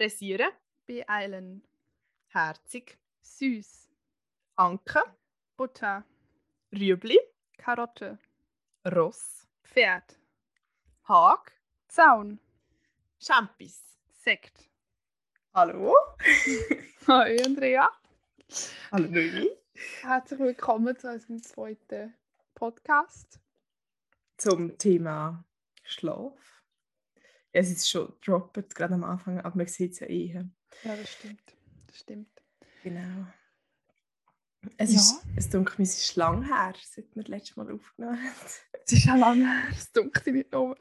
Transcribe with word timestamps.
Frisieren, 0.00 0.50
beeilen, 0.86 1.62
herzig, 2.28 2.98
süß, 3.20 3.90
Anke, 4.56 5.02
Butter, 5.58 6.06
Rüebli, 6.72 7.18
Karotte, 7.58 8.18
Ross, 8.86 9.46
Pferd, 9.62 10.18
Hag, 11.06 11.52
Zaun, 11.86 12.40
Champis. 13.18 13.98
Sekt. 14.10 14.70
Hallo. 15.52 15.94
Hi 17.06 17.36
Andrea. 17.44 17.90
Hallo 18.92 19.06
Noemi. 19.06 19.50
Herzlich 20.00 20.40
willkommen 20.40 20.98
zu 20.98 21.10
unserem 21.10 21.42
zweiten 21.42 22.14
Podcast. 22.54 23.38
Zum 24.38 24.78
Thema 24.78 25.44
Schlaf. 25.84 26.59
Es 27.52 27.70
ist 27.70 27.88
schon 27.90 28.12
dropped, 28.24 28.74
gerade 28.74 28.94
am 28.94 29.04
Anfang, 29.04 29.40
aber 29.40 29.56
man 29.56 29.66
sieht 29.66 29.92
es 29.92 30.00
ja 30.00 30.06
eh. 30.08 30.26
Ja, 30.84 30.96
das 30.96 31.12
stimmt. 31.12 31.42
Das 31.86 31.98
stimmt. 31.98 32.28
Genau. 32.84 33.26
Es 34.76 34.92
Ja. 34.92 34.96
ist, 35.00 35.22
es 35.36 35.48
dunkelt 35.48 35.78
mir, 35.78 35.84
es 35.84 35.98
ist 35.98 36.16
lang 36.16 36.42
her, 36.44 36.74
seit 36.84 37.06
wir 37.16 37.22
das 37.22 37.28
letzte 37.30 37.58
Mal 37.58 37.72
aufgenommen 37.72 38.18
haben. 38.22 38.30
Es 38.86 38.92
ist 38.92 39.02
schon 39.02 39.18
lange 39.18 39.46
her, 39.46 39.68
es 39.70 39.90
dunkelt 39.92 40.26
nicht 40.34 40.54
um. 40.54 40.74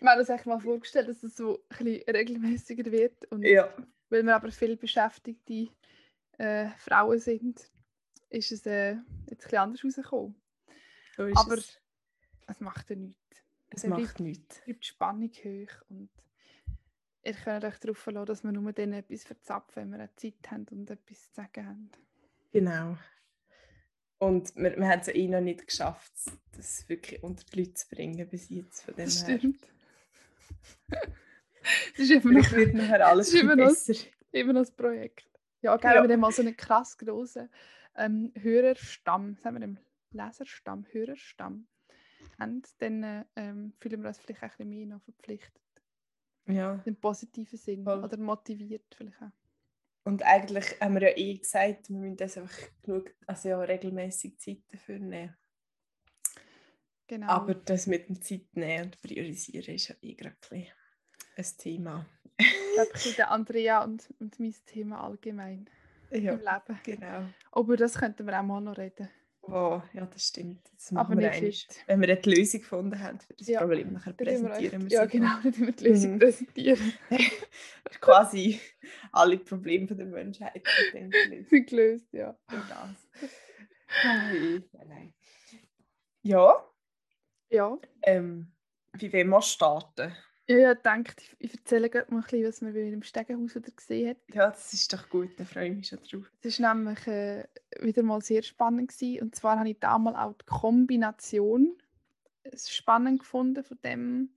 wir 0.00 0.10
haben 0.10 0.20
uns 0.20 0.30
eigentlich 0.30 0.46
mal 0.46 0.60
vorgestellt, 0.60 1.08
dass 1.08 1.22
es 1.22 1.36
so 1.36 1.58
ein 1.70 1.84
bisschen 1.84 2.02
regelmäßiger 2.14 2.90
wird. 2.92 3.24
Und 3.32 3.42
Ja. 3.44 3.72
weil 4.10 4.22
wir 4.24 4.36
aber 4.36 4.50
viel 4.52 4.76
beschäftigte 4.76 5.68
äh, 6.38 6.68
Frauen 6.78 7.18
sind, 7.18 7.60
ist 8.30 8.52
es 8.52 8.66
äh, 8.66 8.92
jetzt 8.92 9.00
ein 9.30 9.36
bisschen 9.36 9.58
anders 9.58 9.84
rausgekommen. 9.84 10.34
So 11.16 11.22
Aber 11.34 11.54
es. 11.54 11.78
es 12.46 12.60
macht 12.60 12.90
ja 12.90 12.96
nichts. 12.96 13.21
Es 13.74 13.84
macht 13.86 14.20
nichts. 14.20 14.60
bleibt 14.64 14.82
die 14.84 14.86
Spannung 14.88 15.30
hoch 15.30 15.82
und 15.90 16.10
ihr 17.24 17.34
könnt 17.34 17.64
euch 17.64 17.78
darauf 17.78 17.98
verlassen, 17.98 18.26
dass 18.26 18.44
wir 18.44 18.52
nur 18.52 18.72
dann 18.72 18.92
etwas 18.92 19.24
verzapfen, 19.24 19.82
wenn 19.82 19.90
wir 19.90 19.98
eine 20.00 20.14
Zeit 20.16 20.50
haben 20.50 20.66
und 20.70 20.90
etwas 20.90 21.28
zu 21.28 21.34
sagen 21.34 21.66
haben. 21.66 21.90
Genau. 22.52 22.96
Und 24.18 24.54
wir, 24.56 24.76
wir 24.76 24.88
haben 24.88 25.00
es 25.00 25.06
ja 25.08 25.14
eh 25.14 25.26
noch 25.28 25.40
nicht 25.40 25.66
geschafft, 25.66 26.12
das 26.56 26.88
wirklich 26.88 27.22
unter 27.22 27.44
die 27.44 27.60
Leute 27.60 27.74
zu 27.74 27.88
bringen 27.88 28.28
bis 28.28 28.48
jetzt. 28.50 28.82
Von 28.84 28.94
dem 28.94 29.04
Das 29.06 29.26
her. 29.26 29.38
stimmt. 29.38 29.66
das 30.90 31.98
ist 31.98 32.10
immer 32.10 32.32
noch, 32.40 32.52
wird 32.52 32.74
nachher 32.74 33.06
alles 33.06 33.32
immer 33.34 33.56
noch- 33.56 33.66
besser. 33.68 33.94
immer 34.32 34.52
noch 34.52 34.60
das 34.62 34.70
Projekt. 34.72 35.28
Ja, 35.60 35.76
gerne, 35.76 35.96
Ja. 35.96 36.02
wir 36.08 36.12
haben 36.12 36.20
mal 36.20 36.32
so 36.32 36.42
einen 36.42 36.56
krass 36.56 36.96
grossen 36.98 37.48
ähm, 37.96 38.32
Hörerstamm, 38.36 39.36
sagen 39.42 39.56
wir 39.56 39.60
dem 39.60 39.78
Leserstamm, 40.10 40.86
Hörerstamm, 40.90 41.66
haben, 42.38 42.62
dann 42.78 43.02
äh, 43.02 43.24
ähm, 43.36 43.72
fühlen 43.80 44.02
wir 44.02 44.08
uns 44.08 44.18
vielleicht 44.18 44.40
auch 44.42 44.44
ein 44.44 44.50
bisschen 44.50 44.68
mehr 44.70 44.86
noch 44.86 45.02
verpflichtet. 45.02 45.62
Ja. 46.46 46.80
Im 46.84 46.96
positiven 46.96 47.58
Sinn. 47.58 47.84
Voll. 47.84 48.02
Oder 48.02 48.16
motiviert 48.18 48.94
vielleicht 48.96 49.20
auch. 49.22 49.30
Und 50.04 50.24
eigentlich 50.24 50.80
haben 50.80 50.94
wir 50.94 51.10
ja 51.10 51.16
eh 51.16 51.38
gesagt, 51.38 51.88
wir 51.88 51.96
müssen 51.98 52.16
das 52.16 52.36
einfach 52.36 52.58
genug, 52.82 53.14
also 53.26 53.48
ja, 53.50 53.60
regelmäßig 53.60 54.38
Zeit 54.40 54.62
dafür 54.68 54.98
nehmen. 54.98 55.36
Genau. 57.06 57.26
Aber 57.28 57.54
das 57.54 57.86
mit 57.86 58.08
dem 58.08 58.20
Zeit 58.20 58.46
nehmen 58.54 58.84
und 58.86 59.00
priorisieren 59.02 59.74
ist 59.74 59.88
ja 59.88 59.94
eh 60.02 60.14
gerade 60.14 60.36
ein 60.50 60.60
bisschen 60.60 60.72
ein 61.36 61.58
Thema. 61.58 62.06
ich 62.38 62.46
glaube, 62.74 62.88
ein 62.88 62.92
bisschen 62.92 63.16
der 63.16 63.30
Andrea 63.30 63.84
und, 63.84 64.12
und 64.18 64.40
mein 64.40 64.54
Thema 64.66 65.04
allgemein 65.04 65.68
Ja, 66.10 66.32
im 66.32 66.40
Leben. 66.40 66.80
genau. 66.82 67.28
Über 67.54 67.76
das 67.76 67.94
könnten 67.98 68.26
wir 68.26 68.38
auch 68.40 68.44
mal 68.44 68.60
noch 68.60 68.78
reden. 68.78 69.08
Wow, 69.42 69.82
ja, 69.92 70.06
das 70.06 70.28
stimmt. 70.28 70.60
Das 70.74 70.92
Aber 70.94 71.18
wir 71.18 71.30
heute. 71.30 71.52
Wenn 71.86 72.00
wir 72.00 72.08
eine 72.08 72.20
Lösung 72.22 72.60
gefunden 72.60 72.98
haben 73.02 73.18
für 73.20 73.34
das 73.34 73.48
Ja, 73.48 73.60
Problem, 73.60 73.92
nachher 73.92 74.12
präsentieren 74.12 74.82
wir 74.82 74.90
Ja, 74.90 75.04
genau, 75.04 75.34
dann 75.42 75.54
wir 75.58 75.72
die 75.72 75.84
Lösung 75.84 76.14
Mhm. 76.14 76.18
präsentieren. 76.20 76.92
quasi 78.00 78.60
alle 79.10 79.38
Probleme 79.38 79.88
von 79.88 79.96
der 79.98 80.06
Menschheit. 80.06 80.62
Sind 80.92 81.66
gelöst, 81.68 82.12
ja. 82.12 82.30
Und 82.50 82.64
das. 82.70 83.30
Nein, 84.04 84.64
nein. 84.88 85.14
Ja, 86.22 86.64
Ja, 87.50 87.78
ähm, 88.04 88.52
wie 88.94 89.12
wollen 89.12 89.28
wir 89.28 89.42
starten? 89.42 90.14
Ja, 90.46 90.56
ja 90.56 90.74
denkt, 90.74 91.22
ich, 91.38 91.52
erzähle 91.52 91.90
gerade 91.90 92.12
mal 92.12 92.18
ein 92.18 92.22
bisschen, 92.24 92.46
was 92.46 92.60
man 92.60 92.72
bei 92.74 92.90
dem 92.90 93.02
Stegenhaus 93.02 93.54
wieder 93.54 93.70
gesehen 93.70 94.10
hat. 94.10 94.16
Ja, 94.34 94.50
das 94.50 94.72
ist 94.72 94.92
doch 94.92 95.08
gut, 95.08 95.30
da 95.38 95.44
freue 95.44 95.68
ich 95.68 95.76
mich 95.76 95.88
schon 95.88 95.98
drauf. 96.02 96.30
Es 96.42 96.60
war 96.60 96.74
nämlich 96.74 97.06
äh, 97.06 97.46
wieder 97.80 98.02
mal 98.02 98.20
sehr 98.20 98.42
spannend. 98.42 98.90
Gewesen. 98.90 99.22
Und 99.22 99.34
zwar 99.34 99.58
habe 99.58 99.70
ich 99.70 99.78
damals 99.78 100.16
auch 100.16 100.34
die 100.34 100.44
Kombination 100.46 101.76
äh, 102.42 102.56
spannend 102.56 103.20
gefunden 103.20 103.62
von 103.64 103.78
dem, 103.84 104.30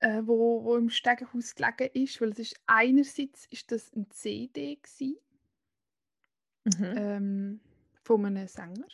äh, 0.00 0.22
wo, 0.24 0.64
wo 0.64 0.76
im 0.76 0.90
Stegenhaus 0.90 1.54
gelegen 1.54 1.90
ist. 1.94 2.20
Weil 2.20 2.30
es 2.30 2.38
ist 2.38 2.60
einerseits 2.66 3.46
ist 3.46 3.72
das 3.72 3.92
ein 3.94 4.10
CD 4.10 4.76
gewesen, 4.76 5.18
Mhm. 6.76 6.94
ähm, 6.96 7.60
von 8.02 8.26
einem 8.26 8.46
Sänger. 8.46 8.86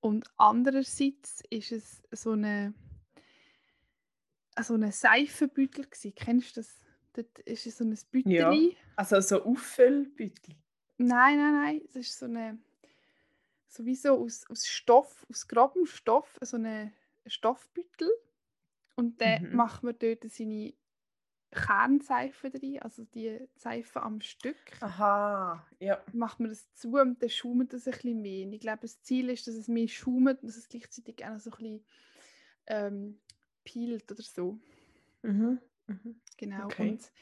Und 0.00 0.26
andererseits 0.36 1.42
ist 1.50 1.72
es 1.72 2.02
so 2.10 2.32
eine, 2.32 2.74
so 4.60 4.74
eine 4.74 4.92
Seifenbüttel 4.92 5.84
gewesen. 5.86 6.14
Kennst 6.14 6.56
du 6.56 6.60
das? 6.60 6.78
Dort 7.14 7.38
ist 7.40 7.66
es 7.66 7.78
so 7.78 7.84
ein 7.84 7.96
Büteli. 8.10 8.76
Also 8.96 9.20
so 9.20 9.42
Auffüllbeutel. 9.44 10.54
Nein, 10.98 11.36
nein, 11.38 11.54
nein. 11.54 11.82
Es 11.88 11.96
ist 11.96 12.18
so 12.18 12.26
eine, 12.26 12.58
sowieso 13.68 14.18
aus, 14.22 14.48
aus 14.48 14.66
Stoff, 14.66 15.26
aus 15.28 15.46
grobem 15.48 15.86
Stoff, 15.86 16.38
so 16.42 16.56
eine 16.56 16.92
Stoffbüttel. 17.26 18.10
Und 18.96 19.20
dann 19.20 19.50
Mhm. 19.50 19.56
macht 19.56 19.82
man 19.82 19.96
dort 19.98 20.24
seine 20.30 20.74
Kernseife 21.50 22.50
drin, 22.50 22.80
also 22.80 23.04
die 23.04 23.46
Seife 23.56 24.02
am 24.02 24.20
Stück. 24.22 24.56
Aha, 24.80 25.66
ja. 25.80 26.02
Macht 26.12 26.40
man 26.40 26.48
das 26.48 26.72
zu 26.72 26.92
und 26.98 27.22
dann 27.22 27.28
schaumt 27.28 27.74
es 27.74 27.86
ein 27.86 27.92
bisschen 27.92 28.22
mehr. 28.22 28.46
Und 28.46 28.54
ich 28.54 28.60
glaube, 28.60 28.80
das 28.82 29.02
Ziel 29.02 29.28
ist, 29.28 29.46
dass 29.46 29.54
es 29.54 29.68
mehr 29.68 29.88
schaumt 29.88 30.40
und 30.42 30.44
dass 30.48 30.56
es 30.56 30.68
gleichzeitig 30.68 31.22
auch 31.24 31.30
noch 31.30 31.40
so 31.40 31.50
ein 31.50 31.56
bisschen 31.58 31.84
ähm, 32.68 33.20
peelt 33.64 34.10
oder 34.10 34.22
so. 34.22 34.58
Mhm. 35.22 35.58
Mhm. 35.86 36.20
Genau. 36.36 36.64
Okay. 36.66 36.90
Und 36.90 37.12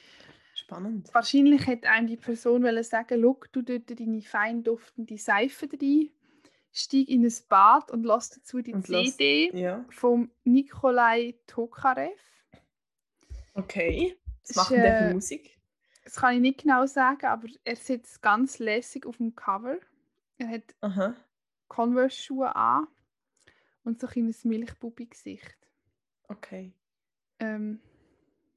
Spannend. 0.54 1.12
Wahrscheinlich 1.14 1.66
hätte 1.66 1.88
einem 1.88 2.06
die 2.06 2.16
Person 2.16 2.62
wollen 2.62 2.84
sagen, 2.84 3.20
schau, 3.22 3.40
du 3.52 3.62
dort 3.62 3.98
deine 3.98 4.20
fein 4.22 4.62
duftende 4.62 5.16
Seife 5.16 5.66
rein, 5.72 6.10
steig 6.72 7.08
in 7.08 7.24
ein 7.24 7.32
Bad 7.48 7.90
und 7.90 8.04
lass 8.04 8.30
dazu 8.30 8.60
die 8.60 8.74
Und 8.74 8.86
lass- 8.88 9.16
CD 9.16 9.50
Ja, 9.58 9.84
vom 9.88 10.30
Nikolai 10.44 11.34
Tokarev. 11.46 12.12
Okay. 13.54 14.16
Was 14.46 14.56
macht 14.56 14.70
denn 14.72 14.82
der 14.82 15.00
äh, 15.00 15.08
für 15.08 15.14
Musik? 15.14 15.58
Das 16.04 16.16
kann 16.16 16.34
ich 16.34 16.40
nicht 16.40 16.62
genau 16.62 16.86
sagen, 16.86 17.26
aber 17.26 17.48
er 17.64 17.76
sitzt 17.76 18.20
ganz 18.22 18.58
lässig 18.58 19.06
auf 19.06 19.16
dem 19.16 19.34
Cover. 19.34 19.78
Er 20.38 20.48
hat. 20.48 20.74
Converse-Schuhe 21.68 22.54
an 22.54 22.86
und 23.84 24.00
so 24.00 24.06
ein 24.06 24.12
kleines 24.12 24.44
Milchbubi-Gesicht. 24.44 25.56
Okay. 26.30 26.72
Ähm, 27.38 27.80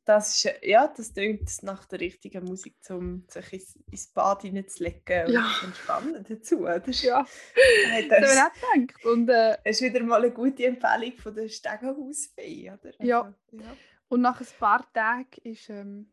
Das 0.05 0.35
ist, 0.35 0.45
äh, 0.45 0.69
ja, 0.69 0.87
das 0.87 1.13
klingt 1.13 1.49
nach 1.63 1.85
der 1.85 2.01
richtigen 2.01 2.43
Musik, 2.43 2.75
um 2.89 3.23
sich 3.29 3.53
ins, 3.53 3.75
ins 3.89 4.07
Bad 4.07 4.41
hineinzulegen 4.41 5.27
und 5.27 5.33
Ja. 5.33 5.49
entspannen 5.63 6.25
dazu. 6.27 6.63
Das 6.65 6.85
ist, 6.87 7.03
ja, 7.03 7.25
Hey, 7.87 8.07
das 8.09 8.19
das, 8.21 8.37
auch 8.37 8.53
gedacht. 8.75 9.05
Und, 9.05 9.29
äh, 9.29 9.57
ist 9.63 9.81
wieder 9.81 10.03
mal 10.03 10.21
eine 10.21 10.31
gute 10.33 10.65
Empfehlung 10.65 11.13
von 11.17 11.33
der 11.33 11.47
Stegenhausfee, 11.47 12.71
oder? 12.71 12.91
Ja. 13.01 13.21
Also, 13.21 13.35
ja. 13.63 13.77
und 14.09 14.21
nach 14.21 14.41
ein 14.41 14.47
paar 14.59 14.91
Tagen 14.93 15.27
ist, 15.43 15.69
ähm, 15.69 16.11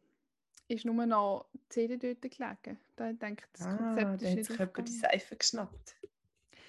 ist 0.69 0.85
nur 0.85 1.05
noch 1.07 1.47
die 1.53 1.69
CD 1.69 1.97
dort 1.97 2.23
gelegen. 2.23 2.79
Da 2.95 3.07
habe 3.07 3.17
ich 3.35 3.45
das 3.55 3.67
Ah, 3.67 3.77
Konzept 3.77 4.23
ist 4.23 4.29
hat 4.29 4.37
nicht 4.37 4.47
sich 4.47 4.59
jemand 4.59 4.89
die. 4.89 4.93
Seife 4.93 5.37
geschnappt. 5.37 5.97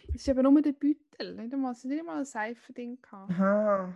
Es 0.09 0.21
ist 0.21 0.29
aber 0.29 0.41
nur 0.41 0.59
der 0.61 0.71
Beutel, 0.73 1.35
nicht 1.35 1.53
einmal, 1.53 1.73
es 1.73 1.77
ist 1.79 1.85
nicht 1.85 1.99
einmal 1.99 2.17
ein 2.17 2.25
Seifending. 2.25 2.99
gehabt. 2.99 3.29
Aha. 3.31 3.93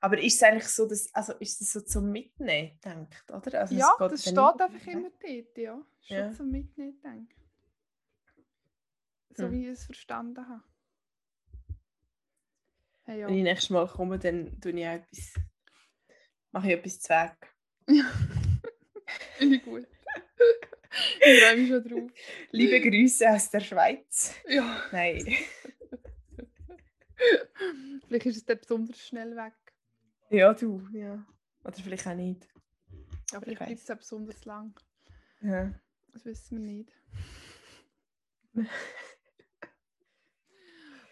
Aber 0.00 0.18
ist 0.22 0.36
es 0.36 0.42
eigentlich 0.42 0.68
so, 0.68 0.86
dass, 0.86 1.12
also 1.14 1.32
ist 1.34 1.60
es 1.60 1.72
so 1.72 1.80
zum 1.80 2.12
Mitnehmen 2.12 2.78
gedacht, 2.80 3.30
oder? 3.32 3.60
Also 3.60 3.74
Ja, 3.74 3.90
das 3.98 4.22
steht 4.22 4.38
einfach 4.38 4.86
immer 4.86 5.10
dort, 5.10 5.58
ja. 5.58 5.84
Schon 6.02 6.16
Ja. 6.16 6.32
zum 6.32 6.50
Mitnehmen 6.50 7.00
denke 7.02 7.34
So 9.34 9.44
Hm. 9.44 9.52
wie 9.52 9.62
ich 9.66 9.72
es 9.72 9.84
verstanden 9.86 10.48
habe. 10.48 10.62
Hey, 13.04 13.20
ja. 13.20 13.26
Wenn 13.28 13.38
ich 13.38 13.42
nächstes 13.42 13.70
Mal 13.70 13.88
komme, 13.88 14.18
dann 14.18 14.60
tue 14.60 14.72
ich 14.72 14.86
auch 14.86 14.92
etwas, 14.92 15.34
mache 16.52 16.66
ich 16.68 16.74
etwas 16.74 17.00
zu 17.00 17.08
Weg. 17.10 17.54
Finde 19.38 19.56
ich 19.56 19.62
gut. 19.62 19.86
ich 21.20 21.40
freue 21.42 21.56
mich 21.56 21.68
schon 21.68 21.84
drauf. 21.88 22.10
Liebe 22.52 22.80
Grüße 22.80 23.28
aus 23.30 23.50
der 23.50 23.60
Schweiz. 23.60 24.34
Ja. 24.46 24.82
Nein. 24.92 25.24
Vielleicht 28.06 28.26
ist 28.26 28.36
es 28.36 28.44
dann 28.44 28.58
besonders 28.58 29.00
schnell 29.06 29.34
weg. 29.36 29.54
Ja, 30.30 30.52
du, 30.54 30.86
ja. 30.92 31.24
Oder 31.64 31.76
vielleicht 31.76 32.06
auch 32.06 32.14
nicht. 32.14 32.46
Ich 32.92 33.38
vielleicht 33.38 33.58
bleibt 33.58 33.72
es 33.80 33.90
auch 33.90 33.96
besonders 33.96 34.44
lang. 34.44 34.74
Ja. 35.40 35.72
Das 36.12 36.24
wissen 36.24 36.62
wir 36.62 36.72
nicht. 36.72 36.92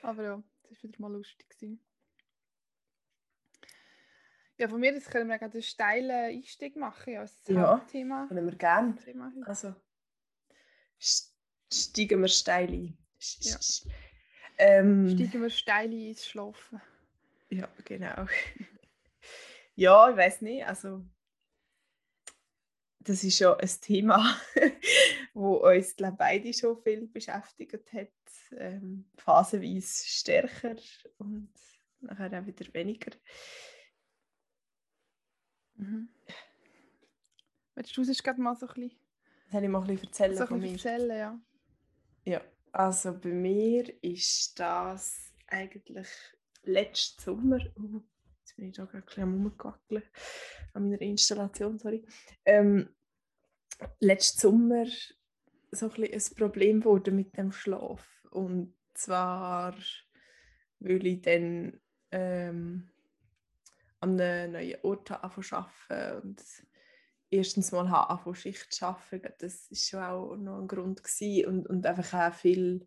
Aber 0.02 0.22
ja, 0.22 0.42
das 0.68 0.82
war 0.82 0.88
wieder 0.90 1.00
mal 1.00 1.12
lustig. 1.12 1.48
Gewesen. 1.50 1.80
Ja, 4.58 4.68
von 4.68 4.80
mir 4.80 4.94
das 4.94 5.04
können 5.06 5.28
wir 5.28 5.38
gerade 5.38 5.52
einen 5.54 5.62
steilen 5.62 6.10
Einstieg 6.10 6.76
machen, 6.76 7.12
ja, 7.12 7.20
als 7.20 7.42
Ja. 7.46 7.76
Hauptthema. 7.78 8.26
Können 8.26 8.46
wir 8.46 8.56
gerne. 8.56 8.96
Thema. 8.96 9.30
Also 9.44 9.74
st- 11.00 11.32
steigen 11.72 12.20
wir 12.22 12.28
steil 12.28 12.70
ein. 12.72 12.98
Ja. 13.40 13.58
Ähm, 14.58 15.08
Steigen 15.10 15.42
wir 15.42 15.50
steil 15.50 15.92
ins 15.92 16.26
Schlafen. 16.26 16.80
Ja, 17.50 17.68
genau. 17.84 18.26
ja, 19.76 20.11
ich 20.11 20.17
weiß 20.17 20.43
nicht. 20.43 20.67
Also, 20.67 21.05
das 22.99 23.23
ist 23.23 23.38
ja 23.38 23.55
ein 23.55 23.70
Thema, 23.81 24.37
wo 25.34 25.56
uns 25.69 25.94
glaub, 25.94 26.19
beide 26.19 26.52
schon 26.52 26.82
viel 26.82 27.06
beschäftigt 27.06 27.93
hat. 27.93 28.08
Ähm, 28.52 29.08
phasenweise 29.17 30.06
stärker 30.06 30.76
und 31.19 31.52
nachher 32.00 32.40
auch 32.40 32.46
wieder 32.46 32.73
weniger. 32.75 33.12
Mhm. 35.75 36.08
Willst 37.75 37.96
du 37.96 38.05
sonst 38.05 38.25
gerade 38.25 38.40
mal 38.40 38.56
so 38.56 38.67
ein 38.67 38.75
bisschen, 38.75 38.99
Soll 39.52 39.64
ich 39.64 39.69
mal 39.69 39.81
ein 39.81 39.87
bisschen 39.87 40.06
erzählen 40.08 40.37
so 40.37 40.44
ein 40.46 40.61
bisschen 40.61 40.76
erzählen? 40.76 41.19
Ja. 41.19 41.40
Ja, 42.25 42.40
also 42.73 43.17
bei 43.19 43.28
mir 43.28 44.02
ist 44.02 44.58
das 44.58 45.32
eigentlich 45.46 46.08
letzten 46.62 47.23
Sommer. 47.23 47.58
Uh, 47.78 48.02
jetzt 48.56 48.62
bin 48.62 48.69
ich 48.69 48.76
da 48.76 48.85
gerade 48.85 48.99
ein 48.99 49.06
bisschen 49.06 49.23
am 49.23 50.03
an 50.73 50.88
meiner 50.88 51.00
Installation, 51.00 51.79
sorry. 51.79 52.05
Ähm, 52.44 52.88
letzten 54.00 54.41
Sommer 54.41 54.87
so 55.70 55.91
ein, 55.91 56.05
ein 56.05 56.37
Problem 56.37 56.85
wurde 56.85 57.11
mit 57.11 57.37
dem 57.37 57.53
Schlaf. 57.53 58.06
Und 58.31 58.75
zwar, 58.94 59.76
weil 60.81 61.06
ich 61.06 61.23
dann 61.23 61.81
ähm, 62.11 62.88
an 64.00 64.20
einem 64.20 64.53
neuen 64.53 64.81
Ort 64.82 65.11
arbeiten 65.11 66.23
und 66.23 66.43
erstens 67.31 67.73
mal 67.73 67.91
habe 67.91 68.35
Schicht 68.35 68.73
zu 68.73 68.87
arbeiten. 68.87 69.35
Das 69.38 69.70
war 69.70 69.76
schon 69.76 70.00
auch 70.00 70.37
noch 70.37 70.61
ein 70.61 70.69
Grund 70.69 71.02
und, 71.47 71.67
und 71.67 71.87
einfach 71.87 72.31
auch 72.31 72.35
viel 72.35 72.87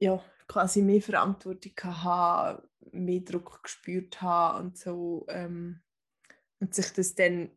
ja, 0.00 0.24
quasi 0.50 0.82
mehr 0.82 1.00
Verantwortung 1.00 1.72
haben, 1.84 2.68
mehr 2.90 3.20
Druck 3.20 3.62
gespürt 3.62 4.20
haben 4.20 4.66
und 4.66 4.78
so 4.78 5.24
ähm, 5.28 5.80
und 6.58 6.74
sich 6.74 6.92
das 6.92 7.14
dann 7.14 7.52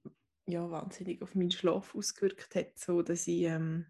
ja 0.45 0.69
wahnsinnig 0.69 1.23
auf 1.23 1.33
meinen 1.33 1.49
Schlaf 1.49 1.95
ausgewirkt 1.95 2.53
hat, 2.53 2.77
so 2.77 3.01
dass 3.01 3.27
ich 3.27 3.45
ähm, 3.45 3.87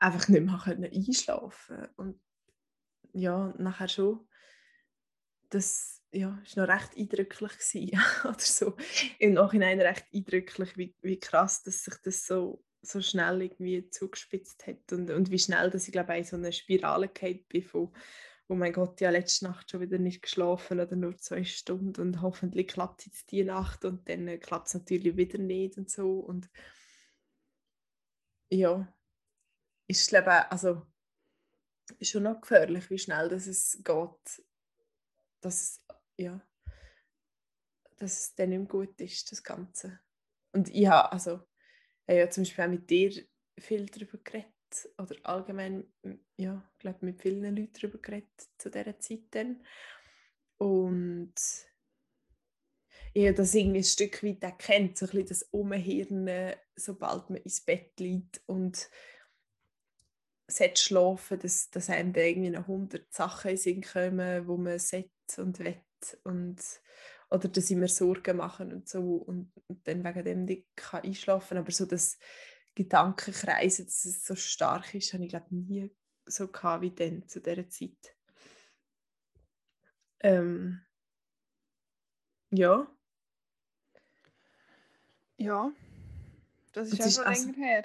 einfach 0.00 0.26
nicht 0.26 0.44
mehr 0.44 0.60
können 0.64 0.92
einschlafen 0.92 1.86
und 1.94 2.20
ja 3.12 3.54
nachher 3.58 3.88
schon 3.88 4.26
das 5.50 6.02
ja 6.10 6.36
ist 6.44 6.56
noch 6.56 6.66
recht 6.66 6.96
eindrücklich 6.96 7.52
gewesen, 7.52 8.00
oder 8.24 8.40
so. 8.40 8.76
Im 9.20 9.34
Nachhinein 9.34 9.80
recht 9.80 10.06
eindrücklich 10.12 10.76
wie, 10.76 10.96
wie 11.00 11.20
krass 11.20 11.62
dass 11.62 11.84
sich 11.84 11.94
das 12.02 12.26
so 12.26 12.64
so 12.82 13.00
schnell 13.00 13.42
irgendwie 13.42 13.88
zugespitzt 13.90 14.66
hat 14.66 14.92
und, 14.92 15.10
und 15.10 15.30
wie 15.30 15.38
schnell 15.38 15.70
dass 15.70 15.86
ich 15.86 15.92
glaube 15.92 16.16
in 16.16 16.24
so 16.24 16.36
eine 16.36 16.52
Spirale 16.52 17.08
gefallen 17.08 17.44
bin 17.48 17.62
von 17.62 17.92
oh 18.48 18.54
mein 18.56 18.72
Gott, 18.72 19.00
ja 19.00 19.10
letzte 19.10 19.44
Nacht 19.44 19.70
schon 19.70 19.80
wieder 19.80 19.98
nicht 19.98 20.22
geschlafen 20.22 20.80
oder 20.80 20.96
nur 20.96 21.16
zwei 21.18 21.44
Stunden 21.44 22.00
und 22.00 22.20
hoffentlich 22.20 22.66
klappt 22.68 23.00
es 23.00 23.06
jetzt 23.06 23.30
die 23.30 23.44
Nacht 23.44 23.84
und 23.84 24.08
dann 24.08 24.26
äh, 24.26 24.38
klappt 24.38 24.68
es 24.68 24.74
natürlich 24.74 25.16
wieder 25.16 25.38
nicht 25.38 25.78
und 25.78 25.90
so 25.90 26.18
und 26.18 26.50
ja, 28.50 28.92
ist 29.86 30.08
glaube 30.08 30.50
also 30.50 30.82
ist 31.98 32.10
schon 32.10 32.24
noch 32.24 32.40
gefährlich, 32.40 32.90
wie 32.90 32.98
schnell 32.98 33.28
dass 33.28 33.46
es 33.46 33.80
geht, 33.84 34.44
dass 35.40 35.80
ja, 36.16 36.40
dass 37.98 38.20
es 38.20 38.34
dann 38.34 38.50
nicht 38.50 38.68
gut 38.68 39.00
ist, 39.00 39.30
das 39.30 39.42
Ganze. 39.42 40.00
Und 40.52 40.68
ich 40.68 40.86
habe, 40.86 41.12
also, 41.12 41.40
ich 42.10 42.14
habe 42.14 42.26
ja 42.26 42.30
zum 42.30 42.42
Beispiel 42.42 42.64
auch 42.64 42.68
mit 42.68 42.90
dir 42.90 43.24
viel 43.56 43.86
darüber 43.86 44.18
geredet 44.18 44.50
oder 44.98 45.14
allgemein, 45.22 45.84
ja, 46.36 46.68
ich 46.72 46.78
glaube 46.80 47.06
mit 47.06 47.22
vielen 47.22 47.56
Leuten 47.56 47.72
darüber 47.72 47.98
geredet 47.98 48.48
zu 48.58 48.68
dieser 48.68 48.98
Zeit 48.98 49.26
dann. 49.30 49.64
Und 50.58 51.34
ich 53.14 53.26
habe 53.26 53.34
das 53.34 53.54
irgendwie 53.54 53.78
ein 53.78 53.84
Stück 53.84 54.24
weit 54.24 54.42
erkannt, 54.42 54.98
so 54.98 55.06
ein 55.06 55.10
bisschen 55.10 55.28
das 55.28 55.42
Umhirnen, 55.52 56.56
sobald 56.74 57.30
man 57.30 57.42
ins 57.42 57.60
Bett 57.60 57.92
liegt 58.00 58.42
und 58.46 58.90
schlafen, 60.74 61.38
dass, 61.38 61.70
dass 61.70 61.90
einem 61.90 62.12
da 62.12 62.22
irgendwie 62.22 62.50
noch 62.50 62.62
100 62.62 63.14
Sachen 63.14 63.52
in 63.52 63.56
Sinn 63.56 63.82
kommen, 63.82 64.48
wo 64.48 64.56
man 64.56 64.80
sollte 64.80 65.10
und 65.38 65.60
will 65.60 65.80
und 66.24 66.60
oder 67.30 67.48
dass 67.48 67.70
ich 67.70 67.76
mir 67.76 67.88
Sorgen 67.88 68.36
machen 68.38 68.72
und 68.72 68.88
so 68.88 69.00
und, 69.16 69.52
und 69.68 69.86
dann 69.86 70.04
wegen 70.04 70.24
dem 70.24 70.44
nicht 70.44 70.66
kann 70.76 71.02
einschlafen 71.02 71.58
aber 71.58 71.70
so 71.70 71.86
das 71.86 72.18
Gedankenkreisen, 72.74 73.86
dass 73.86 74.04
es 74.04 74.24
so 74.24 74.34
stark 74.34 74.94
ist, 74.94 75.12
habe 75.12 75.24
ich 75.24 75.30
glaube 75.30 75.54
nie 75.54 75.90
so 76.26 76.48
gehabt 76.48 76.82
wie 76.82 76.90
dann 76.94 77.26
zu 77.26 77.40
dieser 77.40 77.68
Zeit. 77.68 78.16
Ähm, 80.20 80.80
ja, 82.50 82.86
Ja, 85.40 85.72
das 86.72 86.92
ist 86.92 87.00
ist 87.00 87.16
schon 87.16 87.24
also- 87.24 87.46
länger 87.46 87.56
her. 87.66 87.84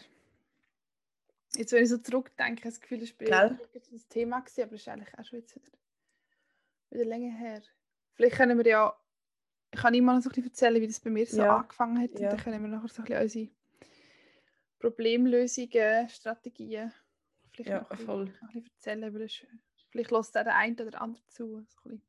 Jetzt, 1.55 1.71
wenn 1.71 1.83
ich 1.83 1.89
so 1.89 1.97
zurückdenke, 1.97 2.63
das 2.63 2.81
Gefühl, 2.81 3.01
es 3.01 3.17
war 3.17 3.43
ein 3.51 3.59
Thema, 4.09 4.41
gewesen, 4.41 4.63
aber 4.63 4.73
es 4.73 4.81
ist 4.81 4.87
eigentlich 4.89 5.17
auch 5.17 5.23
schon 5.23 5.39
wieder, 5.39 5.61
wieder 6.89 7.05
länger 7.05 7.33
her. 7.37 7.61
Vielleicht 8.15 8.35
können 8.35 8.57
wir 8.57 8.67
ja, 8.67 8.93
ich 9.75 9.81
kann 9.81 9.93
immer 9.93 10.13
noch 10.15 10.21
so 10.21 10.29
ein 10.29 10.33
bisschen 10.33 10.49
erzählen, 10.49 10.81
wie 10.81 10.87
das 10.87 10.99
bei 10.99 11.09
mir 11.09 11.25
so 11.25 11.41
Ja, 11.41 11.57
angefangen 11.57 12.01
hat. 12.01 12.11
ja. 12.11 12.31
Und 12.31 12.37
dann 12.37 12.39
können 12.39 12.61
wir 12.61 12.69
nachher 12.69 12.87
so 12.87 13.01
ein 13.01 13.05
bisschen 13.05 13.21
unsere 13.23 13.49
Problemlösungen, 14.79 16.09
Strategien 16.09 16.91
vielleicht 17.51 17.69
Ja, 17.69 17.81
noch 17.81 17.89
ein 17.91 17.97
bisschen, 17.97 18.05
voll. 18.05 18.25
noch 18.25 18.41
ein 18.41 18.47
bisschen 18.47 18.71
erzählen. 18.75 19.13
Weil 19.13 19.21
das, 19.21 19.45
vielleicht 19.89 20.11
lässt 20.11 20.35
der 20.35 20.55
eine 20.55 20.85
oder 20.85 21.01
andere 21.01 21.25
zu. 21.27 21.65
So 21.67 21.89
ein. 21.89 22.01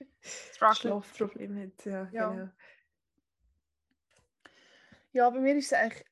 Schlafproblem 0.74 1.56
hat, 1.62 1.84
ja, 1.84 2.08
Ja. 2.12 2.30
genau. 2.30 2.50
Ja, 5.12 5.30
bei 5.30 5.40
mir 5.40 5.56
ist 5.56 5.66
es 5.66 5.72
eigentlich, 5.72 6.04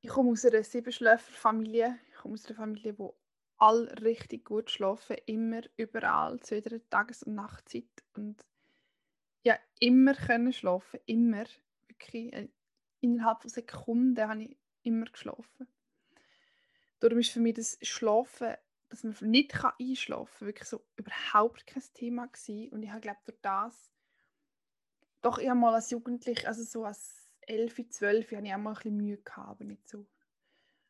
ich 0.00 0.08
komme 0.08 0.30
aus 0.30 0.44
einer 0.44 0.62
Siebenschläferfamilie. 0.62 1.98
Ich 2.10 2.14
komme 2.16 2.34
aus 2.34 2.46
einer 2.46 2.56
Familie, 2.56 2.98
wo 2.98 3.14
alle 3.58 4.00
richtig 4.00 4.46
gut 4.46 4.70
schlafen, 4.70 5.16
immer, 5.26 5.60
überall, 5.76 6.40
zu 6.40 6.54
jeder 6.54 6.80
Tages- 6.88 7.22
und 7.22 7.34
Nachtzeit. 7.34 7.84
Und 8.14 8.42
ja, 9.44 9.58
immer 9.78 10.14
können 10.14 10.52
schlafen, 10.52 11.00
immer. 11.06 11.44
Wirklich, 11.88 12.32
äh, 12.32 12.48
innerhalb 13.00 13.42
von 13.42 13.50
Sekunden 13.50 14.28
habe 14.28 14.44
ich 14.44 14.58
immer 14.82 15.06
geschlafen. 15.06 15.68
Darum 17.00 17.18
ist 17.18 17.30
für 17.30 17.40
mich 17.40 17.54
das 17.54 17.78
Schlafen, 17.82 18.54
dass 18.88 19.04
man 19.04 19.14
nicht 19.30 19.52
kann 19.52 19.72
einschlafen 19.80 20.38
kann, 20.38 20.46
wirklich 20.48 20.68
so 20.68 20.84
überhaupt 20.96 21.66
kein 21.66 21.82
Thema 21.94 22.26
gewesen. 22.26 22.72
Und 22.72 22.82
ich 22.82 22.90
habe, 22.90 23.00
glaube 23.00 23.20
durch 23.26 23.38
das, 23.42 23.90
doch, 25.22 25.38
ich 25.38 25.48
habe 25.48 25.58
mal 25.58 25.74
als 25.74 25.90
Jugendliche, 25.90 26.46
also 26.48 26.62
so 26.62 26.84
als 26.84 27.28
11, 27.42 27.80
12, 27.90 28.32
habe 28.32 28.46
ich 28.46 28.54
auch 28.54 28.58
mal 28.58 28.70
ein 28.70 28.74
bisschen 28.76 28.96
Mühe 28.96 29.18
gehabt, 29.18 29.48
aber 29.48 29.64
nicht 29.64 29.88
so. 29.88 30.06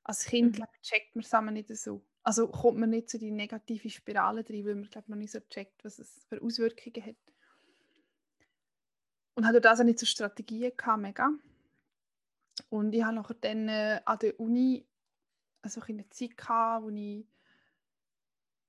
Als 0.05 0.25
Kind 0.27 0.55
Mhm. 0.55 0.57
glaub, 0.57 0.71
ich, 0.75 0.83
checkt 0.83 1.17
man 1.17 1.25
es 1.25 1.35
einmal 1.35 1.55
nicht 1.55 1.69
so. 1.77 2.07
Also 2.25 2.49
kommt 2.49 2.79
man 2.79 2.91
nicht 2.91 3.11
zu 3.11 3.19
die 3.19 3.31
negative 3.33 3.91
Spirale 3.91 4.45
drin, 4.45 4.67
weil 4.67 4.77
man 4.77 4.91
glaub, 4.91 5.09
noch 5.09 5.17
nicht 5.17 5.33
so 5.33 5.41
checkt, 5.41 5.85
was 5.85 5.99
es 5.99 6.25
für 6.29 6.43
Auswirkungen 6.43 7.07
hat. 7.07 7.30
Und 9.41 9.47
auch 9.47 9.85
nicht 9.85 9.99
so 9.99 10.05
Strategien 10.05 10.71
gehabt, 10.77 11.01
mega. 11.01 11.31
Und 12.69 12.95
ich 12.95 13.03
habe 13.03 13.15
nachher 13.15 13.37
dann 13.41 13.71
äh, 13.71 13.99
an 14.05 14.19
der 14.19 14.39
Uni 14.39 14.87
also 15.63 15.81
eine 15.81 16.07
Zeit 16.11 16.37
gehabt, 16.37 16.85
wo 16.85 16.91
ich 16.91 17.27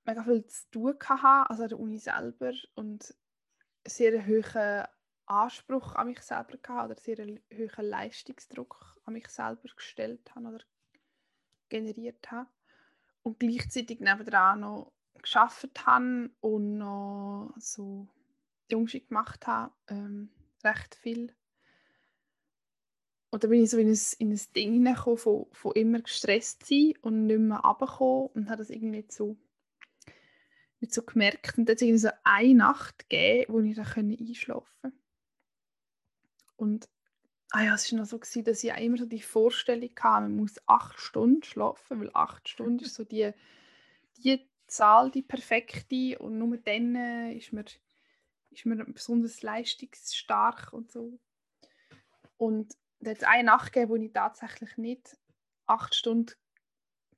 mega 0.06 0.24
viel 0.24 0.46
zu 0.46 0.72
tun 0.72 0.96
hatte, 0.98 1.50
also 1.50 1.64
an 1.64 1.70
der 1.70 1.78
Uni 1.78 1.98
selber 1.98 2.54
und 2.76 3.14
sehr 3.86 4.26
hohen 4.26 4.88
Anspruch 5.26 5.94
an 5.96 6.08
mich 6.08 6.22
selber 6.22 6.56
gehabt 6.56 6.92
oder 6.92 7.02
sehr 7.02 7.18
hohen 7.18 7.86
Leistungsdruck 7.86 8.98
an 9.04 9.12
mich 9.12 9.28
selber 9.28 9.68
gestellt 9.76 10.34
habe 10.34 10.48
oder 10.48 10.64
generiert 11.68 12.32
habe 12.32 12.50
und 13.24 13.42
gleichzeitig 13.42 14.00
nebenan 14.00 14.62
noch 14.62 14.94
geschafft 15.22 15.86
habe 15.86 16.30
und 16.40 16.78
noch 16.78 17.54
so 17.58 18.08
Jungs 18.70 18.94
gemacht 18.94 19.46
habe, 19.48 19.74
ähm, 19.90 20.30
recht 20.66 20.96
viel. 20.96 21.34
Dann 23.32 23.50
bin 23.50 23.64
ich 23.64 23.70
so 23.70 23.78
in 23.78 23.90
ein, 23.90 24.00
in 24.20 24.32
ein 24.32 24.42
Ding 24.56 24.74
hineingekommen, 24.74 25.18
von, 25.18 25.46
von 25.54 25.72
immer 25.74 26.02
gestresst 26.02 26.66
sein 26.66 26.94
und 27.02 27.28
nicht 27.28 27.40
mehr 27.40 27.60
runterkommen 27.60 28.28
und 28.34 28.50
habe 28.50 28.58
das 28.58 28.70
irgendwie 28.70 28.98
nicht 28.98 29.14
so, 29.14 29.38
nicht 30.82 30.94
so 30.94 31.02
gemerkt. 31.04 31.58
Und 31.58 31.70
dann 31.70 31.76
hat 31.76 31.82
es 31.82 32.02
so 32.02 32.10
eine 32.26 32.54
Nacht 32.54 33.08
gegeben, 33.08 33.54
wo 33.54 33.60
ich 33.62 33.76
dann 33.76 33.86
einschlafen 33.86 34.68
konnte. 34.82 34.98
Und 36.58 36.90
ah 37.52 37.64
ja, 37.64 37.76
es 37.76 37.92
war 37.92 38.00
noch 38.00 38.06
so, 38.06 38.20
gewesen, 38.20 38.44
dass 38.44 38.64
ich 38.64 38.74
auch 38.74 38.78
immer 38.78 38.98
so 38.98 39.06
die 39.06 39.22
Vorstellung 39.22 39.90
hatte, 40.00 40.24
man 40.24 40.36
muss 40.36 40.56
acht 40.68 41.00
Stunden 41.00 41.44
schlafen, 41.44 42.02
weil 42.02 42.12
acht 42.14 42.50
Stunden 42.50 42.84
ist 42.84 42.96
so 42.96 43.04
die, 43.04 43.32
die 44.18 44.46
Zahl, 44.68 45.10
die 45.10 45.22
perfekte. 45.22 46.20
Und 46.20 46.38
nur 46.38 46.58
dann 46.58 46.96
äh, 46.96 47.34
ist 47.34 47.54
man 47.54 47.66
ist 48.52 48.66
man 48.66 48.94
besonders 48.94 49.42
leistungsstark 49.42 50.74
und 50.74 50.92
so. 50.92 51.20
Und 52.38 52.76
da 53.00 53.12
hat 53.12 53.18
es 53.18 53.24
eine 53.24 53.44
Nacht 53.44 53.74
gegeben, 53.74 53.92
wo 53.92 53.96
ich 53.96 54.14
tatsächlich 54.14 54.78
nicht 54.78 55.18
acht 55.66 55.96
Stunden 55.96 56.34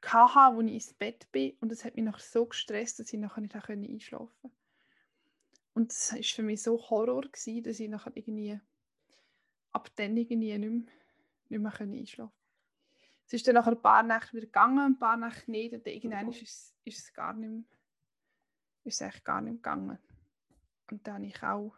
hatte, 0.01 0.55
wo 0.55 0.61
ich 0.61 0.73
ins 0.73 0.93
Bett 0.93 1.31
bin. 1.31 1.55
Und 1.59 1.69
das 1.71 1.83
hat 1.83 1.95
mich 1.95 2.05
noch 2.05 2.19
so 2.19 2.45
gestresst, 2.45 2.99
dass 2.99 3.11
ich 3.11 3.19
nachher 3.19 3.41
nicht 3.41 3.55
einschlafen 3.55 4.31
konnte. 4.41 4.55
Und 5.73 5.91
es 5.91 6.13
war 6.13 6.21
für 6.21 6.43
mich 6.43 6.61
so 6.61 6.77
Horror, 6.89 7.23
gewesen, 7.23 7.63
dass 7.63 7.79
ich 7.79 7.89
nachher 7.89 8.15
irgendwie 8.15 8.59
ab 9.71 9.89
dann 9.95 10.15
irgendwie 10.15 10.57
nicht 10.57 10.59
mehr, 10.59 10.83
nicht 11.49 11.61
mehr 11.61 11.81
einschlafen 11.81 12.17
konnte. 12.17 12.43
Es 13.25 13.33
ist 13.33 13.47
dann 13.47 13.55
nachher 13.55 13.71
ein 13.71 13.81
paar 13.81 14.03
Nächte 14.03 14.33
wieder 14.33 14.45
gegangen, 14.45 14.79
ein 14.79 14.99
paar 14.99 15.17
Nächte 15.17 15.49
nicht. 15.49 15.73
Und 15.73 15.87
irgendwann 15.87 16.29
ist 16.29 16.41
es, 16.41 16.75
ist 16.83 16.99
es 16.99 17.13
gar 17.13 17.33
nicht 17.33 17.49
mehr, 17.49 17.63
ist 18.83 18.95
es 18.95 19.01
eigentlich 19.01 19.23
gar 19.23 19.41
nicht 19.41 19.55
gegangen. 19.55 19.97
Und 20.93 21.07
dann 21.07 21.15
habe 21.15 21.25
ich 21.25 21.41
auch 21.41 21.73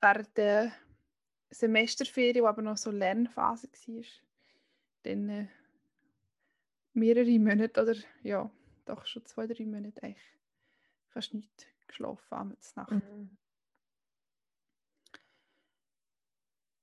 während 0.00 0.36
der 0.36 0.72
Semesterferien, 1.50 2.34
die 2.34 2.42
aber 2.42 2.62
noch 2.62 2.76
so 2.76 2.90
Lernphase 2.90 3.68
war, 3.68 4.04
dann 5.04 5.28
äh, 5.28 5.48
mehrere 6.94 7.38
Monate 7.38 7.80
oder 7.80 7.94
ja, 8.24 8.50
doch 8.86 9.06
schon 9.06 9.24
zwei, 9.24 9.46
drei 9.46 9.66
Monate 9.66 10.02
eigentlich 10.02 10.38
fast 11.10 11.32
nicht 11.32 11.68
geschlafen 11.86 12.34
am 12.34 12.56
Nacht. 12.74 12.90
Mhm. 12.90 13.38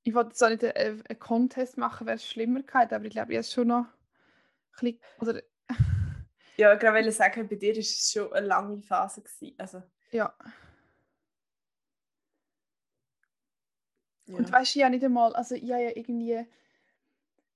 Ich 0.04 0.14
wollte 0.14 0.30
jetzt 0.30 0.42
auch 0.42 0.50
nicht 0.50 0.64
einen, 0.64 1.06
einen 1.06 1.20
Contest 1.20 1.78
machen, 1.78 2.08
wer 2.08 2.14
es 2.14 2.26
schlimmer 2.26 2.64
gehabt 2.64 2.94
aber 2.94 3.04
ich 3.04 3.12
glaube, 3.12 3.34
ich 3.34 3.40
habe 3.40 3.46
schon 3.46 3.68
noch 3.68 3.88
ein 4.82 4.98
bisschen, 5.20 5.42
ja, 6.56 6.74
ich 6.74 6.82
wollte 6.82 7.12
sagen, 7.12 7.50
bei 7.50 7.56
dir 7.58 7.74
war 7.74 7.80
es 7.80 8.10
schon 8.10 8.32
eine 8.32 8.48
lange 8.48 8.82
Phase. 8.82 9.22
Gewesen. 9.22 9.54
Also. 9.58 9.84
Ja. 10.12 10.34
Ja. 14.28 14.36
Und 14.36 14.52
weißt 14.52 14.76
du 14.76 14.80
ja 14.80 14.90
nicht 14.90 15.04
einmal, 15.04 15.34
also 15.36 15.56
ich 15.56 15.72
habe 15.72 15.84
ja 15.84 15.92
irgendwie, 15.96 16.46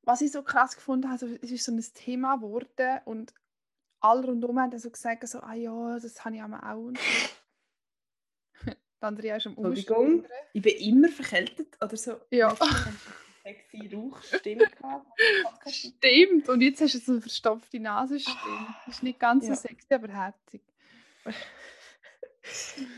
was 0.03 0.21
ich 0.21 0.31
so 0.31 0.43
krass 0.43 0.75
gefunden 0.75 1.09
habe, 1.09 1.13
also, 1.13 1.27
es 1.41 1.51
ist 1.51 1.65
so 1.65 1.71
ein 1.71 1.83
Thema 1.93 2.35
geworden 2.35 2.99
und 3.05 3.33
alle 3.99 4.25
rundherum 4.25 4.59
haben 4.59 4.77
so 4.77 4.89
gesagt, 4.89 5.27
so, 5.27 5.39
ah 5.41 5.53
ja, 5.53 5.99
das 5.99 6.25
habe 6.25 6.35
ich 6.35 6.41
auch. 6.41 6.77
Und 6.77 6.99
Die 9.01 9.07
Andrea 9.07 9.37
ist 9.37 9.47
am 9.47 9.55
Entschuldigung, 9.57 10.25
ich 10.53 10.61
bin 10.61 10.77
immer 10.77 11.09
verkältet 11.09 11.75
oder 11.81 11.97
so. 11.97 12.17
Ja. 12.29 12.55
Sexy 13.41 13.89
Rauchstimme 13.91 14.67
gehabt. 14.67 15.07
Stimmt, 15.67 16.47
und 16.47 16.61
jetzt 16.61 16.81
hast 16.81 16.93
du 16.93 16.99
so 16.99 17.11
eine 17.13 17.21
verstopfte 17.21 17.79
Nasenstimme. 17.79 18.75
Das 18.85 18.95
ist 18.95 19.03
nicht 19.03 19.19
ganz 19.19 19.47
so 19.47 19.55
sexy, 19.55 19.93
aber 19.93 20.09
herzig. 20.09 20.61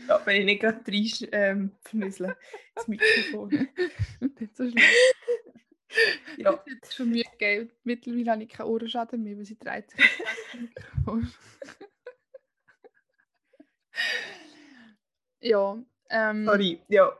Ja, 0.08 0.20
wenn 0.24 0.36
ich 0.36 0.44
nicht 0.44 0.60
gerade 0.60 0.80
rein 0.86 1.28
ähm, 1.32 1.72
vernüssle, 1.82 2.36
das 2.74 2.88
Mikrofon. 2.88 3.50
nicht 4.20 4.56
so 4.56 4.68
schlimm. 4.68 4.82
Ja. 6.38 6.52
Das 6.52 6.90
ist 6.90 6.94
schon 6.96 7.10
Mühe 7.10 7.22
gegeben. 7.22 7.70
Mittlerweile 7.84 8.32
habe 8.32 8.42
ich 8.42 8.48
keinen 8.48 8.66
Ohrenschaden 8.66 9.22
mehr, 9.22 9.36
weil 9.36 9.44
sie 9.44 9.58
dreht 9.58 9.90
sich 9.90 10.00
Mikrofon. 10.60 11.32
ja, 15.40 15.78
ähm, 16.10 16.44
Sorry, 16.46 16.80
ja. 16.88 17.12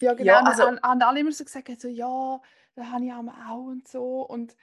Ja, 0.00 0.14
genau. 0.14 0.26
Ja, 0.26 0.42
also, 0.42 0.64
haben, 0.64 0.80
haben 0.82 1.02
alle 1.02 1.20
immer 1.20 1.32
so 1.32 1.44
gesagt, 1.44 1.80
so, 1.80 1.88
ja, 1.88 2.40
da 2.74 2.90
habe 2.90 3.04
ich 3.04 3.12
auch 3.12 3.64
und 3.64 3.88
so. 3.88 4.22
Und 4.22 4.56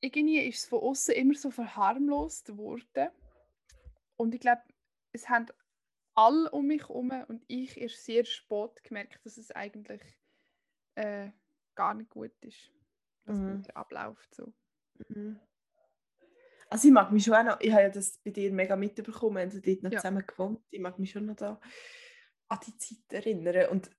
irgendwie 0.00 0.40
ist 0.40 0.58
es 0.58 0.66
von 0.66 0.80
außen 0.80 1.14
immer 1.14 1.34
so 1.34 1.50
verharmlost 1.50 2.56
worden. 2.56 3.08
Und 4.16 4.34
ich 4.34 4.40
glaube, 4.40 4.62
es 5.12 5.28
haben 5.28 5.46
alle 6.16 6.50
um 6.50 6.66
mich 6.66 6.82
herum 6.88 7.12
und 7.28 7.44
ich 7.46 7.80
erst 7.80 8.04
sehr 8.04 8.24
spät 8.24 8.82
gemerkt, 8.82 9.24
dass 9.24 9.36
es 9.36 9.50
eigentlich 9.52 10.02
äh, 10.94 11.30
gar 11.74 11.94
nicht 11.94 12.10
gut 12.10 12.32
ist, 12.40 12.72
was 13.24 13.38
mhm. 13.38 13.64
abläuft. 13.74 14.34
So. 14.34 14.52
Mhm. 15.08 15.38
Also 16.68 16.88
ich 16.88 16.94
mag 16.94 17.12
mich 17.12 17.24
schon 17.24 17.34
auch 17.34 17.44
noch, 17.44 17.60
ich 17.60 17.70
habe 17.70 17.82
ja 17.82 17.90
das 17.90 18.18
bei 18.24 18.30
dir 18.30 18.50
mega 18.52 18.74
mitbekommen, 18.74 19.36
wir 19.36 19.42
haben 19.42 19.62
dort 19.62 19.82
noch 19.82 19.92
ja. 19.92 19.98
zusammen 19.98 20.26
gewohnt, 20.26 20.60
ich 20.70 20.80
mag 20.80 20.98
mich 20.98 21.12
schon 21.12 21.26
noch 21.26 21.36
da 21.36 21.60
an 22.48 22.60
die 22.66 22.76
Zeit 22.76 23.12
erinnern. 23.12 23.70
Und 23.70 23.90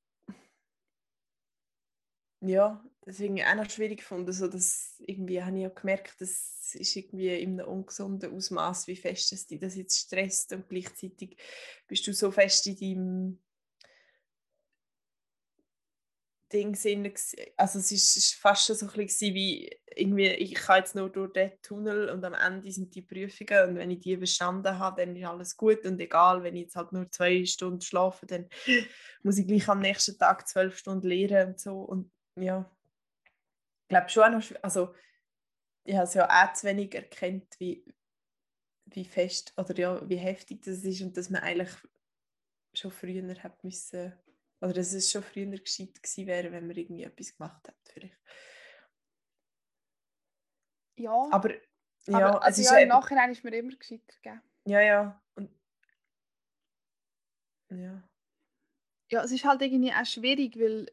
ja, 2.42 2.84
deswegen 3.08 3.42
auch 3.42 3.56
noch 3.56 3.70
schwierig 3.70 4.00
gefunden, 4.00 4.34
so 4.34 4.48
dass 4.48 4.96
irgendwie 5.00 5.42
habe 5.42 5.60
ich 5.60 5.68
auch 5.68 5.76
gemerkt, 5.76 6.20
das 6.20 6.74
ist 6.74 6.96
irgendwie 6.96 7.34
in 7.40 7.60
einem 7.60 7.70
ungesunden 7.70 8.36
Ausmaß, 8.36 8.88
wie 8.88 8.98
fest 8.98 9.32
es 9.32 9.48
dich 9.48 9.60
das 9.60 9.76
jetzt 9.76 9.98
stresst 9.98 10.52
und 10.52 10.68
gleichzeitig 10.68 11.38
bist 11.88 12.06
du 12.06 12.14
so 12.14 12.30
fest 12.32 12.68
in 12.68 12.76
deinem 12.76 13.40
Ding. 16.52 16.78
Also 17.56 17.80
es 17.80 17.92
ist 17.92 18.36
fast 18.36 18.68
so 18.68 18.86
ein 18.86 18.92
bisschen 18.94 19.34
wie 19.34 19.70
irgendwie, 19.96 20.28
ich 20.28 20.54
kann 20.54 20.80
jetzt 20.80 20.96
nur 20.96 21.10
durch 21.10 21.32
den 21.32 21.52
Tunnel 21.62 22.10
und 22.10 22.24
am 22.26 22.34
Ende 22.34 22.72
sind 22.72 22.94
die 22.94 23.02
Prüfungen 23.02 23.70
und 23.70 23.76
wenn 23.78 23.92
ich 23.92 24.00
die 24.00 24.18
bestanden 24.18 24.78
habe, 24.78 25.06
dann 25.06 25.16
ist 25.16 25.26
alles 25.26 25.56
gut 25.56 25.86
und 25.86 26.00
egal, 26.00 26.44
wenn 26.44 26.58
ich 26.58 26.64
jetzt 26.64 26.76
halt 26.76 26.92
nur 26.92 27.10
zwei 27.10 27.46
Stunden 27.46 27.82
schlafe, 27.82 28.26
dann 28.26 28.50
muss 29.24 29.38
ich 29.38 29.48
gleich 29.48 29.68
am 29.70 29.80
nächsten 29.80 30.18
Tag 30.18 30.48
zwölf 30.48 30.78
Stunden 30.78 31.08
lernen 31.08 31.52
und 31.52 31.60
so 31.60 31.80
und 31.80 32.12
ja, 32.36 32.70
glaube 33.88 34.10
schon 34.10 34.32
noch, 34.32 34.44
also 34.62 34.94
ich 35.84 35.96
habe 35.96 36.04
es 36.04 36.14
ja 36.14 36.28
auch 36.28 36.54
zu 36.54 36.68
wenig 36.68 36.94
erkannt, 36.94 37.56
wie, 37.60 37.86
wie 38.86 39.06
fest 39.06 39.54
oder 39.58 39.78
ja, 39.78 40.10
wie 40.10 40.18
heftig 40.18 40.62
das 40.64 40.84
ist 40.84 41.02
und 41.02 41.16
dass 41.16 41.30
man 41.30 41.42
eigentlich 41.42 41.70
schon 42.74 42.92
früher 42.92 43.36
hat 43.42 43.64
müssen 43.64 44.14
oder 44.62 44.74
dass 44.74 44.94
es 44.94 45.12
schon 45.12 45.24
früher 45.24 45.50
gescheit 45.58 46.02
gewesen 46.02 46.28
wäre, 46.28 46.52
wenn 46.52 46.68
man 46.68 46.76
irgendwie 46.76 47.04
etwas 47.04 47.36
gemacht 47.36 47.68
hätte. 47.68 47.92
Vielleicht. 47.94 48.20
Ja. 50.98 51.30
Aber, 51.32 51.54
ja, 52.08 52.18
aber 52.18 52.44
also 52.44 52.62
ja, 52.62 52.78
im 52.80 52.90
Nachhinein 52.90 53.32
ist 53.32 53.44
mir 53.44 53.56
immer 53.56 53.76
gescheiter 53.76 54.14
gegeben. 54.22 54.42
Ja, 54.66 54.82
ja. 54.82 55.24
Und, 55.36 55.52
ja. 57.70 58.04
Ja, 59.10 59.24
es 59.24 59.32
ist 59.32 59.46
halt 59.46 59.62
irgendwie 59.62 59.94
auch 59.94 60.06
schwierig, 60.06 60.58
weil 60.60 60.92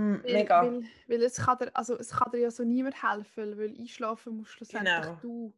Mm, 0.00 0.22
weil, 0.22 0.32
mega. 0.32 0.62
Weil, 0.62 0.82
weil, 1.08 1.22
es, 1.22 1.36
kann 1.36 1.58
dir, 1.58 1.76
also 1.76 1.98
es 1.98 2.10
kann 2.10 2.30
dir 2.32 2.38
ja 2.38 2.50
so 2.50 2.64
niemand 2.64 3.02
helfen, 3.02 3.58
weil 3.58 3.76
einschlafen 3.78 4.38
musst 4.38 4.52
schlussendlich 4.52 5.02
genau. 5.02 5.18
du. 5.20 5.54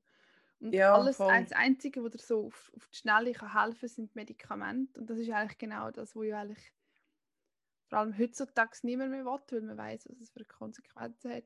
Und 0.59 0.75
ja, 0.75 0.95
alles, 0.95 1.17
voll. 1.17 1.33
das 1.43 1.53
Einzige, 1.53 2.03
was 2.03 2.11
dir 2.11 2.19
so 2.19 2.47
auf, 2.47 2.73
auf 2.75 2.89
die 2.89 2.97
Schnelle 2.97 3.33
kann 3.33 3.53
helfen 3.53 3.81
kann, 3.81 3.89
sind 3.89 4.17
Medikamente. 4.17 5.01
Und 5.01 5.09
das 5.09 5.19
ist 5.19 5.31
eigentlich 5.31 5.59
genau 5.59 5.91
das, 5.93 6.17
was 6.17 6.27
ja 6.27 6.41
eigentlich 6.41 6.73
vor 7.89 7.99
allem 7.99 8.19
heutzutage 8.19 8.79
niemand 8.83 9.11
mehr 9.11 9.25
will, 9.25 9.41
weil 9.51 9.61
man 9.61 9.77
weiß, 9.77 10.09
was 10.09 10.21
es 10.21 10.31
für 10.31 10.45
Konsequenzen 10.45 11.33
hat. 11.33 11.45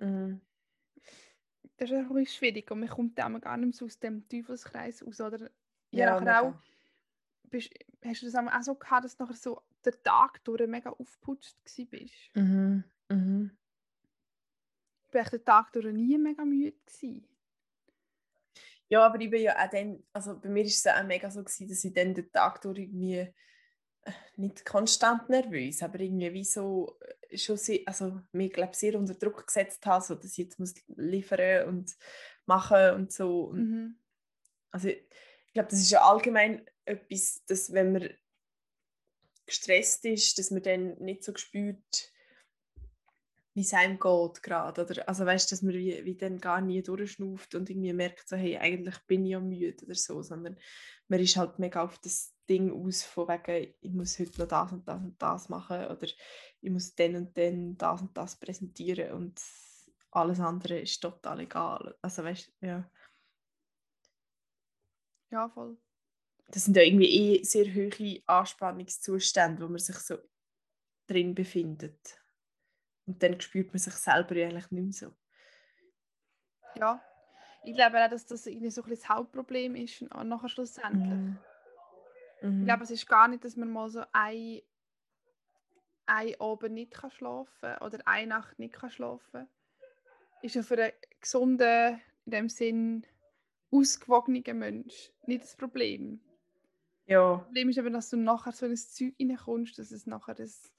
Mhm. 0.00 0.40
Das 1.76 1.90
ist 1.90 1.96
ein 1.96 2.08
bisschen 2.08 2.26
schwierig 2.26 2.70
und 2.70 2.80
man 2.80 2.88
kommt 2.88 3.18
dann 3.18 3.40
gar 3.40 3.56
nicht 3.56 3.66
mehr 3.66 3.72
so 3.72 3.86
aus 3.86 3.98
dem 3.98 4.28
Teufelskreis 4.28 5.04
raus. 5.04 5.20
Oder 5.20 5.50
ja, 5.90 6.22
ja 6.22 6.40
auch, 6.42 6.54
bist, 7.44 7.70
hast 8.04 8.22
du 8.22 8.26
das 8.26 8.34
auch 8.34 8.62
so 8.62 8.74
gehabt, 8.74 9.04
dass 9.04 9.16
du 9.16 9.24
nachher 9.24 9.36
so 9.36 9.62
der 9.86 10.02
Tag 10.02 10.44
durch 10.44 10.66
mega 10.66 10.90
aufgeputzt 10.90 11.56
warst? 11.64 12.30
Mhm. 12.34 12.84
Mhm. 13.08 13.56
Ich 15.08 15.14
war 15.14 15.24
den 15.24 15.44
Tag 15.44 15.72
durch 15.72 15.92
nie 15.92 16.18
mega 16.18 16.44
müde. 16.44 16.76
Gewesen. 16.84 17.26
Ja, 18.88 19.06
aber 19.06 19.20
ich 19.20 19.30
bin 19.30 19.42
ja 19.42 19.56
auch 19.56 19.70
dann, 19.70 20.02
also 20.12 20.38
bei 20.38 20.48
mir 20.48 20.64
war 20.64 20.68
es 20.68 20.86
auch 20.86 21.04
mega 21.04 21.30
so, 21.30 21.42
gewesen, 21.42 21.68
dass 21.68 21.84
ich 21.84 21.92
dann 21.92 22.14
den 22.14 22.30
Tag 22.30 22.60
durch 22.60 22.78
irgendwie 22.78 23.32
nicht 24.36 24.64
konstant 24.64 25.28
nervös, 25.28 25.82
aber 25.82 26.00
irgendwie 26.00 26.32
wie 26.32 26.44
so 26.44 26.98
äh, 27.28 27.36
schon 27.36 27.56
sehr, 27.56 27.80
also 27.86 28.20
mich 28.32 28.52
glaube 28.52 28.74
sehr 28.74 28.98
unter 28.98 29.14
Druck 29.14 29.46
gesetzt 29.46 29.84
habe, 29.86 30.04
so 30.04 30.14
dass 30.14 30.32
ich 30.32 30.38
jetzt 30.38 30.58
muss 30.58 30.74
liefern 30.96 31.68
und 31.68 31.96
machen 32.46 32.94
und 32.94 33.12
so. 33.12 33.52
Mhm. 33.52 33.98
Also 34.70 34.88
ich 34.88 35.52
glaube, 35.52 35.70
das 35.70 35.80
ist 35.80 35.90
ja 35.90 36.02
allgemein 36.02 36.64
etwas, 36.84 37.44
dass 37.46 37.72
wenn 37.72 37.92
man 37.92 38.10
gestresst 39.46 40.04
ist, 40.04 40.38
dass 40.38 40.50
man 40.50 40.62
dann 40.62 40.98
nicht 40.98 41.24
so 41.24 41.34
spürt, 41.36 42.12
wie 43.54 43.62
es 43.62 43.72
einem 43.72 43.98
geht 43.98 44.42
gerade. 44.42 44.84
Oder, 44.84 45.08
also 45.08 45.24
weißt 45.24 45.50
dass 45.50 45.62
man 45.62 45.74
wie, 45.74 46.04
wie 46.04 46.16
dann 46.16 46.38
gar 46.38 46.60
nie 46.60 46.82
durchschnauft 46.82 47.54
und 47.54 47.70
irgendwie 47.70 47.92
merkt, 47.92 48.28
so, 48.28 48.36
hey, 48.36 48.58
eigentlich 48.58 48.98
bin 49.06 49.24
ich 49.24 49.32
ja 49.32 49.40
müde 49.40 49.84
oder 49.84 49.94
so, 49.94 50.22
sondern 50.22 50.58
man 51.08 51.20
ist 51.20 51.36
halt 51.36 51.58
mega 51.58 51.82
auf 51.82 51.98
das 51.98 52.34
Ding 52.48 52.70
aus, 52.70 53.02
von 53.02 53.28
wegen, 53.28 53.74
ich 53.80 53.92
muss 53.92 54.18
heute 54.18 54.40
noch 54.40 54.48
das 54.48 54.72
und 54.72 54.86
das 54.86 55.02
und 55.02 55.20
das 55.20 55.48
machen 55.48 55.86
oder 55.86 56.06
ich 56.60 56.70
muss 56.70 56.94
dann 56.94 57.16
und 57.16 57.38
dann 57.38 57.78
das 57.78 58.02
und 58.02 58.16
das 58.16 58.38
präsentieren 58.38 59.12
und 59.12 59.40
alles 60.10 60.38
andere 60.40 60.80
ist 60.80 61.00
total 61.00 61.40
egal. 61.40 61.96
Also 62.02 62.24
weißt 62.24 62.52
ja. 62.60 62.90
Ja, 65.30 65.48
voll. 65.48 65.76
Das 66.48 66.64
sind 66.64 66.76
ja 66.76 66.82
irgendwie 66.82 67.10
eh 67.10 67.42
sehr 67.42 67.66
hohe 67.66 68.22
Anspannungszustände, 68.26 69.62
wo 69.62 69.68
man 69.68 69.78
sich 69.78 69.96
so 69.96 70.18
drin 71.06 71.34
befindet. 71.34 72.18
Und 73.06 73.22
dann 73.22 73.40
spürt 73.40 73.68
man 73.68 73.78
sich 73.78 73.94
selber 73.94 74.34
eigentlich 74.34 74.70
nicht 74.70 74.84
mehr 74.84 74.92
so. 74.92 75.14
Ja, 76.78 77.02
ich 77.64 77.74
glaube 77.74 78.04
auch, 78.04 78.10
dass 78.10 78.26
das 78.26 78.46
irgendwie 78.46 78.70
so 78.70 78.82
ein 78.82 78.90
das 78.90 79.08
Hauptproblem 79.08 79.74
ist, 79.76 80.02
nachher 80.02 80.48
schlussendlich. 80.48 81.08
Mm. 81.08 81.38
Mhm. 82.42 82.60
Ich 82.60 82.66
glaube, 82.66 82.84
es 82.84 82.90
ist 82.90 83.08
gar 83.08 83.28
nicht, 83.28 83.44
dass 83.44 83.56
man 83.56 83.70
mal 83.70 83.88
so 83.88 84.04
ein, 84.12 84.60
ein 86.06 86.40
Abend 86.40 86.74
nicht 86.74 86.92
kann 86.92 87.10
schlafen 87.10 87.50
kann 87.60 87.78
oder 87.78 87.98
eine 88.06 88.26
Nacht 88.28 88.58
nicht 88.58 88.74
kann 88.74 88.90
schlafen 88.90 89.32
kann. 89.32 89.48
Ist 90.42 90.54
ja 90.54 90.62
für 90.62 90.80
einen 90.80 90.92
gesunden, 91.20 92.00
in 92.26 92.30
dem 92.30 92.48
Sinn 92.48 93.06
ausgewogenen 93.70 94.58
Mensch 94.58 95.12
nicht 95.26 95.42
das 95.42 95.56
Problem. 95.56 96.20
Ja. 97.06 97.36
Das 97.38 97.46
Problem 97.46 97.68
ist 97.70 97.78
aber, 97.78 97.90
dass 97.90 98.10
du 98.10 98.16
nachher 98.16 98.52
so 98.52 98.66
in 98.66 98.72
ein 98.72 98.76
Zeug 98.76 99.14
reinkommst, 99.20 99.78
dass 99.78 99.90
es 99.90 100.06
nachher 100.06 100.34
das 100.34 100.72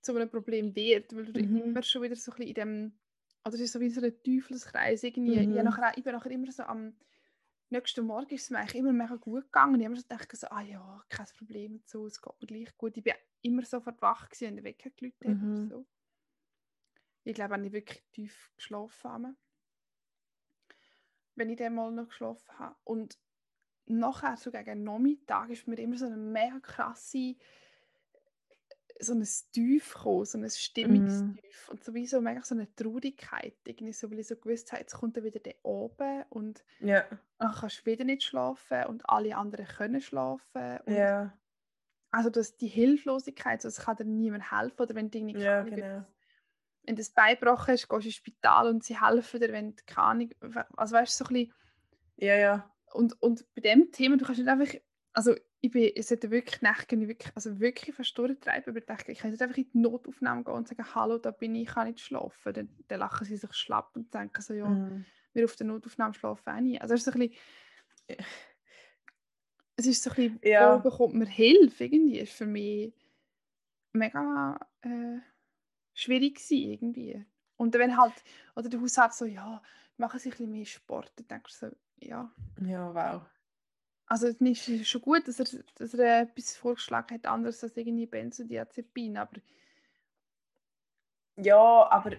zu 0.00 0.14
einem 0.14 0.30
Problem 0.30 0.74
wird, 0.74 1.14
weil 1.14 1.26
du 1.32 1.40
Mhm. 1.40 1.74
immer 1.74 1.82
schon 1.82 2.02
wieder 2.02 2.16
so 2.16 2.32
ein 2.32 2.36
bisschen 2.36 2.48
in 2.48 2.54
dem, 2.54 2.98
oder 3.44 3.54
es 3.54 3.60
ist 3.60 3.72
so 3.72 3.80
wie 3.80 3.90
so 3.90 4.00
ein 4.00 4.22
Teufelskreis 4.22 5.02
irgendwie. 5.02 5.34
Ich, 5.38 5.48
Mhm. 5.48 5.52
habe 5.58 5.64
nachher, 5.64 5.92
ich 5.96 6.04
bin 6.04 6.12
nachher 6.12 6.30
immer 6.30 6.50
so 6.52 6.62
am 6.62 6.94
nächsten 7.70 8.06
Morgen 8.06 8.34
ist 8.34 8.44
es 8.44 8.50
mir 8.50 8.58
eigentlich 8.58 8.76
immer 8.76 8.92
mega 8.92 9.16
gut 9.16 9.44
gegangen. 9.44 9.80
Ich 9.80 9.86
habe 9.86 9.94
immer 9.94 9.96
so 10.00 10.08
gedacht, 10.08 10.36
so, 10.36 10.46
ah 10.48 10.62
ja, 10.62 11.04
kein 11.08 11.26
Problem 11.36 11.72
und 11.74 11.88
so, 11.88 12.06
es 12.06 12.20
geht 12.22 12.32
mir 12.40 12.46
gleich 12.46 12.76
gut. 12.78 12.96
Ich 12.96 13.02
bin 13.04 13.14
immer 13.42 13.64
sofort 13.64 14.00
wach 14.02 14.28
gewesen, 14.28 14.48
wenn 14.48 14.56
der 14.56 14.64
Wecker 14.64 14.90
geläutet 14.90 15.28
hat 15.28 15.36
Mhm. 15.42 15.68
so. 15.68 15.86
Ich 17.24 17.34
glaube, 17.34 17.54
wenn 17.54 17.64
ich 17.64 17.72
wirklich 17.72 18.04
tief 18.12 18.52
geschlafen 18.56 19.10
habe. 19.10 19.36
Wenn 21.34 21.50
ich 21.50 21.56
dann 21.58 21.74
mal 21.74 21.90
noch 21.92 22.08
geschlafen 22.08 22.58
habe. 22.58 22.76
Und 22.84 23.18
nachher, 23.86 24.36
so 24.36 24.50
gegen 24.50 24.84
Nachmittag, 24.84 25.50
ist 25.50 25.66
mir 25.66 25.78
immer 25.78 25.96
so 25.96 26.06
eine 26.06 26.16
mega 26.16 26.58
krasse 26.60 27.36
so 28.98 29.12
ein 29.12 29.26
Tief 29.52 29.94
gekommen, 29.94 30.24
so 30.24 30.38
ein 30.38 30.48
Stimmungstief. 30.48 31.68
Und 31.68 31.84
sowieso 31.84 32.20
mega 32.20 32.42
so 32.42 32.54
eine 32.54 32.74
Traurigkeit, 32.74 33.54
irgendwie 33.64 33.92
so, 33.92 34.10
weil 34.10 34.20
ich 34.20 34.28
so 34.28 34.36
gewusst 34.36 34.72
habe, 34.72 34.80
jetzt 34.80 34.94
kommt 34.94 35.16
er 35.16 35.24
wieder 35.24 35.40
der 35.40 35.56
oben 35.62 36.24
und 36.30 36.64
Ja. 36.78 37.04
dann 37.38 37.52
kannst 37.52 37.80
du 37.80 37.86
wieder 37.86 38.04
nicht 38.04 38.22
schlafen 38.22 38.84
und 38.86 39.08
alle 39.08 39.36
anderen 39.36 39.66
können 39.66 40.00
schlafen. 40.00 40.78
Ja. 40.86 41.36
Also 42.10 42.30
dass 42.30 42.56
die 42.56 42.68
Hilflosigkeit, 42.68 43.60
so, 43.60 43.68
es 43.68 43.80
kann 43.80 43.96
dir 43.96 44.04
niemand 44.04 44.50
helfen. 44.50 44.80
Oder 44.80 44.94
wenn 44.94 45.10
du 45.10 45.18
irgendwie 45.18 45.46
Ahnung, 45.46 45.74
genau. 45.74 46.06
wenn 46.84 46.94
du 46.96 47.00
das 47.00 47.10
Bein 47.10 47.36
gebrochen 47.38 47.72
hast, 47.72 47.88
gehst 47.88 48.04
du 48.04 48.08
ins 48.08 48.14
Spital 48.14 48.68
und 48.68 48.84
sie 48.84 48.98
helfen 48.98 49.40
dir, 49.40 49.52
wenn 49.52 49.76
du 49.76 49.82
keine 49.86 50.30
also 50.76 50.94
weißt 50.94 51.20
du, 51.20 51.24
so 51.24 51.28
ein 51.28 51.34
bisschen, 51.34 51.54
Ja, 52.16 52.36
ja. 52.36 52.75
Und, 52.96 53.20
und 53.22 53.46
bei 53.54 53.60
dem 53.62 53.92
Thema, 53.92 54.16
du 54.16 54.24
kannst 54.24 54.40
nicht 54.40 54.48
einfach, 54.48 54.74
also 55.12 55.34
ich 55.60 55.70
bin, 55.70 55.90
es 55.96 56.10
hätte 56.10 56.30
wirklich 56.30 56.60
ich 56.62 57.08
wirklich, 57.08 57.32
also 57.34 57.60
wirklich 57.60 57.94
fast 57.94 58.16
durchtreiben, 58.18 58.70
aber 58.76 58.78
ich 59.00 59.08
ich 59.08 59.18
kann 59.18 59.30
nicht 59.30 59.42
einfach 59.42 59.56
in 59.56 59.70
die 59.72 59.78
Notaufnahme 59.78 60.44
gehen 60.44 60.54
und 60.54 60.68
sagen, 60.68 60.94
hallo, 60.94 61.18
da 61.18 61.30
bin 61.30 61.54
ich, 61.54 61.62
ich 61.68 61.74
kann 61.74 61.86
nicht 61.88 62.00
schlafen. 62.00 62.52
Dann, 62.52 62.68
dann 62.88 63.00
lachen 63.00 63.24
sie 63.26 63.36
sich 63.36 63.52
schlapp 63.54 63.96
und 63.96 64.12
denken 64.14 64.42
so, 64.42 64.54
ja, 64.54 64.78
Mhm. 64.78 65.04
wir 65.32 65.44
auf 65.44 65.56
der 65.56 65.66
Notaufnahme 65.66 66.14
schlafen 66.14 66.50
auch 66.52 66.60
nie. 66.60 66.80
Also 66.80 66.94
es 66.94 67.00
ist 67.00 67.12
so 67.12 67.18
ein 67.18 67.28
bisschen, 67.28 68.26
es 69.76 69.86
ist 69.86 70.02
so 70.02 70.10
ein 70.10 70.16
bisschen, 70.16 70.40
Ja. 70.42 70.76
wo 70.76 70.78
bekommt 70.80 71.14
man 71.14 71.26
Hilfe 71.26 71.84
irgendwie, 71.84 72.18
ist 72.20 72.32
für 72.32 72.46
mich 72.46 72.94
mega 73.92 74.58
äh, 74.82 75.18
schwierig 75.94 76.36
gewesen, 76.36 76.70
irgendwie. 76.72 77.26
Und 77.56 77.74
wenn 77.74 77.96
halt, 77.96 78.22
oder 78.54 78.68
der 78.68 78.80
Hausarzt 78.80 79.18
so, 79.18 79.24
ja, 79.24 79.62
machen 79.96 80.20
Sie 80.20 80.28
ein 80.28 80.32
bisschen 80.32 80.50
mehr 80.50 80.66
Sport, 80.66 81.12
dann 81.16 81.28
denkst 81.28 81.60
du 81.60 81.68
so, 81.70 81.76
ja, 82.00 82.30
Ja, 82.60 82.92
wow. 82.94 83.22
also 84.06 84.26
es 84.28 84.40
ist 84.40 84.88
schon 84.88 85.00
gut, 85.02 85.28
dass 85.28 85.40
er, 85.40 85.46
dass 85.76 85.94
er 85.94 86.22
etwas 86.22 86.56
vorgeschlagen 86.56 87.14
hat, 87.14 87.26
anderes 87.26 87.62
als 87.62 87.76
irgendwie 87.76 88.06
Benzodiazepin, 88.06 89.16
aber 89.16 89.40
Ja, 91.36 91.88
aber. 91.90 92.16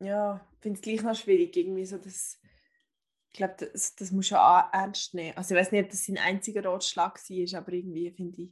Ja, 0.00 0.46
ich 0.56 0.62
finde 0.62 0.76
es 0.78 0.82
gleich 0.82 1.02
noch 1.02 1.14
schwierig, 1.14 1.56
irgendwie 1.56 1.84
so, 1.84 1.98
dass. 1.98 2.38
Ich 3.32 3.38
glaube, 3.38 3.56
das, 3.72 3.94
das 3.96 4.12
muss 4.12 4.28
schon 4.28 4.38
a- 4.38 4.70
ernst 4.72 5.14
nehmen. 5.14 5.36
Also, 5.38 5.54
ich 5.54 5.60
weiß 5.60 5.72
nicht, 5.72 5.84
ob 5.84 5.90
das 5.90 6.04
sein 6.06 6.18
einziger 6.18 6.64
Ratschlag 6.64 7.18
war, 7.18 7.60
aber 7.60 7.72
irgendwie 7.72 8.10
finde 8.12 8.42
ich. 8.42 8.50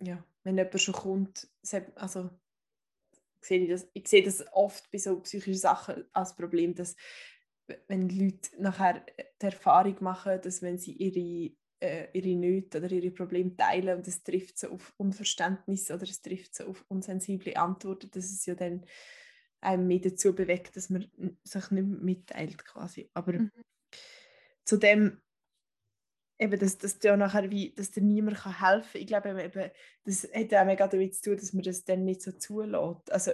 Ja, 0.00 0.24
wenn 0.44 0.56
jemand 0.56 0.80
schon 0.80 0.94
kommt, 0.94 1.48
also. 1.96 2.30
Sehe 3.40 3.60
ich, 3.60 3.70
das, 3.70 3.88
ich 3.94 4.08
sehe 4.08 4.22
das 4.22 4.44
oft 4.52 4.90
bei 4.90 4.98
so 4.98 5.20
psychischen 5.20 5.58
Sachen 5.58 6.04
als 6.12 6.34
Problem, 6.34 6.74
dass 6.74 6.96
wenn 7.86 8.08
Leute 8.08 8.50
nachher 8.58 9.04
die 9.40 9.46
Erfahrung 9.46 9.96
machen, 10.00 10.40
dass 10.42 10.62
wenn 10.62 10.78
sie 10.78 10.92
ihre 10.92 11.54
äh, 11.80 12.08
ihre 12.12 12.36
Nöte 12.36 12.78
oder 12.78 12.90
ihre 12.90 13.10
Probleme 13.12 13.56
teilen 13.56 13.98
und 13.98 14.08
es 14.08 14.22
trifft 14.24 14.58
so 14.58 14.70
auf 14.70 14.92
Unverständnis 14.96 15.90
oder 15.90 16.02
es 16.04 16.22
trifft 16.22 16.54
so 16.56 16.64
auf 16.66 16.84
unsensible 16.88 17.56
Antworten, 17.56 18.10
dass 18.10 18.24
es 18.24 18.44
ja 18.46 18.54
dann 18.56 18.84
einem 19.60 19.86
mehr 19.86 20.00
dazu 20.00 20.34
bewegt, 20.34 20.76
dass 20.76 20.90
man 20.90 21.10
sich 21.44 21.70
nicht 21.70 21.86
mitteilt 21.86 22.64
quasi. 22.64 23.10
Aber 23.14 23.32
Mhm. 23.32 23.50
zu 24.64 24.76
dem 24.76 25.20
eben, 26.38 26.58
dass, 26.58 26.78
dass 26.78 26.98
ja 27.02 27.16
nachher 27.16 27.50
wie, 27.50 27.74
dass 27.74 27.90
dir 27.90 28.02
niemand 28.02 28.38
kann 28.38 28.58
helfen 28.60 28.92
kann. 28.92 29.00
Ich 29.00 29.06
glaube 29.06 29.42
eben, 29.42 29.70
das 30.04 30.24
hat 30.24 30.54
auch 30.54 30.64
mega 30.64 30.86
damit 30.86 31.14
zu 31.14 31.22
tun, 31.30 31.36
dass 31.36 31.52
man 31.52 31.62
das 31.62 31.84
dann 31.84 32.04
nicht 32.04 32.22
so 32.22 32.32
zulässt. 32.32 33.10
Also 33.10 33.32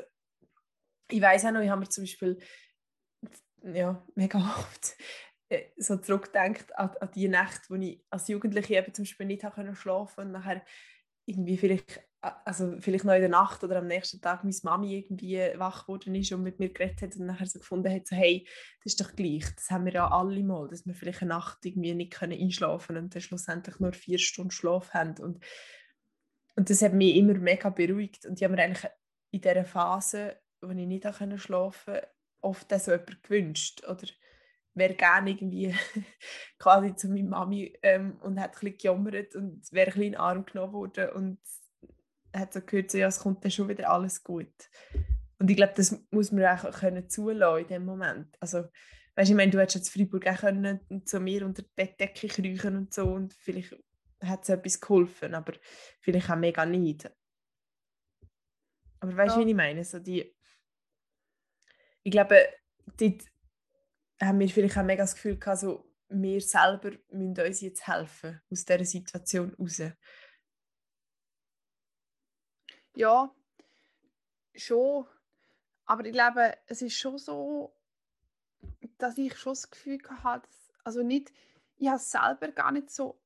ich 1.10 1.20
weiß 1.20 1.44
auch 1.46 1.52
noch, 1.52 1.60
ich 1.60 1.68
habe 1.68 1.80
mir 1.80 1.88
zum 1.88 2.04
Beispiel 2.04 2.38
ja, 3.62 4.04
mega 4.14 4.38
oft 4.38 4.96
äh, 5.48 5.64
so 5.76 5.96
zurückdenkt 5.96 6.76
an, 6.78 6.90
an 7.00 7.10
die 7.14 7.28
Nacht, 7.28 7.70
wo 7.70 7.74
ich 7.74 8.02
als 8.10 8.28
Jugendliche 8.28 8.76
eben 8.76 8.94
zum 8.94 9.04
Beispiel 9.04 9.26
nicht 9.26 9.44
habe 9.44 9.54
können 9.54 9.74
schlafen 9.74 10.26
und 10.26 10.32
nachher 10.32 10.64
irgendwie 11.26 11.56
vielleicht, 11.56 12.02
also 12.44 12.76
vielleicht 12.80 13.04
noch 13.04 13.14
in 13.14 13.20
der 13.20 13.28
Nacht 13.28 13.62
oder 13.64 13.76
am 13.76 13.86
nächsten 13.86 14.20
Tag 14.20 14.44
meine 14.44 14.56
Mami 14.62 14.96
irgendwie 14.98 15.38
wach 15.56 15.86
geworden 15.86 16.14
ist 16.14 16.32
und 16.32 16.42
mit 16.42 16.58
mir 16.58 16.72
geredet 16.72 17.02
hat 17.02 17.16
und 17.16 17.26
nachher 17.26 17.46
so 17.46 17.58
gefunden 17.58 17.92
hat, 17.92 18.06
so, 18.06 18.16
hey, 18.16 18.46
das 18.82 18.94
ist 18.94 19.00
doch 19.00 19.14
gleich, 19.14 19.44
das 19.54 19.70
haben 19.70 19.84
wir 19.84 19.92
ja 19.92 20.10
alle 20.10 20.42
mal, 20.42 20.68
dass 20.68 20.86
wir 20.86 20.94
vielleicht 20.94 21.22
eine 21.22 21.30
Nacht 21.30 21.64
irgendwie 21.64 21.94
nicht 21.94 22.12
können 22.12 22.40
einschlafen 22.40 22.96
und 22.96 23.14
dann 23.14 23.22
schlussendlich 23.22 23.78
nur 23.78 23.92
vier 23.92 24.18
Stunden 24.18 24.50
Schlaf 24.50 24.94
haben. 24.94 25.14
Und, 25.22 25.44
und 26.56 26.70
das 26.70 26.82
hat 26.82 26.94
mich 26.94 27.16
immer 27.16 27.34
mega 27.34 27.68
beruhigt. 27.68 28.26
Und 28.26 28.40
ich 28.40 28.44
habe 28.44 28.54
mir 28.54 28.62
eigentlich 28.62 28.90
in 29.30 29.40
dieser 29.40 29.64
Phase, 29.64 30.36
wo 30.60 30.70
ich 30.70 30.86
nicht 30.86 31.04
können 31.04 31.38
schlafen 31.38 31.98
oft 32.40 32.72
auch 32.72 32.78
so 32.78 32.92
jemand 32.92 33.22
gewünscht 33.22 33.84
oder 33.88 34.06
wäre 34.74 34.94
gerne 34.94 35.30
irgendwie 35.30 35.74
quasi 36.58 36.94
zu 36.94 37.08
meiner 37.08 37.28
Mami 37.28 37.76
ähm, 37.82 38.18
und 38.20 38.40
hat 38.40 38.50
ein 38.50 38.60
bisschen 38.60 38.78
gejammert 38.78 39.34
und 39.34 39.72
wäre 39.72 39.86
ein 39.86 39.92
bisschen 39.92 40.02
in 40.02 40.12
den 40.12 40.20
Arm 40.20 40.44
genommen 40.44 40.72
worden. 40.72 41.08
Und 41.10 41.38
hat 42.34 42.52
so 42.52 42.60
gehört, 42.60 42.90
so, 42.90 42.98
ja, 42.98 43.06
es 43.08 43.18
kommt 43.18 43.44
dann 43.44 43.50
schon 43.50 43.68
wieder 43.68 43.90
alles 43.90 44.22
gut. 44.22 44.52
Und 45.38 45.50
ich 45.50 45.56
glaube, 45.56 45.74
das 45.76 45.96
muss 46.10 46.32
man 46.32 46.44
auch 46.46 46.70
können 46.72 47.08
zulassen 47.08 47.62
in 47.62 47.68
dem 47.68 47.84
Moment. 47.84 48.36
Also, 48.40 48.64
weißt, 49.16 49.30
ich 49.30 49.36
meine, 49.36 49.50
du 49.50 49.60
hättest 49.60 49.76
jetzt 49.76 49.90
Freiburg 49.90 50.26
auch 50.26 50.38
können 50.38 50.80
zu 51.04 51.20
mir 51.20 51.44
unter 51.44 51.62
die 51.62 51.70
Bettdecke 51.74 52.28
kriechen 52.28 52.76
und 52.76 52.94
so 52.94 53.06
und 53.06 53.32
vielleicht 53.34 53.76
hat 54.22 54.42
es 54.42 54.48
etwas 54.48 54.80
geholfen, 54.80 55.34
aber 55.34 55.52
vielleicht 56.00 56.30
auch 56.30 56.36
mega 56.36 56.64
nicht. 56.64 57.10
Aber 59.00 59.16
weißt 59.16 59.36
du, 59.36 59.40
Ja. 59.40 59.46
wie 59.46 59.50
ich 59.50 59.56
meine? 59.56 59.84
So 59.84 59.98
die, 59.98 60.34
ich 62.02 62.10
glaube, 62.10 62.48
dort 62.98 63.22
haben 64.20 64.40
wir 64.40 64.48
vielleicht 64.48 64.78
auch 64.78 64.82
mega 64.82 65.02
das 65.02 65.14
Gefühl 65.14 65.38
gehabt, 65.38 65.60
so, 65.60 65.90
wir 66.08 66.40
selber 66.40 66.92
müssen 67.10 67.38
uns 67.46 67.60
jetzt 67.60 67.86
helfen 67.86 68.40
aus 68.50 68.64
dieser 68.64 68.84
Situation 68.84 69.54
raus. 69.54 69.82
Ja, 72.96 73.34
schon. 74.54 75.06
Aber 75.86 76.04
ich 76.04 76.12
glaube, 76.12 76.56
es 76.66 76.82
ist 76.82 76.96
schon 76.96 77.18
so, 77.18 77.74
dass 78.98 79.18
ich 79.18 79.36
schon 79.36 79.52
das 79.52 79.70
Gefühl 79.70 79.98
hatte, 80.22 80.48
also 80.84 81.02
nicht, 81.02 81.32
ich 81.76 81.88
habe 81.88 81.96
es 81.96 82.10
selber 82.10 82.48
gar 82.52 82.72
nicht 82.72 82.90
so 82.90 83.20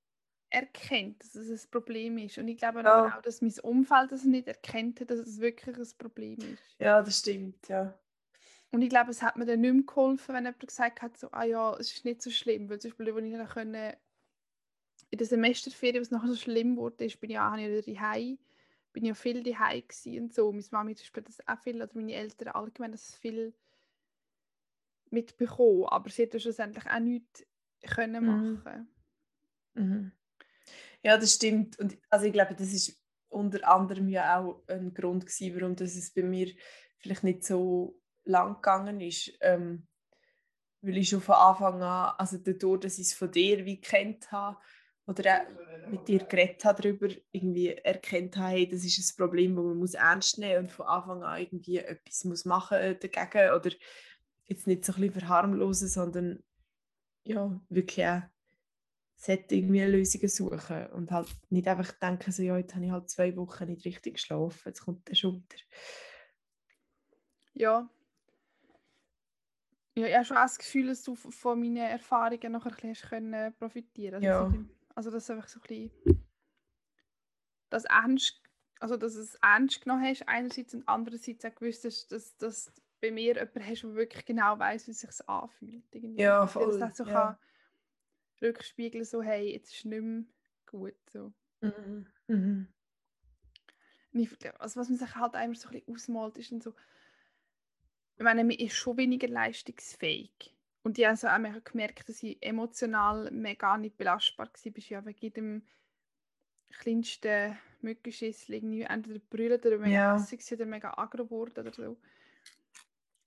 erkennt, 0.51 1.23
dass 1.23 1.35
es 1.35 1.67
ein 1.67 1.71
Problem 1.71 2.19
ist. 2.19 2.39
Und 2.39 2.49
ich 2.49 2.57
glaube 2.57 2.81
Ja. 2.83 3.05
aber 3.05 3.17
auch, 3.19 3.23
dass 3.23 3.43
mein 3.43 3.53
Umfeld 3.63 4.13
das 4.13 4.25
nicht 4.25 4.49
erkennt, 4.49 5.01
hat, 5.01 5.11
dass 5.11 5.21
es 5.21 5.41
wirklich 5.41 5.77
ein 5.77 5.99
Problem 5.99 6.39
ist. 6.39 6.81
Ja, 6.81 7.03
das 7.03 7.19
stimmt, 7.19 7.69
ja. 7.69 7.99
Und 8.71 8.83
ich 8.83 8.91
glaube, 8.91 9.11
es 9.11 9.23
hat 9.23 9.37
mir 9.37 9.47
dann 9.47 9.61
nicht 9.61 9.73
mehr 9.75 9.83
geholfen, 9.85 10.35
wenn 10.35 10.45
jemand 10.45 10.67
gesagt 10.67 11.01
hat, 11.03 11.17
so, 11.17 11.31
ah 11.33 11.45
ja, 11.45 11.75
es 11.77 11.93
ist 11.93 12.05
nicht 12.05 12.23
so 12.23 12.31
schlimm. 12.31 12.69
Weil 12.69 12.79
zum 12.81 12.91
Beispiel, 12.91 13.13
als 13.15 13.25
ich 13.25 13.33
dann 13.33 13.49
können, 13.49 13.97
in 15.11 15.19
der 15.19 15.27
Semesterferien, 15.27 16.03
was 16.03 16.11
nachher 16.11 16.29
so 16.29 16.37
schlimm 16.37 16.77
wurde, 16.77 17.05
ist, 17.07 17.19
bin 17.21 17.31
ich 17.31 17.39
auch 17.39 17.57
wieder 17.57 17.81
daheim. 17.81 18.39
Bin 18.99 19.07
ja 19.07 19.15
viel 19.15 19.45
daheim 19.45 19.85
und 20.21 20.35
so. 20.35 20.51
Meine 20.51 20.65
Mami 20.73 20.97
zum 20.97 21.05
Beispiel 21.05 21.23
das 21.23 21.47
auch 21.47 21.59
viel, 21.61 21.81
oder 21.81 21.93
meine 21.95 22.15
Eltern 22.15 22.49
allgemein 22.49 22.91
das 22.91 23.15
viel 23.15 23.55
mitbekommen. 25.11 25.85
Aber 25.85 26.11
sie 26.11 26.25
hat 26.25 26.35
ja 26.35 26.41
schlussendlich 26.41 26.85
auch 26.85 26.99
nichts 26.99 27.47
können 27.95 28.25
Mhm. 28.25 28.57
machen. 28.57 28.89
Mhm. 29.75 30.13
Ja, 31.05 31.17
das 31.17 31.35
stimmt. 31.35 31.79
Und 31.79 31.97
also 32.11 32.27
ich 32.27 32.33
glaube, 32.33 32.57
das 32.57 32.73
ist 32.73 33.01
unter 33.29 33.69
anderem 33.69 34.09
ja 34.09 34.41
auch 34.41 34.65
ein 34.67 34.93
Grund 34.93 35.27
gewesen, 35.27 35.55
warum 35.61 35.77
das 35.77 35.95
es 35.95 36.13
bei 36.13 36.25
mir 36.25 36.53
vielleicht 36.99 37.23
nicht 37.23 37.45
so 37.45 38.01
lang 38.25 38.57
gegangen 38.57 39.01
ist. 39.01 39.33
Ähm, 39.43 39.87
weil 40.81 40.97
ich 40.97 41.09
schon 41.09 41.21
von 41.21 41.37
Anfang 41.37 41.83
an, 41.83 42.15
also 42.19 42.39
dadurch, 42.39 42.81
dass 42.81 42.99
ich 42.99 43.07
es 43.07 43.15
von 43.15 43.31
dir 43.31 43.65
wie 43.65 43.81
kennt 43.81 44.33
habe 44.33 44.59
oder 45.09 45.41
auch 45.41 45.47
mit 45.87 46.07
dir 46.07 46.21
geredet 46.25 46.65
habe 46.65 46.83
darüber, 46.83 47.09
irgendwie 47.33 47.69
erkennt 47.69 48.37
habe, 48.37 48.51
hey, 48.51 48.69
das 48.69 48.85
ist 48.85 48.99
ein 48.99 49.17
Problem, 49.17 49.57
das 49.57 49.65
man 49.65 49.79
muss 49.79 49.95
ernst 49.95 50.39
nehmen 50.39 50.65
und 50.65 50.73
von 50.73 50.87
Anfang 50.87 51.23
an 51.23 51.41
irgendwie 51.41 51.79
etwas 51.79 52.25
muss 52.25 52.45
machen 52.45 52.79
dagegen 53.01 53.55
oder 53.55 53.71
jetzt 54.45 54.67
nicht 54.67 54.85
so 54.85 54.93
ein 54.93 55.01
bisschen 55.01 55.21
verharmlosen, 55.21 55.89
sondern 55.89 56.43
ja, 57.25 57.61
wirklich 57.69 58.07
auch 58.07 58.23
sollte 59.17 59.57
irgendwie 59.57 59.83
Lösungen 59.83 60.29
suchen 60.29 60.87
und 60.89 61.11
halt 61.11 61.29
nicht 61.51 61.67
einfach 61.67 61.93
denken, 61.93 62.31
so, 62.31 62.43
ja, 62.43 62.57
jetzt 62.57 62.75
habe 62.75 62.85
ich 62.85 62.91
halt 62.91 63.11
zwei 63.11 63.35
Wochen 63.37 63.67
nicht 63.67 63.85
richtig 63.85 64.15
geschlafen, 64.15 64.63
jetzt 64.67 64.81
kommt 64.81 65.09
der 65.09 65.17
Schulter. 65.17 65.59
Ja. 67.55 67.89
Ja, 69.97 70.07
ich 70.07 70.15
habe 70.15 70.25
schon 70.25 70.37
auch 70.37 70.43
das 70.43 70.59
Gefühl, 70.59 70.87
dass 70.87 71.03
du 71.03 71.17
von 71.17 71.59
meinen 71.59 71.79
Erfahrungen 71.79 72.53
noch 72.53 72.65
ein 72.65 72.73
bisschen 72.73 73.09
können 73.09 73.53
profitieren 73.55 74.25
also, 74.25 74.27
ja. 74.27 74.51
so, 74.51 74.78
also, 74.99 75.13
dass 75.13 75.31
einfach 75.31 75.47
so 75.47 75.61
ein 75.61 75.63
bisschen 75.63 76.27
das 77.71 77.85
ernst, 77.85 78.43
also 78.81 78.97
dass 78.97 79.15
es 79.15 79.37
ernst 79.37 79.83
genommen 79.83 80.05
hast 80.05 80.27
einerseits 80.27 80.75
und 80.75 80.89
andererseits 80.89 81.45
auch 81.45 81.55
gewusst 81.55 81.85
hast, 81.85 82.11
dass, 82.11 82.37
dass 82.37 82.73
bei 83.01 83.13
mir 83.13 83.35
jemand 83.35 83.55
hast, 83.65 83.83
der 83.85 83.95
wirklich 83.95 84.25
genau 84.25 84.59
weiß, 84.59 84.89
wie 84.89 84.91
es 84.91 84.99
sich 84.99 85.29
anfühlt. 85.29 85.85
Irgendwie. 85.93 86.21
Ja, 86.21 86.49
voll. 86.49 86.67
Dass 86.67 86.79
das 86.81 86.97
so 86.97 87.05
ja. 87.05 87.13
kann 87.13 87.39
rückspiegeln 88.43 89.05
so, 89.05 89.23
hey, 89.23 89.53
jetzt 89.53 89.71
ist 89.71 89.79
es 89.79 89.85
nicht 89.85 90.03
mehr 90.03 90.25
gut. 90.67 90.97
So. 91.13 91.33
Mhm. 91.61 92.07
Mhm. 92.27 92.67
Also 94.59 94.81
was 94.81 94.89
man 94.89 94.99
sich 94.99 95.15
halt 95.15 95.37
einmal 95.37 95.55
so 95.55 95.69
ein 95.69 95.75
bisschen 95.75 95.95
ausmalt, 95.95 96.39
ist 96.39 96.51
dann 96.51 96.61
so, 96.61 96.75
ich 98.17 98.25
meine, 98.25 98.43
man 98.43 98.57
ist 98.57 98.75
schon 98.75 98.97
weniger 98.97 99.29
leistungsfähig. 99.29 100.58
Und 100.83 100.99
ich 100.99 101.05
habe 101.05 101.11
also 101.11 101.29
auch 101.29 101.65
gemerkt, 101.65 102.09
dass 102.09 102.23
ich 102.23 102.39
emotional 102.41 103.31
mega 103.31 103.77
nicht 103.77 103.97
belastbar 103.97 104.47
war. 104.47 104.77
Ich 104.77 104.89
ja 104.89 105.05
wegen 105.05 105.19
jedem 105.21 105.63
kleinsten 106.71 107.59
Mückenschissel 107.81 108.57
irgendwie 108.57 108.83
entweder 108.83 109.19
brüllen 109.19 109.61
oder 109.61 109.79
mega 109.79 109.91
Ja. 109.91 110.15
hässig 110.15 110.41
oder 110.53 110.67
mega 110.67 110.93
aggro 110.97 111.25
geworden 111.25 111.67
oder 111.67 111.73
so. 111.73 111.97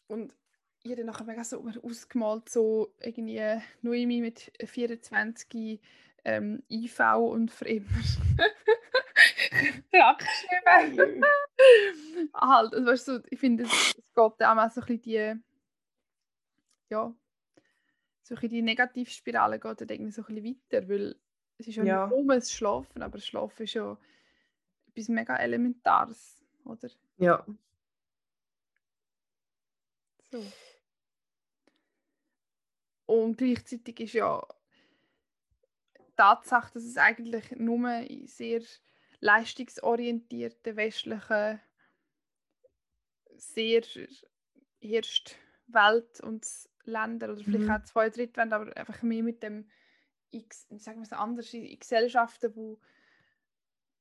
Und 0.08 0.36
ich 0.84 0.92
habe 0.92 0.98
dann 0.98 1.08
nachher 1.08 1.26
mega 1.26 1.44
so 1.44 1.64
ausgemalt, 1.84 2.50
so 2.50 2.94
irgendwie 3.00 3.62
Noemi 3.82 4.22
mit 4.22 4.52
24 4.64 5.80
ähm, 6.24 6.64
IV 6.70 7.00
und 7.18 7.52
für 7.52 7.66
immer. 7.66 7.88
Abgeschrieben. 9.92 11.24
halt, 12.34 12.74
also 12.74 12.86
weißt 12.86 13.08
du, 13.10 13.24
ich 13.30 13.40
finde, 13.40 13.64
es, 13.64 13.96
es 13.98 14.14
geht 14.14 14.18
auch 14.18 14.56
mal 14.56 14.70
so 14.70 14.82
ein 14.82 14.88
bisschen 14.88 15.02
die, 15.02 15.36
ja, 16.90 17.14
so 18.32 18.36
bisschen 18.36 18.50
die 18.50 18.62
Negativspirale 18.62 19.60
geht 19.60 19.82
dann 19.82 19.90
irgendwie 19.90 20.12
so 20.12 20.24
ein 20.26 20.36
bisschen 20.36 20.62
weiter, 20.72 20.88
weil 20.88 21.16
es 21.58 21.68
ist 21.68 21.76
ja, 21.76 21.84
Ja. 21.84 22.08
nicht 22.08 22.18
nur 22.26 22.36
das 22.36 22.54
Schlafen, 22.54 23.02
aber 23.04 23.18
das 23.18 23.28
Schlafen 23.28 23.64
ist 23.64 23.74
ja 23.74 23.98
etwas 24.88 25.10
mega 25.10 25.36
Elementares, 25.36 26.42
oder? 26.64 26.90
Ja. 27.18 27.46
So. 30.32 30.42
Und 33.06 33.38
gleichzeitig 33.38 34.00
ist 34.00 34.14
ja 34.14 34.42
die 36.00 36.16
Tatsache, 36.16 36.72
dass 36.74 36.84
es 36.84 36.96
eigentlich 36.96 37.52
nur 37.58 37.90
in 37.98 38.28
sehr 38.28 38.62
leistungsorientierten 39.20 40.78
westlichen, 40.78 41.60
sehr 43.36 43.84
erst 44.80 45.36
Welt 45.68 46.22
und 46.22 46.46
Länder 46.86 47.32
oder 47.32 47.44
vielleicht 47.44 47.66
Mhm. 47.66 47.72
auch 47.72 47.84
zwei 47.84 48.10
Drittländer, 48.10 48.58
aber 48.58 48.78
einfach 48.78 49.02
mehr 49.02 49.24
mit 49.24 49.44
dem, 49.44 49.70
X- 50.32 50.68
sagen 50.78 51.00
wir 51.00 51.04
es 51.04 51.14
anders, 51.14 51.54
in 51.54 51.66
in 51.66 51.80
Gesellschaften, 51.80 52.56
wo, 52.56 52.80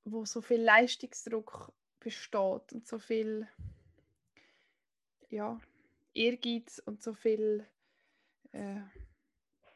wo 0.05 0.25
so 0.25 0.41
viel 0.41 0.63
Leistungsdruck 0.63 1.73
besteht 2.01 2.73
und 2.73 2.87
so 2.87 2.99
viel 2.99 3.49
ja, 5.29 5.61
Ehrgeiz 6.15 6.81
und 6.85 7.03
so 7.03 7.15
viel 7.15 7.67
äh, 8.53 8.81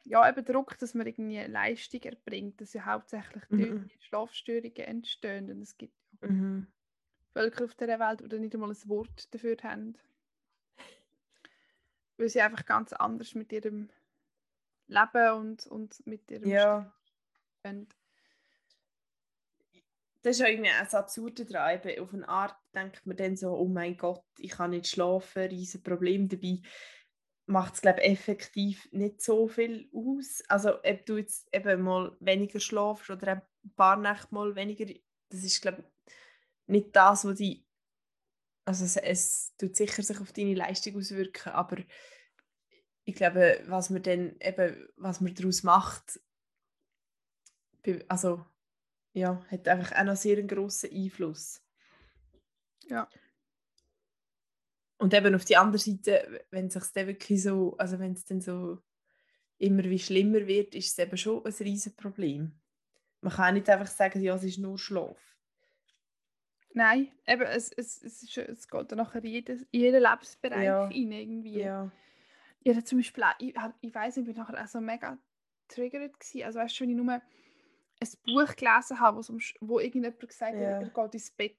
ja, 0.04 0.28
eben 0.28 0.44
Druck, 0.44 0.78
dass 0.78 0.94
man 0.94 1.06
irgendwie 1.06 1.38
Leistung 1.40 2.02
erbringt, 2.02 2.60
dass 2.60 2.74
ja 2.74 2.84
hauptsächlich 2.84 3.42
Mhm. 3.50 3.90
Schlafstörungen 4.00 4.76
entstehen. 4.76 5.50
Und 5.50 5.62
es 5.62 5.76
gibt 5.78 5.94
Mhm. 6.20 6.66
Völker 7.32 7.64
auf 7.64 7.74
dieser 7.74 7.98
Welt, 7.98 8.20
die 8.32 8.38
nicht 8.38 8.54
einmal 8.54 8.70
ein 8.70 8.88
Wort 8.88 9.32
dafür 9.34 9.56
haben. 9.62 9.96
Weil 12.16 12.28
sie 12.28 12.40
einfach 12.40 12.64
ganz 12.64 12.92
anders 12.92 13.34
mit 13.34 13.52
ihrem 13.52 13.90
Leben 14.86 15.32
und, 15.34 15.66
und 15.66 16.06
mit 16.06 16.30
ihrem 16.30 16.48
Ja. 16.48 16.92
Stand 17.60 17.94
Das 20.22 20.36
ist 20.36 20.40
ja 20.40 20.48
irgendwie 20.48 20.70
auch 20.70 20.80
das 20.84 20.94
Absurde 20.94 21.44
daran. 21.44 21.80
Eben, 21.82 22.02
Auf 22.02 22.14
eine 22.14 22.28
Art 22.28 22.56
denkt 22.74 23.06
man 23.06 23.16
dann 23.16 23.36
so, 23.36 23.56
oh 23.56 23.68
mein 23.68 23.96
Gott, 23.96 24.24
ich 24.38 24.52
kann 24.52 24.70
nicht 24.70 24.86
schlafen, 24.86 25.42
riesen 25.44 25.82
Problem 25.82 26.28
dabei. 26.28 26.60
Macht 27.46 27.74
es, 27.74 27.82
glaube 27.82 28.00
ich, 28.00 28.10
effektiv 28.12 28.88
nicht 28.92 29.20
so 29.20 29.48
viel 29.48 29.90
aus. 29.92 30.42
Also, 30.48 30.82
ob 30.82 31.06
du 31.06 31.18
jetzt 31.18 31.48
eben 31.54 31.82
mal 31.82 32.16
weniger 32.20 32.58
schlafst 32.58 33.10
oder 33.10 33.32
ein 33.32 33.42
paar 33.76 33.96
Nächte 33.96 34.34
mal 34.34 34.54
weniger, 34.56 34.86
das 35.28 35.44
ist, 35.44 35.60
glaube 35.60 35.82
ich, 35.82 36.14
nicht 36.66 36.96
das, 36.96 37.24
was 37.26 37.36
die. 37.36 37.66
Also, 38.64 38.84
es, 38.84 38.96
es 38.96 39.56
tut 39.56 39.76
sicher 39.76 40.02
sich 40.02 40.20
auf 40.20 40.32
deine 40.32 40.54
Leistung 40.54 40.96
auswirken, 40.96 41.52
aber 41.52 41.76
ich 43.04 43.14
glaube, 43.14 43.62
was 43.66 43.90
man 43.90 44.02
dann 44.02 44.36
eben, 44.40 44.88
was 44.96 45.20
man 45.20 45.34
daraus 45.34 45.62
macht, 45.62 46.20
also 48.08 48.44
ja, 49.12 49.44
hat 49.50 49.68
einfach 49.68 49.92
auch 49.98 50.04
noch 50.04 50.16
sehr 50.16 50.38
einen 50.38 50.48
grossen 50.48 50.90
Einfluss. 50.90 51.62
Ja. 52.88 53.08
Und 54.96 55.12
eben 55.12 55.34
auf 55.34 55.44
die 55.44 55.56
andere 55.56 55.78
Seite, 55.78 56.44
wenn 56.50 56.66
es 56.66 56.74
sich 56.74 56.84
dann 56.92 57.06
wirklich 57.06 57.42
so, 57.42 57.76
also 57.76 57.98
wenn 57.98 58.12
es 58.12 58.24
dann 58.24 58.40
so 58.40 58.78
immer 59.58 59.84
wie 59.84 59.98
schlimmer 59.98 60.46
wird, 60.46 60.74
ist 60.74 60.92
es 60.92 60.98
eben 60.98 61.16
schon 61.16 61.44
ein 61.44 61.52
riesen 61.52 61.94
Problem. 61.94 62.60
Man 63.20 63.32
kann 63.32 63.54
nicht 63.54 63.68
einfach 63.68 63.86
sagen, 63.86 64.20
ja, 64.20 64.34
es 64.34 64.44
ist 64.44 64.58
nur 64.58 64.78
Schlaf. 64.78 65.33
Nein, 66.76 67.08
eben, 67.26 67.42
es, 67.42 67.70
es, 67.72 68.02
es, 68.02 68.22
ist, 68.24 68.36
es 68.36 68.68
geht 68.68 68.90
dann 68.90 68.98
nachher 68.98 69.22
in 69.24 69.30
jeden, 69.30 69.66
jeden 69.70 70.02
Lebensbereich 70.02 70.64
Ja. 70.64 70.84
rein 70.84 71.12
irgendwie. 71.12 71.60
Ja. 71.60 71.90
Ja, 72.64 72.84
zum 72.84 72.98
Beispiel 72.98 73.22
auch, 73.22 73.34
ich, 73.38 73.54
ich 73.80 73.94
weiß 73.94 74.16
nicht, 74.16 74.28
ich 74.28 74.34
bin 74.34 74.42
nachher 74.42 74.62
auch 74.62 74.66
so 74.68 74.80
mega 74.80 75.16
triggert 75.68 76.18
gewesen. 76.18 76.44
Also 76.44 76.58
weißt 76.58 76.74
du, 76.80 76.82
wenn 76.84 76.90
ich 76.90 76.96
nur 76.96 77.12
ein 77.12 77.22
Buch 78.26 78.56
gelesen 78.56 78.98
habe, 79.00 79.20
Sch- 79.20 79.54
wo 79.60 79.78
irgendjemand 79.78 80.18
gesagt 80.20 80.54
Ja. 80.56 80.76
hat, 80.76 80.82
er 80.82 80.88
geht 80.90 81.14
ins 81.14 81.30
Bett. 81.30 81.56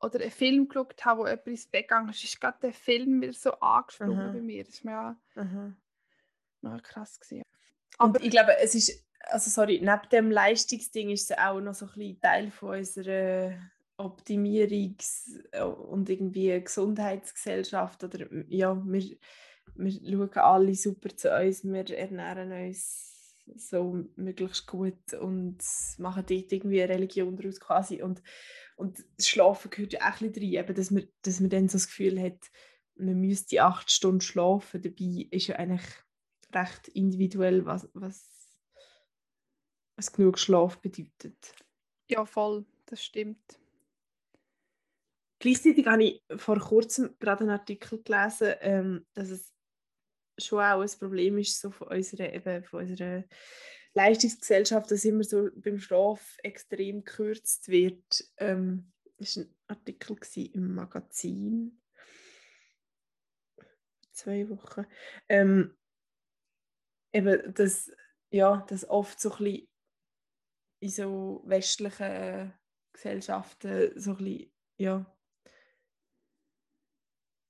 Oder 0.00 0.20
einen 0.20 0.30
Film 0.30 0.66
geschaut 0.66 1.04
habe, 1.04 1.20
wo 1.20 1.26
jemand 1.26 1.46
ins 1.46 1.66
Bett 1.66 1.88
gegangen 1.88 2.08
ist, 2.08 2.24
ist 2.24 2.40
gerade 2.40 2.58
der 2.62 2.72
Film 2.72 3.20
wieder 3.20 3.34
so 3.34 3.52
angesprungen 3.60 4.28
Mhm. 4.28 4.32
bei 4.32 4.40
mir. 4.40 4.64
Das 4.64 4.82
war 4.82 5.18
mir 5.34 5.42
Aha. 5.42 5.74
auch 6.62 6.70
noch 6.72 6.82
krass. 6.82 7.20
Gewesen. 7.20 7.42
Und 7.98 8.16
Aber 8.16 8.22
ich 8.24 8.30
glaube, 8.30 8.56
es 8.58 8.74
ist, 8.74 9.04
also 9.24 9.50
sorry, 9.50 9.78
neben 9.82 10.08
dem 10.10 10.30
Leistungsding 10.30 11.10
ist 11.10 11.30
es 11.30 11.36
auch 11.36 11.60
noch 11.60 11.74
so 11.74 11.86
ein 11.96 12.18
Teil 12.20 12.50
von 12.50 12.78
unserer 12.78 13.52
Optimierungs- 14.00 15.38
und 15.62 16.08
irgendwie 16.08 16.60
Gesundheitsgesellschaft. 16.62 18.02
Oder, 18.04 18.26
ja, 18.48 18.80
wir, 18.86 19.16
wir 19.74 19.92
schauen 19.92 20.30
alle 20.34 20.74
super 20.74 21.14
zu 21.16 21.30
uns, 21.34 21.64
wir 21.64 21.88
ernähren 21.90 22.52
uns 22.52 23.36
so 23.56 24.04
möglichst 24.16 24.66
gut 24.66 25.14
und 25.14 25.58
machen 25.98 26.24
dort 26.26 26.52
irgendwie 26.52 26.82
eine 26.82 26.94
Religion 26.94 27.36
daraus 27.36 27.60
quasi. 27.60 28.02
Und, 28.02 28.22
und 28.76 29.04
das 29.16 29.28
Schlafen 29.28 29.70
gehört 29.70 29.92
ja 29.92 30.00
auch 30.00 30.20
ein 30.20 30.32
bisschen 30.32 30.54
rein, 30.54 30.64
eben, 30.64 30.74
dass, 30.74 30.90
man, 30.90 31.08
dass 31.22 31.40
man 31.40 31.50
dann 31.50 31.68
so 31.68 31.74
das 31.74 31.88
Gefühl 31.88 32.20
hat, 32.20 32.38
man 32.96 33.20
müsste 33.20 33.62
acht 33.62 33.90
Stunden 33.90 34.20
schlafen. 34.20 34.82
Dabei 34.82 35.26
ist 35.30 35.46
ja 35.48 35.56
eigentlich 35.56 35.86
recht 36.52 36.88
individuell, 36.88 37.64
was, 37.64 37.88
was, 37.94 38.28
was 39.96 40.12
genug 40.12 40.38
Schlaf 40.38 40.78
bedeutet. 40.80 41.54
ja, 42.08 42.24
voll, 42.24 42.64
das 42.86 43.04
stimmt. 43.04 43.60
Gleichzeitig 45.40 45.86
habe 45.86 46.04
ich 46.04 46.22
vor 46.36 46.58
kurzem 46.58 47.16
gerade 47.18 47.40
einen 47.40 47.50
Artikel 47.50 48.02
gelesen, 48.02 48.54
ähm, 48.60 49.06
dass 49.14 49.30
es 49.30 49.54
schon 50.38 50.60
auch 50.60 50.82
ein 50.82 50.98
Problem 50.98 51.38
ist 51.38 51.58
so 51.58 51.70
von 51.70 51.88
unserer, 51.88 52.32
eben 52.32 52.62
von 52.62 52.80
unserer 52.80 53.24
Leistungsgesellschaft, 53.94 54.90
dass 54.90 55.04
immer 55.06 55.24
so 55.24 55.48
beim 55.56 55.78
Schlaf 55.78 56.36
extrem 56.42 57.04
gekürzt 57.04 57.68
wird. 57.68 58.30
Ähm, 58.36 58.92
das 59.16 59.38
war 59.38 59.44
ein 59.44 59.54
Artikel 59.66 60.16
im 60.52 60.74
Magazin. 60.74 61.80
Zwei 64.12 64.46
Wochen. 64.50 64.84
Ähm, 65.26 65.74
eben, 67.14 67.54
dass, 67.54 67.90
ja, 68.30 68.58
dass 68.68 68.86
oft 68.88 69.18
so 69.18 69.32
ein 69.32 69.44
bisschen 69.44 69.68
in 70.80 70.88
so 70.90 71.42
westlichen 71.46 72.52
Gesellschaften 72.92 73.98
so 73.98 74.10
ein 74.12 74.16
bisschen, 74.18 74.52
ja, 74.78 75.16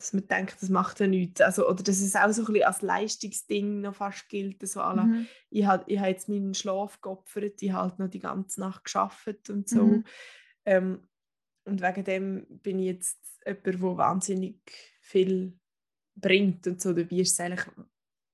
dass 0.01 0.15
man 0.15 0.27
denkt, 0.27 0.57
das 0.61 0.71
macht 0.71 0.99
ja 1.01 1.07
nichts. 1.07 1.41
Also, 1.43 1.69
oder 1.69 1.83
dass 1.83 2.01
es 2.01 2.17
auch 2.17 2.31
so 2.33 2.43
ein 2.43 2.53
bisschen 2.53 2.67
als 2.67 2.83
Leistungsding 2.83 3.83
noch 3.83 3.95
fast 3.95 4.29
gilt. 4.29 4.67
So 4.67 4.81
la, 4.81 5.05
Mhm. 5.05 5.27
ich 5.51 5.67
habe 5.67 5.85
ich 5.87 5.99
hab 5.99 6.09
jetzt 6.09 6.29
meinen 6.29 6.55
Schlaf 6.55 7.01
geopfert, 7.01 7.61
ich 7.61 7.73
habe 7.73 7.91
halt 7.91 7.99
noch 7.99 8.09
die 8.09 8.19
ganze 8.19 8.61
Nacht 8.61 8.85
geschafft 8.85 9.51
und 9.51 9.69
so. 9.69 9.85
Mhm. 9.85 10.05
Ähm, 10.65 11.09
und 11.65 11.83
wegen 11.83 12.05
dem 12.05 12.47
bin 12.63 12.79
ich 12.79 12.87
jetzt 12.87 13.19
jemand, 13.47 13.67
der 13.67 13.81
wahnsinnig 13.81 14.61
viel 15.03 15.59
bringt 16.15 16.67
und 16.67 16.81
so. 16.81 16.93
Dabei 16.95 17.17
ist 17.17 17.33
es 17.33 17.41
eigentlich 17.41 17.67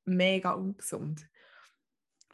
mega 0.04 0.52
ungesund. 0.52 1.28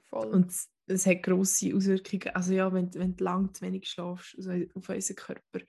Voll. 0.05 0.27
Und 0.27 0.51
es, 0.51 0.69
es 0.87 1.07
hat 1.07 1.23
grosse 1.23 1.75
Auswirkungen. 1.75 2.35
Also 2.35 2.53
ja, 2.53 2.73
wenn, 2.73 2.93
wenn 2.95 3.17
du 3.17 3.25
lang 3.25 3.55
zu 3.55 3.65
wenig 3.65 3.89
schlafst 3.89 4.37
also 4.37 4.53
auf 4.75 4.89
unseren 4.89 5.17
Körper. 5.17 5.61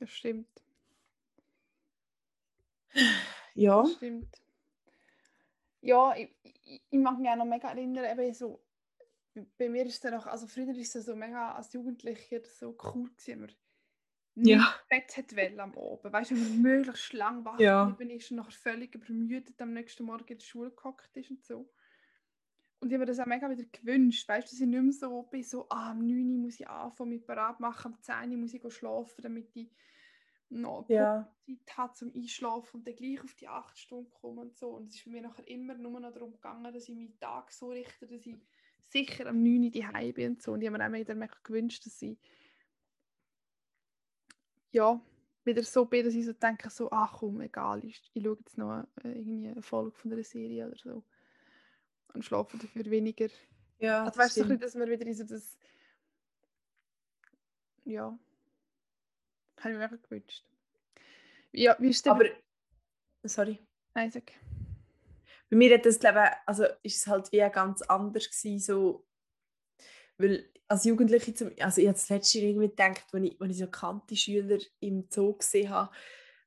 Das 0.00 0.10
stimmt. 0.10 0.62
Ja. 3.54 3.82
Das 3.82 3.92
stimmt. 3.92 4.40
Ja, 5.82 6.14
ich, 6.16 6.34
ich, 6.42 6.82
ich 6.90 6.98
mag 6.98 7.18
mich 7.18 7.30
auch 7.30 7.36
noch 7.36 7.44
mega 7.44 7.68
erinnern, 7.70 8.04
eben 8.18 8.34
so, 8.34 8.64
bei 9.58 9.68
mir 9.68 9.86
ist 9.86 9.94
es 9.94 10.00
dann 10.00 10.14
auch, 10.14 10.26
also 10.26 10.46
früher 10.46 10.76
ist 10.76 10.96
es 10.96 11.06
so 11.06 11.14
mega 11.16 11.52
als 11.54 11.72
Jugendlicher 11.72 12.40
so 12.44 12.76
cool 12.94 13.10
gewesen, 13.10 13.40
man 13.40 13.50
nicht 14.36 14.60
Ja. 14.60 14.74
ins 14.74 14.88
Bett 14.88 15.16
hat 15.18 15.36
wollen 15.36 15.60
am 15.60 15.76
Abend, 15.78 16.12
weißt 16.12 16.32
du, 16.32 16.36
wenn 16.36 16.42
man 16.42 16.62
möglichst 16.62 17.12
lang 17.14 17.44
wach 17.44 17.60
Ja. 17.60 17.86
geblieben 17.86 18.10
ist 18.10 18.30
und 18.32 18.38
nachher 18.38 18.52
völlig 18.52 18.94
übermüdet 18.94 19.60
am 19.62 19.72
nächsten 19.74 20.04
Morgen 20.04 20.28
in 20.28 20.38
der 20.38 20.44
Schule 20.46 20.72
gehockt 20.72 21.16
ist 21.16 21.30
und 21.30 21.44
so. 21.44 21.70
Und 22.80 22.90
ich 22.90 22.94
habe 22.94 23.00
mir 23.00 23.06
das 23.06 23.18
auch 23.18 23.26
mega 23.26 23.50
wieder 23.50 23.64
gewünscht, 23.64 24.28
weißt 24.28 24.48
du, 24.48 24.54
dass 24.54 24.60
ich 24.60 24.66
nicht 24.66 24.82
mehr 24.82 24.92
so 24.92 25.22
bin, 25.22 25.42
so, 25.42 25.66
ah, 25.68 25.90
am 25.90 26.06
9 26.06 26.30
Uhr 26.30 26.38
muss 26.38 26.60
ich 26.60 26.68
anfangen, 26.68 27.10
mich 27.10 27.26
bereit 27.26 27.58
machen, 27.58 27.92
am 27.94 28.00
10 28.00 28.30
Uhr 28.30 28.38
muss 28.38 28.54
ich 28.54 28.72
schlafen, 28.72 29.22
damit 29.22 29.50
ich 29.56 29.70
noch 30.50 30.86
Ja. 30.88 31.28
Zeit 31.46 31.76
habe 31.76 31.94
zum 31.94 32.12
Einschlafen 32.14 32.78
und 32.78 32.86
dann 32.86 32.94
gleich 32.94 33.22
auf 33.22 33.34
die 33.34 33.48
8 33.48 33.76
Stunden 33.76 34.10
komme 34.10 34.42
und 34.42 34.56
so. 34.56 34.70
Und 34.70 34.88
es 34.88 34.94
ist 34.94 35.02
für 35.02 35.10
mich 35.10 35.22
nachher 35.22 35.46
immer 35.48 35.74
nur 35.74 35.98
noch 36.00 36.12
darum 36.12 36.32
gegangen, 36.32 36.72
dass 36.72 36.88
ich 36.88 36.94
meinen 36.94 37.18
Tag 37.18 37.50
so 37.50 37.68
richte, 37.70 38.06
dass 38.06 38.26
ich 38.26 38.36
sicher 38.86 39.26
am 39.26 39.42
9 39.42 39.64
Uhr 39.64 39.70
daheim 39.70 40.14
bin 40.14 40.30
und 40.32 40.42
so. 40.42 40.52
Und 40.52 40.62
ich 40.62 40.68
habe 40.68 40.78
mir 40.78 40.86
auch 40.86 40.92
wieder 40.92 41.14
mega 41.14 41.36
gewünscht, 41.42 41.84
dass 41.84 42.00
ich 42.02 42.18
ja, 44.70 45.00
wieder 45.44 45.62
so 45.62 45.84
bin, 45.86 46.04
dass 46.04 46.14
ich 46.14 46.26
so 46.26 46.32
denke, 46.32 46.70
so, 46.70 46.90
ach 46.90 47.18
komm, 47.18 47.40
egal, 47.40 47.84
ich, 47.84 48.02
ich 48.12 48.22
schaue 48.22 48.36
jetzt 48.38 48.58
noch 48.58 48.86
äh, 49.02 49.12
irgendwie 49.12 49.48
eine 49.48 49.62
Folge 49.62 49.96
von 49.96 50.12
einer 50.12 50.22
Serie 50.22 50.66
oder 50.68 50.76
so. 50.76 51.04
Und 52.14 52.24
schlafe 52.24 52.56
dafür 52.58 52.84
weniger. 52.90 53.28
Ja, 53.78 54.04
Also 54.04 54.18
weißt 54.18 54.36
du, 54.38 54.44
stimmt. 54.44 54.62
dass 54.62 54.74
man 54.74 54.88
wieder 54.90 55.06
in 55.06 55.14
so 55.14 55.24
das 55.24 55.56
ja, 57.88 58.18
habe 59.60 59.70
ich 59.72 59.78
mir 59.78 59.78
mega 59.78 59.96
gewünscht. 59.96 60.44
Ja, 61.52 61.74
wie 61.78 61.88
ist 61.88 62.04
denn 62.04 62.12
Aber, 62.12 62.26
sorry. 63.24 63.58
Nein, 63.94 64.10
sag. 64.10 64.30
Bei 65.50 65.56
mir 65.56 65.74
hat 65.74 65.86
das, 65.86 65.98
glaube 65.98 66.22
ich, 66.24 66.36
also 66.46 66.64
ist 66.82 66.96
es 66.98 67.06
halt 67.06 67.32
wie 67.32 67.38
ganz 67.50 67.80
anders 67.82 68.28
gewesen, 68.28 68.58
so, 68.60 69.06
weil 70.18 70.52
als 70.68 70.84
Jugendliche, 70.84 71.32
zum, 71.32 71.50
also 71.60 71.80
ich 71.80 71.86
habe 71.86 71.94
das 71.94 72.10
letzte 72.10 72.38
Jahr 72.38 72.50
irgendwie 72.50 72.68
gedacht, 72.68 73.06
wenn 73.12 73.24
ich, 73.24 73.40
ich 73.40 73.56
so 73.56 73.64
bekannte 73.64 74.16
Schüler 74.16 74.58
im 74.80 75.06
Zoo 75.08 75.32
gesehen 75.32 75.70
habe 75.70 75.90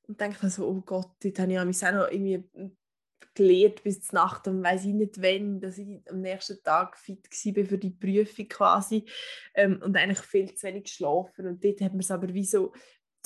und 0.03 0.21
dachte 0.21 0.49
so, 0.51 0.67
oh 0.67 0.81
Gott, 0.81 1.09
dort 1.23 1.39
habe 1.39 1.51
ich 1.51 1.65
mich 1.65 1.83
auch 1.83 1.91
noch 1.91 2.11
irgendwie 2.11 2.43
gelehrt 3.33 3.83
bis 3.83 4.01
zur 4.01 4.15
Nacht 4.15 4.47
und 4.47 4.63
weiß 4.63 4.85
ich 4.85 4.93
nicht 4.93 5.21
wann, 5.21 5.59
dass 5.59 5.77
ich 5.77 6.01
am 6.09 6.21
nächsten 6.21 6.61
Tag 6.63 6.97
fit 6.97 7.25
war 7.25 7.65
für 7.65 7.77
die 7.77 7.91
Prüfung 7.91 8.47
quasi. 8.47 9.05
Ähm, 9.53 9.81
und 9.83 9.95
eigentlich 9.95 10.19
viel 10.19 10.53
zu 10.53 10.67
wenig 10.67 10.83
geschlafen. 10.85 11.47
Und 11.47 11.63
dort 11.63 11.81
hat 11.81 11.91
man 11.91 12.01
es 12.01 12.11
aber 12.11 12.33
wie 12.33 12.45
so, 12.45 12.73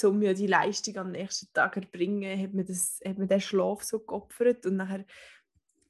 um 0.03 0.21
ja 0.21 0.33
die 0.33 0.47
Leistung 0.47 0.97
am 0.97 1.11
nächsten 1.11 1.51
Tag 1.53 1.77
erbringen, 1.77 2.41
hat 2.41 2.53
man, 2.53 2.65
das, 2.65 2.99
hat 3.05 3.17
man 3.17 3.27
den 3.27 3.41
Schlaf 3.41 3.83
so 3.83 3.99
geopfert. 3.99 4.65
Und 4.65 4.77
nachher 4.77 5.05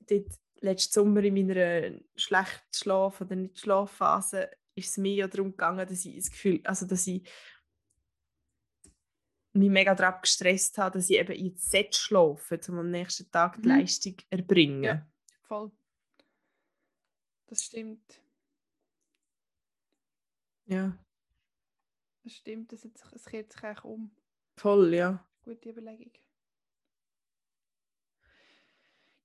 dort 0.08 0.30
letzten 0.62 0.94
Sommer 0.94 1.24
in 1.24 1.34
meiner 1.34 2.00
schlechten 2.16 2.74
Schlaf- 2.74 3.22
oder 3.22 3.36
nicht 3.36 3.60
Schlafphase 3.60 4.50
ist 4.76 4.92
es 4.92 4.98
mir 4.98 5.14
ja 5.14 5.28
darum 5.28 5.52
gegangen, 5.52 5.88
dass 5.88 6.06
ich 6.06 6.18
das 6.18 6.30
Gefühl, 6.30 6.60
also 6.66 6.86
dass 6.86 7.08
ich 7.08 7.28
mich 9.56 9.70
mega 9.70 9.96
darauf 9.96 10.22
gestresst 10.22 10.78
habe, 10.78 10.98
dass 10.98 11.10
ich 11.10 11.18
eben 11.18 11.34
jetzt 11.46 11.70
sollte 11.72 11.98
schlafen 11.98 12.60
um 12.70 12.80
am 12.80 12.92
nächsten 12.92 13.30
Tag 13.32 13.56
die 13.62 13.68
Mhm. 13.70 13.76
Leistung 13.76 14.18
zu 14.18 14.26
erbringen. 14.30 14.84
Ja. 14.84 15.08
Voll. 15.44 15.72
Das 17.48 17.64
stimmt. 17.64 18.22
Ja, 20.66 20.98
Das 22.24 22.34
stimmt. 22.34 22.72
Das 22.72 22.84
jetzt, 22.84 23.06
es 23.14 23.26
kehrt 23.26 23.54
sich 23.54 23.64
eigentlich 23.64 23.84
um. 23.84 24.16
voll, 24.58 24.94
ja. 24.96 25.24
Gute 25.44 25.70
Überlegung. 25.70 26.12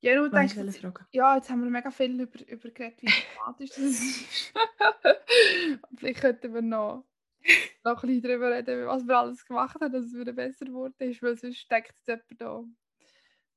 Ja, 0.02 0.14
du, 0.14 0.32
welche 0.32 0.70
Frage? 0.72 1.06
ja, 1.12 1.36
jetzt 1.36 1.50
haben 1.50 1.62
wir 1.62 1.70
mega 1.70 1.90
viel 1.90 2.18
über, 2.20 2.46
über 2.48 2.70
geredet, 2.70 3.02
wie 3.02 3.10
dramatisch 3.36 3.70
das 3.70 3.78
ist. 3.80 4.52
Vielleicht 5.96 6.20
könnten 6.20 6.54
wir 6.54 6.62
noch, 6.62 7.04
noch 7.84 8.02
ein 8.02 8.08
bisschen 8.08 8.22
darüber 8.22 8.50
reden, 8.54 8.86
was 8.86 9.06
wir 9.06 9.18
alles 9.18 9.44
gemacht 9.44 9.80
haben, 9.80 9.92
dass 9.92 10.04
es 10.06 10.14
wieder 10.14 10.32
besser 10.32 10.66
geworden 10.66 10.94
ist, 10.98 11.22
weil 11.22 11.36
sonst 11.36 11.70
denkt 11.70 11.88
jetzt 11.88 12.06
jemand 12.06 12.40
da, 12.40 12.64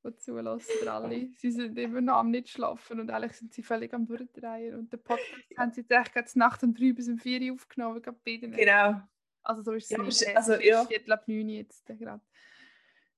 der 0.04 0.18
zulässt, 0.18 0.70
oder 0.82 0.94
alle, 0.96 1.30
sie 1.38 1.52
sind 1.52 1.78
immer 1.78 2.02
noch 2.02 2.16
am 2.18 2.30
nicht 2.32 2.50
schlafen 2.50 3.00
und 3.00 3.10
eigentlich 3.10 3.34
sind 3.34 3.54
sie 3.54 3.64
völlig 3.64 3.94
am 3.94 4.06
Durchdrehen 4.06 4.76
und 4.76 4.92
den 4.92 5.02
Podcast 5.02 5.32
haben 5.58 5.72
sie 5.72 5.82
jetzt 5.82 5.92
echt 5.92 6.14
gerade 6.14 6.30
nachts 6.36 6.64
um 6.64 6.74
drei 6.74 6.92
bis 6.92 7.08
um 7.08 7.18
vier 7.18 7.42
Uhr 7.42 7.56
aufgenommen, 7.56 8.02
gerade 8.02 8.20
beide 8.26 8.48
nicht. 8.48 8.60
Genau. 8.60 9.02
Also 9.44 9.62
so 9.64 9.72
ist 9.74 9.86
es 9.86 9.90
Ja, 9.92 9.98
nicht. 10.00 10.10
es- 10.10 10.22
Es 10.22 10.36
also, 10.36 10.54
ist 10.54 10.64
ja. 10.66 10.86
Viertel 10.86 11.12
ab 11.14 11.28
neun 11.28 11.50
jetzt 11.50 11.90
äh, 11.90 11.96
gerade. 11.96 12.22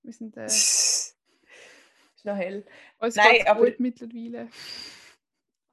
Wir 0.04 0.14
sind 0.14 0.36
äh, 0.38 0.46
ist 0.46 1.16
noch 2.24 2.36
hell. 2.36 2.66
uns 3.00 3.16
Nein, 3.16 3.34
geht's 3.34 3.48
aber- 3.48 3.66
gut 3.66 3.80
mittlerweile. 3.80 4.38
Ja, 4.46 4.48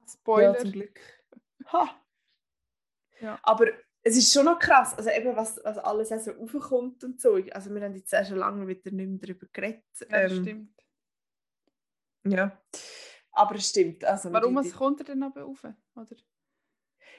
Spoiler. 0.07 0.57
zum 0.57 0.71
Glück. 0.71 0.99
Ha. 1.71 1.99
Ja. 3.21 3.39
Aber 3.43 3.67
es 4.03 4.17
ist 4.17 4.33
schon 4.33 4.45
noch 4.45 4.59
krass, 4.59 4.93
also 4.97 5.09
eben 5.09 5.35
was, 5.35 5.59
was 5.63 5.77
alles 5.77 6.09
so 6.09 6.31
raufkommt 6.31 7.03
und 7.03 7.21
so. 7.21 7.35
Also 7.51 7.73
wir 7.73 7.81
haben 7.81 7.95
jetzt 7.95 8.13
auch 8.13 8.25
schon 8.25 8.37
lange 8.37 8.67
wieder 8.67 8.91
nicht 8.91 9.09
mehr 9.09 9.19
darüber 9.19 9.47
geredet. 9.51 9.83
ja, 10.01 10.23
das 10.23 10.31
Ähm, 10.33 10.41
stimmt. 10.43 10.83
Ja, 12.25 12.61
aber 13.31 13.55
es 13.55 13.69
stimmt. 13.69 14.03
Also, 14.05 14.31
Warum 14.31 14.55
was 14.55 14.71
kommt 14.73 14.99
er 15.01 15.05
denn 15.05 15.23
aber 15.23 15.41
rauf? 15.41 15.63
Oder? 15.95 16.15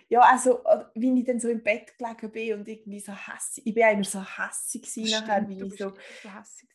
Ja, 0.08 0.20
also, 0.20 0.62
äh, 0.64 0.84
wie 0.94 1.18
ich 1.18 1.24
dann 1.26 1.40
so 1.40 1.48
im 1.48 1.62
Bett 1.62 1.96
gelegen 1.98 2.30
bin 2.30 2.60
und 2.60 2.68
irgendwie 2.68 3.00
so 3.00 3.12
hässig, 3.12 3.66
ich 3.66 3.74
bin 3.74 3.84
immer 3.84 4.04
so 4.04 4.22
hässig 4.22 5.10
nachher, 5.10 5.48
weil 5.48 5.62
ich, 5.66 5.78
so, 5.78 5.90
so 5.90 6.30
hässig 6.30 6.68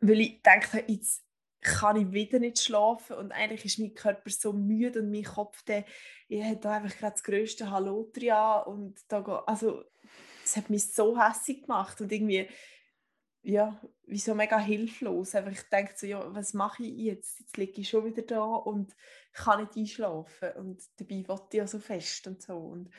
weil 0.00 0.20
ich 0.20 0.42
dachte, 0.42 0.82
jetzt 0.86 1.24
kann 1.60 1.96
ich 1.96 2.12
wieder 2.12 2.38
nicht 2.38 2.58
schlafen 2.60 3.16
und 3.16 3.32
eigentlich 3.32 3.64
ist 3.66 3.78
mein 3.78 3.94
Körper 3.94 4.30
so 4.30 4.52
müde 4.52 5.00
und 5.00 5.10
mein 5.10 5.24
Kopf, 5.24 5.62
der, 5.64 5.84
ich 6.28 6.42
habe 6.42 6.56
da 6.56 6.72
einfach 6.76 6.96
gerade 6.98 7.12
das 7.12 7.22
grösste 7.22 7.70
Hallo 7.70 8.10
dran 8.14 8.64
und 8.66 9.00
da, 9.08 9.20
go- 9.20 9.36
also, 9.46 9.84
es 10.44 10.56
hat 10.56 10.70
mich 10.70 10.92
so 10.92 11.20
hässig 11.20 11.62
gemacht 11.62 12.00
und 12.00 12.10
irgendwie, 12.12 12.48
ja, 13.42 13.80
wie 14.06 14.18
so 14.18 14.34
mega 14.34 14.58
hilflos. 14.58 15.34
Einfach, 15.34 15.52
ich 15.52 15.68
denke 15.70 15.94
so, 15.96 16.06
ja, 16.06 16.34
was 16.34 16.52
mache 16.54 16.82
ich 16.84 16.96
jetzt? 16.98 17.40
Jetzt 17.40 17.56
liege 17.56 17.80
ich 17.80 17.88
schon 17.88 18.04
wieder 18.04 18.22
da 18.22 18.42
und 18.42 18.94
kann 19.32 19.60
nicht 19.62 19.76
einschlafen 19.76 20.52
und 20.56 20.82
dabei 20.98 21.24
wollte 21.28 21.46
ich 21.52 21.58
ja 21.58 21.66
so 21.66 21.78
fest 21.78 22.26
und 22.26 22.42
so 22.42 22.56
und 22.56 22.90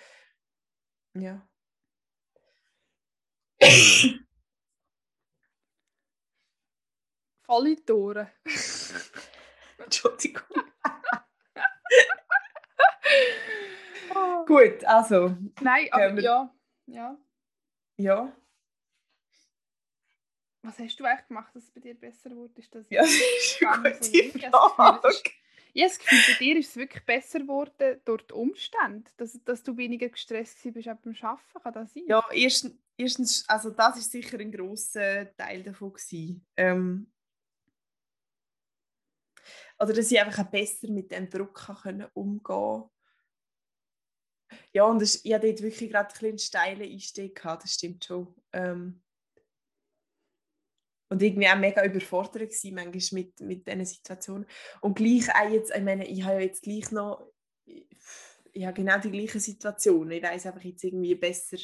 ja. 1.14 1.48
Volle 7.52 7.76
Tore. 7.86 8.32
Entschuldigung. 9.78 10.42
Gut, 14.48 14.86
also, 14.86 15.36
Nein, 15.60 15.90
aber 15.92 16.16
wir- 16.16 16.24
ja. 16.24 16.56
ja. 16.86 17.18
ja. 17.98 18.34
Was 20.62 20.80
hast 20.80 20.98
du 20.98 21.04
eigentlich 21.04 21.28
gemacht, 21.28 21.54
dass 21.54 21.66
es 21.66 21.72
bei 21.72 21.82
dir 21.82 21.94
besser 21.94 22.32
wurde? 22.32 22.54
Ist 22.58 22.74
das 22.74 22.86
Ja, 22.90 23.02
das 23.02 23.12
ist 23.12 23.62
eine 23.62 23.92
gute 24.00 24.40
Frage. 24.40 25.10
Ich 25.74 25.84
habe 25.84 25.90
das 25.90 26.00
Gefühl, 26.00 26.20
bei 26.28 26.34
dir 26.40 26.56
ist 26.58 26.70
es 26.70 26.78
wirklich 26.78 27.06
besser 27.06 27.40
geworden 27.40 28.00
durch 28.06 28.22
die 28.28 28.34
Umstände, 28.34 29.12
dass, 29.18 29.38
dass 29.44 29.62
du 29.62 29.76
weniger 29.76 30.08
gestresst 30.08 30.64
warst 30.64 30.88
auch 30.88 30.96
beim 31.02 31.16
Arbeiten. 31.22 31.62
Kann 31.62 31.74
das 31.74 31.92
sein? 31.94 32.04
Ja, 32.08 32.24
erstens, 32.32 32.78
erstens, 32.96 33.44
also 33.50 33.72
das 33.72 33.98
ist 33.98 34.10
sicher 34.12 34.40
ein 34.40 34.54
grosser 34.54 35.36
Teil 35.36 35.64
davon 35.64 35.92
gewesen. 35.92 36.46
Ähm, 36.56 37.12
oder 39.80 39.94
dass 39.94 40.12
ich 40.12 40.20
einfach 40.20 40.50
besser 40.50 40.90
mit 40.90 41.12
dem 41.12 41.30
Druck 41.30 41.56
kann 41.56 42.08
umgehen 42.14 42.84
Ja, 44.74 44.86
und 44.86 45.02
es, 45.02 45.24
ich 45.26 45.34
hatte 45.34 45.48
dort 45.48 45.62
wirklich 45.62 45.90
gerade 45.90 46.14
ein 46.14 46.26
einen 46.26 46.40
steilen 46.40 46.92
Einstieg 46.92 47.36
gehabt, 47.36 47.64
das 47.64 47.74
stimmt 47.74 48.06
schon. 48.06 48.36
Ähm, 48.54 49.02
und 51.12 51.22
irgendwie 51.22 51.50
auch 51.50 51.58
mega 51.58 51.84
überfordert 51.84 52.52
gewesen, 52.52 52.74
manchmal 52.74 53.22
mit, 53.22 53.42
mit 53.42 53.68
diesen 53.68 53.86
Situationen. 53.86 54.48
Und 54.80 54.96
gleich 54.96 55.30
auch 55.36 55.50
jetzt, 55.50 55.76
ich 55.76 55.84
meine, 55.84 56.08
ich 56.08 56.24
habe 56.24 56.36
ja 56.36 56.40
jetzt 56.40 56.64
gleich 56.64 56.90
noch, 56.92 57.34
ich 57.66 58.66
habe 58.66 58.74
genau 58.74 58.98
die 58.98 59.12
gleichen 59.12 59.42
Situationen. 59.42 60.12
Ich 60.12 60.24
weiß 60.24 60.46
einfach 60.46 60.64
jetzt 60.64 60.86
irgendwie 60.86 61.16
besser, 61.16 61.58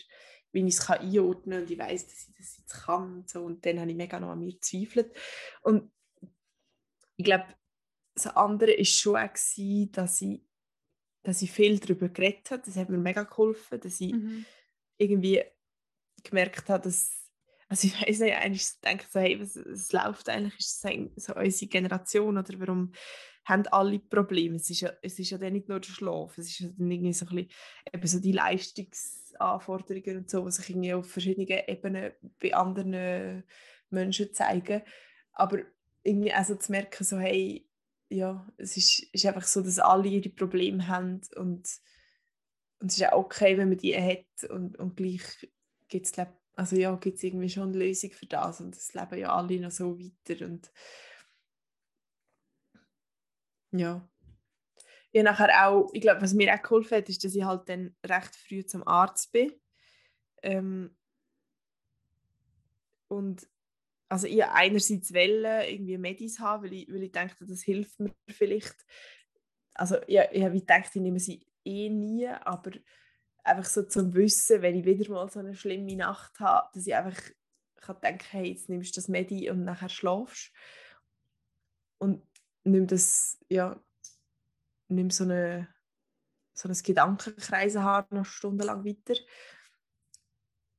wie 0.52 0.68
ich 0.68 0.76
es 0.76 0.90
einordnen 0.90 1.60
kann 1.60 1.62
und 1.62 1.72
ich 1.72 1.80
weiß, 1.80 2.08
dass 2.08 2.28
ich 2.28 2.36
das 2.36 2.58
jetzt 2.58 2.74
kann 2.74 3.20
und 3.20 3.30
so. 3.30 3.46
Und 3.46 3.66
dann 3.66 3.80
habe 3.80 3.90
ich 3.90 3.96
mega 3.96 4.20
noch 4.20 4.32
an 4.32 4.40
mir 4.40 4.52
gezweifelt. 4.52 5.16
Und 5.62 5.94
ich 7.16 7.24
glaube, 7.24 7.46
das 8.18 8.36
andere 8.36 8.78
war 8.78 8.86
schon 8.86 9.16
auch, 9.16 9.92
dass 9.92 10.22
ich, 10.22 10.42
dass 11.24 11.42
ich 11.42 11.52
viel 11.52 11.80
darüber 11.80 12.10
geredet 12.10 12.52
habe. 12.52 12.64
Das 12.66 12.76
hat 12.76 12.90
mir 12.90 12.98
mega 12.98 13.24
geholfen, 13.24 13.80
dass 13.80 14.02
ich 14.02 14.14
Mhm. 14.14 14.46
irgendwie 14.98 15.44
gemerkt 16.24 16.70
habe, 16.70 16.84
dass 16.84 17.14
also 17.70 17.88
ich 17.88 18.02
weiß 18.02 18.20
nicht, 18.20 18.34
eigentlich 18.34 18.80
denke 18.80 19.06
so, 19.10 19.20
hey, 19.20 19.40
was, 19.42 19.58
was 19.58 19.92
läuft 19.92 20.30
eigentlich, 20.30 20.58
ist 20.58 20.84
das 20.84 21.26
so 21.26 21.36
unsere 21.36 21.70
Generation 21.70 22.38
oder 22.38 22.60
warum 22.60 22.94
haben 23.44 23.68
alle 23.68 24.00
Probleme. 24.00 24.56
Es 24.56 24.70
ist 24.70 24.82
ja, 24.82 24.92
es 25.02 25.20
ist 25.20 25.32
ja 25.32 25.38
dann 25.38 25.54
nicht 25.54 25.68
nur 25.70 25.80
der 25.80 25.90
Schlaf, 25.90 26.38
es 26.38 26.48
ist 26.48 26.60
ja 26.60 26.70
dann 26.70 26.90
irgendwie 26.92 27.14
so 27.14 27.26
ein 27.26 27.36
bisschen 27.36 27.52
eben 27.94 28.08
so 28.08 28.20
die 28.20 28.32
Leistungsanforderungen 28.32 30.18
und 30.18 30.30
so, 30.30 30.46
die 30.46 30.52
sich 30.52 30.70
irgendwie 30.70 30.94
auf 30.94 31.10
verschiedenen 31.10 31.48
Ebenen 31.68 32.14
bei 32.42 32.54
anderen 32.54 33.44
Menschen 33.90 34.34
zeigen. 34.34 34.82
Aber 35.34 35.60
irgendwie 36.04 36.34
also 36.34 36.56
zu 36.56 36.72
merken, 36.72 37.04
so 37.04 37.18
hey, 37.20 37.67
ja, 38.10 38.48
es 38.58 38.78
ist, 38.78 39.04
ist 39.14 39.26
einfach 39.26 39.44
so, 39.44 39.62
dass 39.62 39.80
alle 39.80 40.08
ihre 40.08 40.30
Probleme 40.30 40.88
haben 40.88 41.22
und, 41.36 41.68
und 42.80 42.92
es 42.92 42.98
ist 42.98 43.12
auch 43.12 43.26
okay, 43.26 43.58
wenn 43.58 43.70
man 43.70 43.78
die 43.78 43.96
hat 43.96 44.50
und, 44.50 44.78
und 44.78 44.96
gleich 44.96 45.50
gibt 45.88 46.06
es 46.06 46.14
also 46.56 46.76
ja, 46.76 46.96
gibt 46.96 47.18
es 47.18 47.24
irgendwie 47.24 47.50
schon 47.50 47.70
eine 47.70 47.78
Lösung 47.78 48.12
für 48.12 48.26
das 48.26 48.62
und 48.62 48.76
es 48.76 48.94
leben 48.94 49.20
ja 49.20 49.34
alle 49.34 49.60
noch 49.60 49.72
so 49.72 50.00
weiter 50.00 50.46
und 50.46 50.72
ja. 53.72 54.08
Ja, 55.12 55.24
nachher 55.24 55.68
auch, 55.68 55.90
ich 55.94 56.02
glaube, 56.02 56.22
was 56.22 56.34
mir 56.34 56.54
auch 56.54 56.62
geholfen 56.62 56.98
hat, 56.98 57.10
ist, 57.10 57.24
dass 57.24 57.36
ich 57.36 57.44
halt 57.44 57.70
dann 57.70 57.96
recht 58.04 58.36
früh 58.36 58.66
zum 58.66 58.86
Arzt 58.88 59.32
bin. 59.32 59.54
Ähm, 60.42 60.96
und 63.08 63.48
also 64.10 64.28
ich 64.28 64.44
einerseits 64.44 65.14
wollte 65.14 65.70
irgendwie 65.70 65.98
Medis 65.98 66.40
haben, 66.40 66.64
weil 66.64 66.74
ich, 66.74 66.92
weil 66.92 67.04
ich 67.04 67.12
dachte, 67.12 67.46
das 67.46 67.62
hilft 67.64 68.00
mir 68.00 68.14
vielleicht. 68.30 68.76
Also 69.74 69.98
ja, 70.08 70.24
ich 70.32 70.44
habe 70.44 70.60
gedacht, 70.60 70.96
ich 70.96 71.02
nehme 71.02 71.20
sie 71.20 71.46
eh 71.66 71.90
nie, 71.90 72.28
aber 72.28 72.72
einfach 73.44 73.70
so 73.70 73.84
zum 73.84 74.14
Wissen, 74.14 74.62
wenn 74.62 74.76
ich 74.76 74.86
wieder 74.86 75.10
mal 75.12 75.30
so 75.30 75.40
eine 75.40 75.56
schlimme 75.56 75.96
Nacht 75.96 76.40
habe, 76.40 76.70
dass 76.74 76.88
ich 76.88 76.96
einfach 76.96 77.22
kann 77.76 78.02
denken, 78.02 78.26
hey, 78.32 78.52
jetzt 78.52 78.70
nimmst 78.70 78.96
du 78.96 79.02
das 79.02 79.08
Medi 79.08 79.50
und 79.50 79.64
nachher 79.64 79.90
schlafst. 79.90 80.52
Und 82.00 82.24
nimm 82.64 82.88
das, 82.88 83.38
ja, 83.50 83.80
nimm 84.88 85.10
so 85.10 85.24
eine 85.24 85.68
so 86.58 86.68
ein 86.68 86.74
Gedankenkreisen 86.74 87.84
haben, 87.84 88.18
noch 88.18 88.26
stundenlang 88.26 88.84
weiter. 88.84 89.20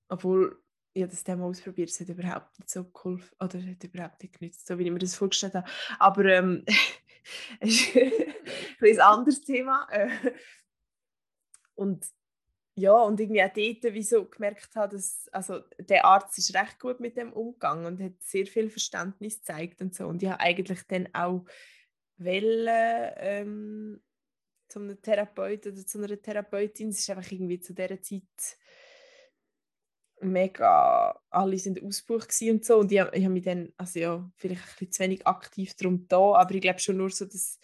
Obwohl, 0.08 0.60
ich 0.98 1.02
habe 1.02 1.12
das 1.12 1.22
Thema 1.22 1.44
ausprobiert, 1.44 1.90
es 1.90 2.00
hat 2.00 2.08
überhaupt 2.08 2.58
nicht 2.58 2.70
so 2.70 2.84
geholfen, 2.84 3.36
oder 3.40 3.62
hat 3.62 3.84
überhaupt 3.84 4.22
nicht 4.22 4.38
genützt, 4.38 4.66
so 4.66 4.78
wie 4.78 4.84
ich 4.84 4.90
mir 4.90 4.98
das 4.98 5.14
vorgestellt 5.14 5.54
habe. 5.54 5.68
Aber 5.98 6.24
ähm, 6.24 6.64
es 7.60 7.94
ist 7.94 9.00
ein 9.00 9.00
anderes 9.00 9.40
Thema. 9.42 9.86
Äh, 9.90 10.10
und 11.76 12.04
ja, 12.74 12.92
und 12.92 13.20
irgendwie 13.20 13.42
auch 13.42 13.52
dort 13.54 13.94
wie 13.94 14.02
so 14.02 14.24
gemerkt 14.24 14.74
habe, 14.74 14.96
dass 14.96 15.28
also 15.32 15.60
der 15.78 16.04
Arzt 16.04 16.36
ist 16.38 16.54
recht 16.54 16.80
gut 16.80 17.00
mit 17.00 17.16
dem 17.16 17.32
umgegangen 17.32 17.86
und 17.86 18.02
hat 18.02 18.20
sehr 18.20 18.46
viel 18.46 18.68
Verständnis 18.68 19.38
gezeigt 19.38 19.80
und 19.80 19.94
so. 19.94 20.06
Und 20.06 20.22
ich 20.22 20.28
habe 20.28 20.40
eigentlich 20.40 20.82
dann 20.88 21.08
auch 21.12 21.44
wollen, 22.16 23.14
ähm, 23.16 24.02
zu 24.68 24.80
einem 24.80 25.00
Therapeuten 25.00 25.72
oder 25.72 25.86
zu 25.86 25.98
einer 25.98 26.20
Therapeutin. 26.20 26.90
Es 26.90 27.00
ist 27.00 27.10
einfach 27.10 27.30
irgendwie 27.30 27.60
zu 27.60 27.72
dieser 27.72 28.00
Zeit 28.02 28.58
mega, 30.20 31.20
alle 31.30 31.58
sind 31.58 31.82
ausgebucht 31.82 32.34
und 32.42 32.64
so 32.64 32.78
und 32.78 32.92
ich, 32.92 32.98
ich 32.98 33.24
habe 33.24 33.28
mich 33.28 33.44
dann, 33.44 33.72
also 33.76 33.98
ja, 33.98 34.30
vielleicht 34.36 34.62
ein 34.62 34.68
bisschen 34.70 34.92
zu 34.92 35.02
wenig 35.02 35.26
aktiv 35.26 35.74
darum 35.74 36.06
da, 36.08 36.34
aber 36.34 36.54
ich 36.54 36.60
glaube 36.60 36.78
schon 36.78 36.96
nur 36.96 37.10
so 37.10 37.24
das 37.24 37.58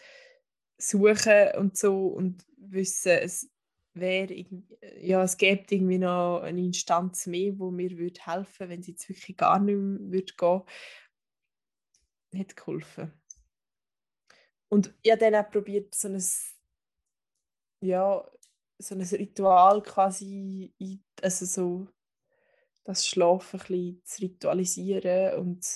Suchen 0.79 1.53
und 1.59 1.77
so 1.77 2.09
und 2.09 2.45
Wissen, 2.57 3.13
es 3.13 3.51
wäre, 3.95 4.45
ja, 5.01 5.23
es 5.23 5.37
gibt 5.37 5.71
irgendwie 5.71 5.99
noch 5.99 6.41
eine 6.43 6.61
Instanz 6.61 7.27
mehr, 7.27 7.59
wo 7.59 7.71
mir 7.71 7.97
würde 7.97 8.21
helfen, 8.25 8.69
wenn 8.69 8.81
es 8.81 8.89
jetzt 8.89 9.09
wirklich 9.09 9.37
gar 9.37 9.61
nicht 9.61 9.77
mehr 9.77 10.13
würde 10.13 10.35
gehen, 10.35 10.63
hat 12.41 12.57
geholfen. 12.57 13.13
Und 14.69 14.93
ich 15.03 15.13
habe 15.13 15.21
dann 15.21 15.37
auch 15.37 15.51
probiert, 15.51 15.95
so 15.95 16.09
ein, 16.09 16.23
ja, 17.81 18.29
so 18.79 18.95
ein 18.97 19.03
Ritual 19.03 19.83
quasi, 19.83 20.75
also 21.23 21.47
so 21.47 21.87
das 22.85 23.07
Schlafen 23.07 23.61
ein 23.71 24.01
zu 24.05 24.23
ritualisieren 24.23 25.39
und 25.39 25.67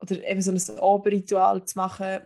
oder 0.00 0.26
eben 0.26 0.40
so 0.40 0.50
ein 0.50 0.78
Oberritual 0.78 1.64
zu 1.64 1.78
machen, 1.78 2.20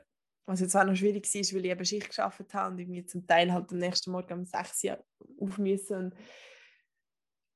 was 0.46 0.60
jetzt 0.60 0.76
auch 0.76 0.84
noch 0.84 0.94
schwierig 0.94 1.26
war, 1.26 1.56
weil 1.56 1.64
ich 1.64 1.70
eben 1.72 1.84
Schicht 1.84 2.08
geschafft 2.08 2.54
habe 2.54 2.72
und 2.72 2.78
irgendwie 2.78 3.04
zum 3.04 3.26
Teil 3.26 3.52
halt 3.52 3.70
am 3.70 3.78
nächsten 3.78 4.12
Morgen 4.12 4.32
um 4.32 4.44
6 4.44 4.84
Uhr 4.84 5.04
auf 5.40 5.58
müssen 5.58 5.96
und 5.96 6.14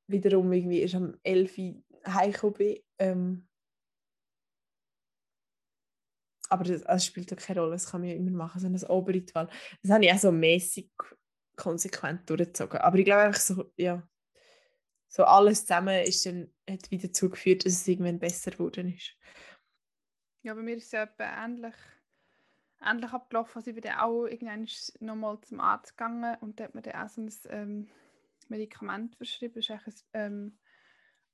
wiederum 0.08 0.52
irgendwie 0.52 0.80
erst 0.80 0.96
am 0.96 1.16
11 1.22 1.58
Uhr 1.58 1.84
heimgekommen 2.06 2.54
bin. 2.54 2.78
Ähm, 2.98 3.48
aber 6.48 6.64
das, 6.64 6.82
das 6.82 7.04
spielt 7.04 7.32
auch 7.32 7.36
keine 7.36 7.60
Rolle, 7.60 7.72
das 7.72 7.90
kann 7.90 8.00
man 8.00 8.10
ja 8.10 8.16
immer 8.16 8.30
machen, 8.30 8.60
so 8.60 8.66
ein 8.66 8.90
Oberritual. 8.90 9.48
Das 9.82 9.92
habe 9.92 10.04
ich 10.04 10.12
auch 10.12 10.18
so 10.18 10.32
mäßig 10.32 10.90
konsequent 11.56 12.28
durchgezogen. 12.28 12.78
Aber 12.78 12.98
ich 12.98 13.04
glaube 13.04 13.22
einfach 13.22 13.40
so, 13.40 13.70
ja, 13.76 14.02
so 15.08 15.24
alles 15.24 15.64
zusammen 15.64 16.04
ist 16.04 16.24
dann, 16.26 16.52
hat 16.68 16.90
wieder 16.90 17.08
dazu 17.08 17.30
geführt, 17.30 17.64
dass 17.64 17.72
es 17.72 17.88
irgendwann 17.88 18.18
besser 18.18 18.50
geworden 18.50 18.94
ist. 18.94 19.16
Ja, 20.42 20.54
bei 20.54 20.62
mir 20.62 20.76
ist 20.76 20.84
es 20.84 20.92
ja 20.92 21.08
ähnlich, 21.18 21.74
ähnlich 22.80 23.10
abgelaufen. 23.10 23.56
Also 23.56 23.70
ich 23.70 23.74
bin 23.74 23.82
dann 23.82 23.98
auch 23.98 24.26
irgendwann 24.26 24.68
nochmal 25.00 25.40
zum 25.40 25.60
Arzt 25.60 25.96
gegangen 25.96 26.36
und 26.40 26.58
der 26.58 26.66
hat 26.66 26.74
mir 26.74 26.82
dann 26.82 27.06
auch 27.06 27.08
so 27.08 27.22
ein 27.22 27.32
ähm, 27.48 27.88
Medikament 28.48 29.16
verschrieben. 29.16 29.54
Das 29.54 29.86
ist 29.86 30.06
ein 30.12 30.32
ähm, 30.32 30.58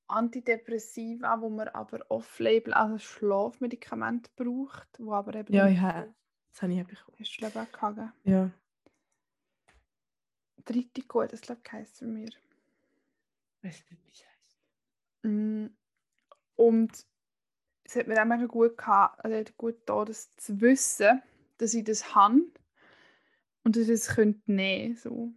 Antidepressiva, 0.06 1.40
wo 1.40 1.48
man 1.50 1.68
aber 1.68 2.04
off-label 2.10 2.72
als 2.74 3.02
Schlafmedikament 3.02 4.34
braucht, 4.36 4.88
wo 4.98 5.12
aber 5.12 5.34
eben... 5.34 5.52
Ja, 5.52 5.66
ja, 5.66 6.06
das 6.52 6.62
habe 6.62 6.72
ich 6.72 6.86
bekommen. 6.86 7.16
Hast 7.18 7.32
du 7.32 7.38
glaube 7.38 7.54
ich 7.54 7.68
auch 7.68 7.72
gehabt, 7.72 8.12
Ja. 8.24 8.50
Gut, 11.08 11.32
das 11.32 11.40
glaube 11.42 11.60
ich 11.64 11.72
heisst 11.72 11.98
für 11.98 12.06
mir. 12.06 12.30
Weiß 13.64 13.82
nicht, 13.90 14.04
wie 14.04 14.10
es 14.10 14.26
heisst. 14.26 14.58
Mm, 15.22 15.66
und 16.54 17.06
es 17.84 17.96
hat 17.96 18.06
mir 18.06 18.20
auch 18.20 18.26
mega 18.26 18.44
gut 18.44 18.76
gehabt, 18.76 19.24
also 19.24 19.52
gut 19.56 19.76
da, 19.86 20.04
das 20.04 20.36
zu 20.36 20.60
wissen, 20.60 21.22
dass 21.56 21.72
ich 21.72 21.82
das 21.82 22.14
habe 22.14 22.42
und 23.62 23.76
dass 23.76 23.84
ich 23.84 24.00
das 24.00 24.16
könnte 24.16 24.52
nehmen 24.52 24.96
so. 24.96 25.32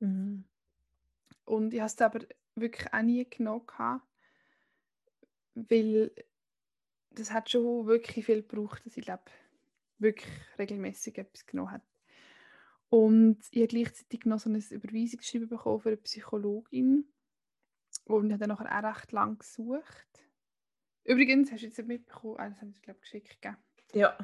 Mhm. 0.00 0.44
Und 1.46 1.72
ich 1.72 1.80
habe 1.80 1.86
es 1.86 2.00
aber 2.00 2.20
wirklich 2.56 2.92
auch 2.92 3.02
nie 3.02 3.24
genommen, 3.28 3.66
gehabt, 3.66 4.06
weil 5.54 6.12
das 7.12 7.32
hat 7.32 7.48
schon 7.48 7.86
wirklich 7.86 8.26
viel 8.26 8.42
gebraucht, 8.42 8.84
dass 8.84 8.98
ich 8.98 9.04
glaube, 9.04 9.24
wirklich 9.98 10.30
regelmäßig 10.58 11.16
etwas 11.16 11.46
genommen 11.46 11.72
habe. 11.72 11.84
Und 12.90 13.38
ich 13.50 13.62
habe 13.62 13.68
gleichzeitig 13.68 14.26
noch 14.26 14.40
so 14.40 14.50
ein 14.50 14.56
Überweisungsschreiben 14.56 15.48
bekommen 15.48 15.80
für 15.80 15.88
eine 15.88 15.96
Psychologin 15.96 17.08
und 18.06 18.32
habe 18.32 18.38
dann 18.38 18.56
nachher 18.56 18.78
auch 18.78 18.96
recht 18.96 19.12
lang 19.12 19.38
gesucht. 19.38 20.06
Übrigens, 21.04 21.52
hast 21.52 21.62
du 21.62 21.66
jetzt 21.66 21.86
mitbekommen, 21.86 22.36
ah, 22.38 22.48
das 22.48 22.60
haben 22.60 22.72
sie 22.72 22.80
glaube 22.80 22.98
ich 22.98 23.02
geschickt, 23.02 23.42
gell? 23.42 23.56
Ja. 23.92 24.16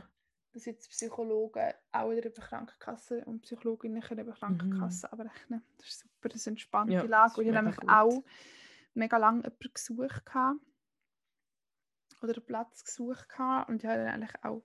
dass 0.53 0.65
jetzt 0.67 0.91
Psychologen 0.91 1.73
auch 1.93 2.11
wieder 2.11 2.27
über 2.27 2.43
Krankenkassen 2.43 3.23
und 3.25 3.43
Psychologinnen 3.43 4.03
können 4.03 4.27
über 4.27 4.35
Krankenkassen 4.37 5.09
mhm. 5.13 5.21
abrechnen. 5.21 5.63
Das 5.79 5.89
ist 5.89 6.01
super, 6.01 6.29
das 6.29 6.41
ist 6.41 6.49
eine 6.49 6.55
entspannte 6.55 6.95
ja, 6.95 7.03
Lage. 7.03 7.41
Und 7.41 7.47
ich 7.47 7.55
habe 7.55 7.65
nämlich 7.65 7.81
gut. 7.81 7.91
auch 7.91 8.25
mega 8.95 9.17
lange 9.17 9.43
jemanden 9.45 9.73
gesucht 9.73 10.27
gehabt, 10.27 10.61
oder 12.21 12.35
einen 12.35 12.47
Platz 12.47 12.85
gesucht 12.85 13.29
gehabt, 13.29 13.69
und 13.69 13.83
ich 13.83 13.89
habe 13.89 13.99
dann 13.99 14.09
eigentlich 14.09 14.45
auch 14.45 14.63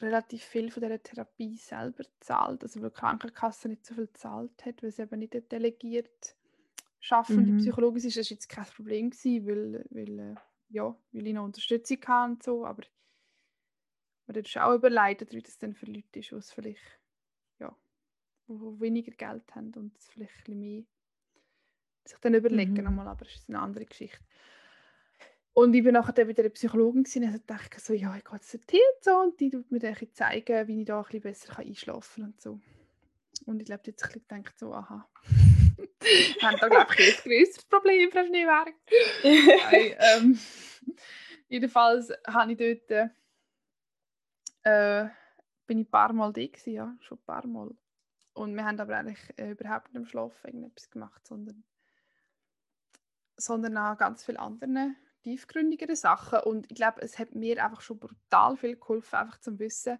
relativ 0.00 0.44
viel 0.44 0.70
von 0.70 0.82
dieser 0.82 1.02
Therapie 1.02 1.56
selber 1.56 2.04
gezahlt, 2.04 2.62
also 2.62 2.80
weil 2.80 2.90
die 2.90 2.96
Krankenkasse 2.96 3.68
nicht 3.68 3.84
so 3.84 3.94
viel 3.94 4.06
gezahlt 4.06 4.64
hat, 4.64 4.82
weil 4.82 4.92
sie 4.92 5.02
eben 5.02 5.18
nicht 5.18 5.52
delegiert 5.52 6.36
schaffende 7.08 7.52
mhm. 7.52 7.58
Psychologin 7.58 7.96
ist, 7.96 8.16
das 8.16 8.30
war 8.30 8.34
jetzt 8.34 8.48
kein 8.48 8.64
Problem 8.64 9.10
gewesen, 9.10 9.46
weil, 9.46 9.86
weil, 9.90 10.18
äh, 10.18 10.34
ja, 10.68 10.96
weil 11.12 11.26
ich 11.26 11.34
noch 11.34 11.44
Unterstützung 11.44 11.98
hatte 12.06 12.30
und 12.30 12.42
so, 12.42 12.66
aber 12.66 12.82
man 14.26 14.36
ist 14.36 14.58
auch 14.58 14.74
überlegt, 14.74 15.32
wie 15.32 15.42
das 15.42 15.58
dann 15.58 15.74
für 15.74 15.86
Leute 15.86 16.18
ist, 16.18 16.30
die 16.30 16.54
vielleicht 16.54 17.00
ja, 17.58 17.74
wo 18.46 18.78
weniger 18.78 19.12
Geld 19.12 19.54
haben 19.54 19.72
und 19.74 19.96
es 19.96 20.06
vielleicht 20.08 20.32
ein 20.32 20.44
bisschen 20.44 20.60
mehr 20.60 20.84
sich 22.04 22.18
dann 22.20 22.34
überlegen 22.34 22.72
mhm. 22.74 22.84
nochmal, 22.84 23.08
aber 23.08 23.24
das 23.24 23.34
ist 23.34 23.48
eine 23.48 23.60
andere 23.60 23.84
Geschichte. 23.84 24.18
Und 25.52 25.74
ich 25.74 25.82
bin 25.82 25.94
nachher 25.94 26.12
dann 26.12 26.28
wieder 26.28 26.42
eine 26.42 26.50
Psychologin 26.50 27.02
gewesen, 27.02 27.24
und 27.24 27.28
also 27.30 27.42
dachte 27.46 27.80
so, 27.80 27.92
ja, 27.92 28.16
ich 28.16 28.24
gehe 28.24 28.34
jetzt 28.34 28.54
dorthin 28.54 28.80
und 28.94 29.04
so 29.04 29.18
und 29.18 29.40
die 29.40 29.50
tut 29.50 29.70
mir 29.70 29.80
dann 29.80 29.96
zeigen, 30.12 30.68
wie 30.68 30.80
ich 30.80 30.86
da 30.86 30.98
ein 30.98 31.04
bisschen 31.04 31.20
besser 31.20 31.58
einschlafen 31.58 32.22
kann 32.22 32.32
und 32.32 32.40
so. 32.40 32.60
Und 33.44 33.60
ich 33.60 33.66
glaube, 33.66 33.82
jetzt 33.86 34.04
ein 34.04 34.12
bisschen 34.12 34.28
gedacht 34.28 34.58
so, 34.58 34.72
aha, 34.72 35.08
wir 35.78 36.42
haben 36.42 36.58
da 36.60 36.68
glaube 36.68 36.94
ich 36.98 37.18
ein 37.18 37.22
größeres 37.22 37.64
Problem 37.64 38.10
für 38.10 38.26
Schneewerk. 38.26 38.74
ähm, 39.22 40.38
jedenfalls 41.48 42.12
habe 42.26 42.52
ich 42.52 42.58
dort 42.58 43.12
äh, 44.64 45.08
bin 45.66 45.78
ich 45.78 45.86
ein 45.86 45.90
paar 45.90 46.12
Mal 46.12 46.32
da 46.32 46.44
gewesen, 46.44 46.72
ja, 46.72 46.96
schon 47.00 47.18
ein 47.18 47.24
paar 47.24 47.46
Mal. 47.46 47.70
Und 48.34 48.54
wir 48.54 48.64
haben 48.64 48.80
aber 48.80 48.96
eigentlich 48.96 49.20
äh, 49.36 49.50
überhaupt 49.50 49.88
nicht 49.88 49.96
im 49.96 50.06
Schlaf 50.06 50.44
irgendetwas 50.44 50.90
gemacht, 50.90 51.26
sondern, 51.26 51.64
sondern 53.36 53.76
auch 53.76 53.98
ganz 53.98 54.24
viele 54.24 54.38
andere 54.38 54.94
tiefgründigere 55.22 55.96
Sachen. 55.96 56.40
Und 56.40 56.70
ich 56.70 56.76
glaube, 56.76 57.02
es 57.02 57.18
hat 57.18 57.34
mir 57.34 57.62
einfach 57.62 57.80
schon 57.80 57.98
brutal 57.98 58.56
viel 58.56 58.76
geholfen, 58.76 59.16
einfach 59.16 59.38
zum 59.40 59.58
Wissen, 59.58 59.98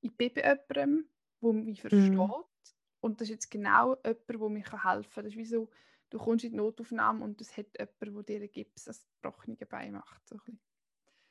ich 0.00 0.16
bin 0.16 0.32
bei 0.32 0.42
jemandem, 0.42 1.08
der 1.42 1.52
mich 1.52 1.80
versteht. 1.80 2.18
Und 3.00 3.20
das 3.20 3.28
ist 3.28 3.32
jetzt 3.32 3.50
genau 3.50 3.96
jemand, 4.04 4.28
der 4.28 4.48
mir 4.48 4.84
helfen 4.84 5.10
kann. 5.12 5.24
Das 5.24 5.32
ist 5.32 5.36
wie 5.36 5.44
so, 5.44 5.70
du 6.10 6.18
kommst 6.18 6.44
in 6.44 6.50
die 6.52 6.56
Notaufnahme 6.56 7.24
und 7.24 7.40
es 7.40 7.56
hat 7.56 7.66
jemand, 7.78 8.28
der 8.28 8.38
dir 8.38 8.44
ein 8.44 8.52
Gips 8.52 8.84
das 8.84 9.06
gebrochene 9.22 9.56
Bein 9.56 9.92
macht. 9.92 10.28
So 10.28 10.36
ein 10.46 10.58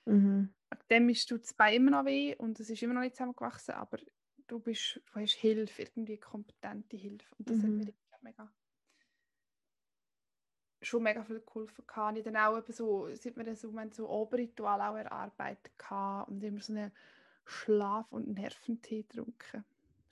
Mhm. 0.06 0.54
Dem 0.90 1.10
ist 1.10 1.30
das 1.30 1.54
Bein 1.54 1.76
immer 1.76 1.92
noch 1.92 2.06
weh 2.06 2.36
und 2.36 2.60
es 2.60 2.70
ist 2.70 2.82
immer 2.82 2.94
noch 2.96 3.02
nicht 3.02 3.16
zusammengewachsen, 3.16 3.76
aber 3.76 4.00
du, 4.48 4.60
bist, 4.60 5.02
du 5.06 5.20
hast 5.20 5.34
Hilfe, 5.34 5.84
irgendwie 5.84 6.18
kompetente 6.18 6.98
Hilfe. 6.98 7.36
Und 7.38 7.50
das 7.50 7.58
hat 7.58 7.66
Mhm. 7.66 7.78
mir 7.78 7.88
irgendwie 7.88 8.16
mega, 8.22 8.52
schon 10.82 11.04
mega 11.04 11.24
viel 11.24 11.42
geholfen. 11.42 11.86
gehabt. 11.86 12.18
Ich 12.18 12.24
dann 12.24 12.38
auch 12.38 12.58
eben 12.58 12.72
so, 12.74 13.08
dann 13.08 13.56
so, 13.56 13.72
wir 13.72 13.82
haben 13.82 13.92
so 13.92 14.10
Oberritual 14.10 14.82
auch 14.82 14.96
erarbeitet 14.96 15.78
gehabt 15.78 16.30
und 16.30 16.44
immer 16.44 16.62
so 16.62 16.74
einen 16.74 16.92
Schlaf- 17.46 18.12
und 18.12 18.28
Nerventee 18.30 19.04
getrunken. 19.04 19.64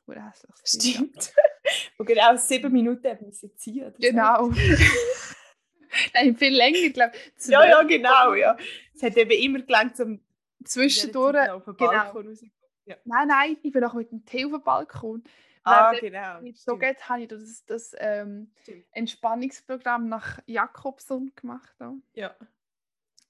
Hure 0.08 0.26
hässlich. 0.26 0.52
ja. 0.56 0.66
Stimmt. 0.66 1.34
Wo 1.98 2.04
genau 2.04 2.36
sieben 2.38 2.72
Minuten 2.72 3.08
haben 3.08 3.26
müssen 3.26 3.56
ziehen. 3.58 3.94
Genau. 4.00 4.50
Nein, 6.14 6.36
viel 6.36 6.56
länger, 6.56 6.78
ich 6.78 6.94
glaube. 6.94 7.14
Ja, 7.46 7.66
ja, 7.66 7.84
genau, 7.84 8.34
ja. 8.34 8.58
Es 8.94 9.04
hat 9.04 9.18
eben 9.18 9.32
immer 9.32 9.62
gelangt, 9.62 9.96
zum 9.98 10.22
Zwischendurch. 10.64 11.50
auf 11.50 11.66
den 11.66 11.78
genau. 11.78 11.92
Balkon 11.92 12.28
raus. 12.28 12.44
Nein, 12.86 13.28
nein, 13.28 13.58
ich 13.64 13.72
bin 13.72 13.84
auch 13.84 13.94
mit 13.94 14.12
dem 14.12 14.26
Tee 14.26 14.46
auf 14.46 14.52
dem 14.52 14.64
Balkon. 14.64 15.24
Ah, 15.64 15.92
Weil 15.92 16.00
genau. 16.00 16.40
So 16.56 16.78
geht, 16.78 17.10
habe 17.10 17.24
ich 17.24 17.28
das, 17.28 17.66
das 17.66 17.96
ähm. 18.00 18.52
Entspannungsprogramm 18.92 20.08
nach 20.08 20.40
Jakobson 20.46 21.34
gemacht. 21.36 21.76
Ja. 21.80 21.96
Ja. 22.14 22.36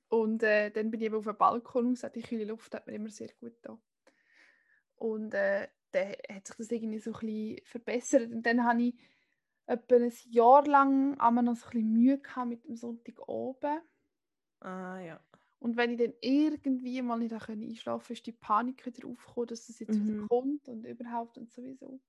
Und 0.09 0.43
äh, 0.43 0.69
dann 0.69 0.91
bin 0.91 1.01
ich 1.01 1.07
eben 1.07 1.15
auf 1.15 1.25
dem 1.25 1.36
Balkon 1.36 1.89
raus, 1.89 2.05
die 2.13 2.21
kühle 2.21 2.45
Luft 2.45 2.73
hat 2.73 2.88
mir 2.88 2.93
immer 2.93 3.09
sehr 3.09 3.30
gut 3.39 3.53
da. 3.63 3.78
Und 4.95 5.34
äh, 5.34 5.67
dann 5.91 6.13
hat 6.31 6.47
sich 6.47 6.55
das 6.57 6.71
irgendwie 6.71 6.99
so 6.99 7.11
ein 7.13 7.19
bisschen 7.19 7.65
verbessert. 7.65 8.31
Und 8.31 8.43
dann 8.43 8.63
habe 8.63 8.83
ich 8.83 8.95
etwa 9.65 9.95
ein 9.95 10.13
Jahr 10.29 10.65
lang 10.65 11.19
einmal 11.19 11.43
noch 11.43 11.55
so 11.55 11.65
ein 11.67 11.71
bisschen 11.71 11.93
Mühe 11.93 12.19
gehabt 12.19 12.49
mit 12.49 12.65
dem 12.65 12.75
Sonntag 12.75 13.27
oben. 13.27 13.81
Ah, 14.59 14.99
ja. 14.99 15.19
Und 15.59 15.75
wenn 15.75 15.91
ich 15.91 15.97
dann 15.97 16.13
irgendwie 16.21 17.01
mal 17.01 17.17
nicht 17.17 17.33
einschlafen 17.33 18.03
konnte, 18.05 18.13
ist 18.13 18.25
die 18.25 18.31
Panik 18.31 18.85
wieder 18.85 19.07
aufgekommen, 19.07 19.47
dass 19.47 19.67
das 19.67 19.79
jetzt 19.79 19.99
wieder 19.99 20.13
Mhm. 20.13 20.27
kommt 20.27 20.69
und 20.69 20.85
überhaupt 20.85 21.38
und 21.38 21.51
sowieso. 21.51 21.99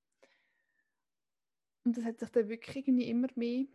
Und 1.85 1.97
das 1.97 2.05
hat 2.05 2.21
sich 2.21 2.29
dann 2.31 2.49
wirklich 2.49 2.77
irgendwie 2.77 3.09
immer 3.09 3.29
mehr 3.35 3.67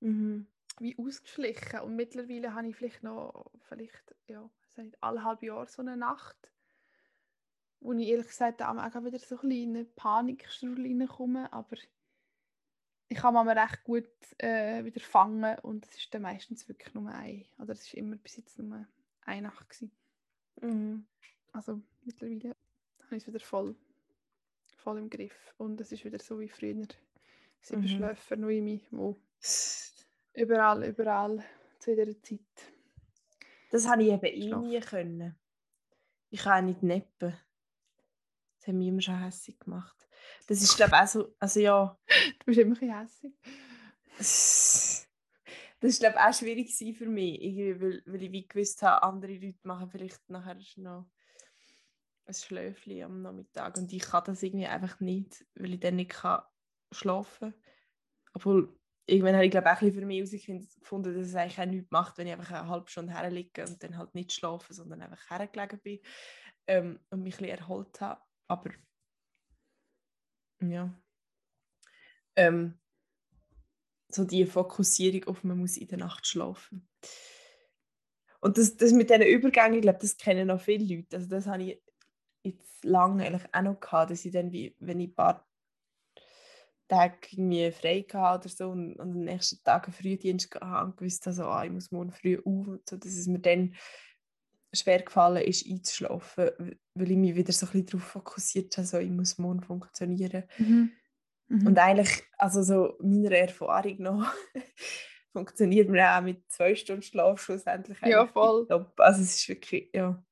Mhm. 0.00 0.46
wie 0.78 0.96
ausgeschlichen. 0.98 1.80
Und 1.80 1.96
mittlerweile 1.96 2.54
habe 2.54 2.68
ich 2.68 2.76
vielleicht 2.76 3.02
noch, 3.02 3.50
vielleicht, 3.60 4.14
ja, 4.26 4.48
seit 4.68 5.02
alle 5.02 5.24
halbe 5.24 5.46
Jahr 5.46 5.66
so 5.66 5.82
eine 5.82 5.96
Nacht, 5.96 6.51
wo 7.82 7.92
ich 7.92 8.08
ehrlich 8.08 8.28
gesagt 8.28 8.62
auch 8.62 8.74
wieder 8.74 9.18
so 9.18 9.36
ein 9.36 9.48
bisschen 9.48 9.76
in 9.76 9.94
Panikstrudel 9.94 10.86
reinkomme, 10.86 11.52
aber 11.52 11.76
ich 13.08 13.18
kann 13.18 13.34
mir 13.34 13.56
recht 13.56 13.84
gut 13.84 14.08
äh, 14.38 14.84
wieder 14.84 15.00
fangen 15.00 15.58
und 15.60 15.86
es 15.86 15.96
ist 15.96 16.14
dann 16.14 16.22
meistens 16.22 16.68
wirklich 16.68 16.94
nur 16.94 17.10
ein, 17.10 17.44
oder 17.58 17.72
es 17.72 17.82
ist 17.82 17.94
immer 17.94 18.16
bis 18.16 18.36
jetzt 18.36 18.58
nur 18.58 18.86
eine 19.24 19.42
Nacht 19.42 19.68
gewesen. 19.68 19.92
Mhm. 20.60 21.06
Also 21.52 21.80
mittlerweile 22.04 22.54
habe 23.04 23.16
ich 23.16 23.22
es 23.22 23.26
wieder 23.26 23.40
voll, 23.40 23.74
voll 24.76 24.98
im 24.98 25.10
Griff 25.10 25.54
und 25.58 25.80
es 25.80 25.92
ist 25.92 26.04
wieder 26.04 26.18
so 26.18 26.40
wie 26.40 26.48
früher. 26.48 26.86
Sieben 27.60 27.82
Mhm. 27.82 27.88
Schläfer, 27.88 28.36
nur 28.36 28.50
in 28.50 28.64
mich, 28.64 28.86
wo 28.90 29.16
überall, 30.34 30.84
überall 30.84 31.44
zu 31.78 31.90
jeder 31.90 32.20
Zeit. 32.22 32.40
Das 33.70 33.88
habe 33.88 34.02
ich 34.02 34.10
eben 34.10 34.24
eh 34.24 34.54
nie 34.54 34.80
können. 34.80 35.36
Ich 36.30 36.40
kann 36.40 36.66
nicht 36.66 36.82
neppen. 36.82 37.34
Das 38.62 38.68
hat 38.68 38.74
mich 38.76 38.86
immer 38.86 39.00
schon 39.00 39.20
hässlich 39.20 39.58
gemacht. 39.58 39.96
Das 40.46 40.62
ist, 40.62 40.76
glaube 40.76 40.92
ich, 40.94 41.02
auch 41.02 41.06
so, 41.08 41.34
also 41.40 41.58
ja, 41.58 41.98
Du 42.38 42.46
bist 42.46 42.60
immer 42.60 42.80
ein 42.80 43.00
hässig. 43.00 43.32
das 44.18 45.06
ist, 45.80 45.98
glaube 45.98 46.14
ich, 46.16 46.22
auch 46.22 46.32
schwierig 46.32 46.96
für 46.96 47.08
mich, 47.08 47.42
irgendwie, 47.42 47.80
weil, 47.80 48.02
weil 48.06 48.22
ich 48.22 48.30
wie 48.30 48.46
gewusst 48.46 48.80
habe, 48.82 49.02
andere 49.02 49.32
Leute 49.32 49.58
machen 49.64 49.90
vielleicht 49.90 50.30
nachher 50.30 50.56
noch 50.76 51.10
ein 52.24 52.34
Schläfchen 52.34 53.02
am 53.02 53.22
Nachmittag 53.22 53.76
und 53.78 53.92
ich 53.92 54.02
kann 54.02 54.22
das 54.26 54.44
irgendwie 54.44 54.68
einfach 54.68 55.00
nicht, 55.00 55.44
weil 55.56 55.74
ich 55.74 55.80
dann 55.80 55.96
nicht 55.96 56.12
kann 56.12 56.42
schlafen 56.92 57.50
kann. 57.50 57.62
Obwohl, 58.32 58.78
irgendwann 59.06 59.34
habe 59.34 59.44
ich 59.44 59.50
glaube 59.50 59.66
ich, 59.66 59.72
auch 59.72 59.80
ein 59.80 59.88
bisschen 59.88 60.00
für 60.02 60.06
mich 60.06 60.46
herausgefunden, 60.46 61.14
dass 61.16 61.26
es 61.26 61.34
eigentlich 61.34 61.58
auch 61.58 61.66
nichts 61.66 61.90
macht, 61.90 62.16
wenn 62.16 62.28
ich 62.28 62.32
einfach 62.34 62.52
eine 62.52 62.68
halbe 62.68 62.88
Stunde 62.88 63.12
herliege 63.12 63.64
und 63.66 63.82
dann 63.82 63.98
halt 63.98 64.14
nicht 64.14 64.32
schlafe, 64.32 64.72
sondern 64.72 65.02
einfach 65.02 65.30
hergelegen 65.30 65.80
bin 65.80 65.98
ähm, 66.68 67.00
und 67.10 67.24
mich 67.24 67.34
ein 67.34 67.46
bisschen 67.46 67.58
erholt 67.58 68.00
habe. 68.00 68.20
Aber 68.52 68.70
ja. 70.60 70.94
Ähm, 72.36 72.78
so 74.08 74.24
die 74.24 74.44
Fokussierung 74.44 75.24
auf, 75.24 75.42
man 75.42 75.58
muss 75.58 75.78
in 75.78 75.88
der 75.88 75.96
Nacht 75.96 76.26
schlafen. 76.26 76.86
Und 78.40 78.58
das, 78.58 78.76
das 78.76 78.92
mit 78.92 79.08
diesen 79.08 79.22
Übergängen, 79.22 79.76
ich 79.76 79.82
glaube, 79.82 80.00
das 80.00 80.18
kennen 80.18 80.48
noch 80.48 80.60
viele 80.60 80.96
Leute. 80.96 81.16
Also 81.16 81.28
das 81.28 81.46
habe 81.46 81.62
ich 81.62 81.82
jetzt 82.42 82.84
lange 82.84 83.24
eigentlich 83.24 83.54
auch 83.54 83.62
noch 83.62 83.80
gehabt, 83.80 84.10
dass 84.10 84.24
ich 84.26 84.32
dann, 84.32 84.52
wie, 84.52 84.76
wenn 84.80 85.00
ich 85.00 85.10
ein 85.10 85.14
paar 85.14 85.48
Tage 86.88 87.28
irgendwie 87.30 87.72
frei 87.72 88.04
hatte 88.12 88.48
oder 88.48 88.54
so 88.54 88.68
und, 88.68 88.96
und 88.96 89.12
am 89.12 89.24
nächsten 89.24 89.64
Tag 89.64 89.86
einen 89.86 89.94
Frühdienst 89.94 90.54
hatte 90.60 90.94
gewusst 90.94 91.24
habe, 91.24 91.34
so, 91.34 91.44
ah, 91.44 91.64
ich 91.64 91.70
muss 91.70 91.90
morgen 91.90 92.12
früh 92.12 92.36
auf, 92.38 92.66
und 92.66 92.86
so, 92.86 92.98
dass 92.98 93.12
es 93.12 93.26
mir 93.26 93.38
dann 93.38 93.74
schwer 94.72 95.02
gefallen 95.02 95.42
ist, 95.44 95.66
einzuschlafen, 95.68 96.50
weil 96.94 97.10
ich 97.10 97.16
mich 97.16 97.34
wieder 97.34 97.52
so 97.52 97.66
ein 97.66 97.72
bisschen 97.72 97.86
darauf 97.86 98.04
fokussiert 98.04 98.76
habe, 98.76 98.86
so, 98.86 98.98
ich 98.98 99.10
muss 99.10 99.38
morgen 99.38 99.62
funktionieren. 99.62 100.44
Mhm. 100.58 100.92
Und 101.48 101.78
eigentlich, 101.78 102.22
also 102.38 102.62
so 102.62 102.96
meiner 103.00 103.32
Erfahrung 103.36 103.96
nach, 103.98 104.34
funktioniert 105.32 105.88
man 105.90 106.00
auch 106.00 106.22
mit 106.22 106.50
zwei 106.50 106.74
Stunden 106.74 107.02
Schlaf 107.02 107.42
schlussendlich 107.42 107.98
Ja, 108.02 108.26
voll. 108.26 108.60
tipptopp. 108.66 108.98
Also 109.00 109.22
es 109.22 109.36
ist 109.36 109.48
wirklich, 109.48 109.90
ja, 109.94 110.22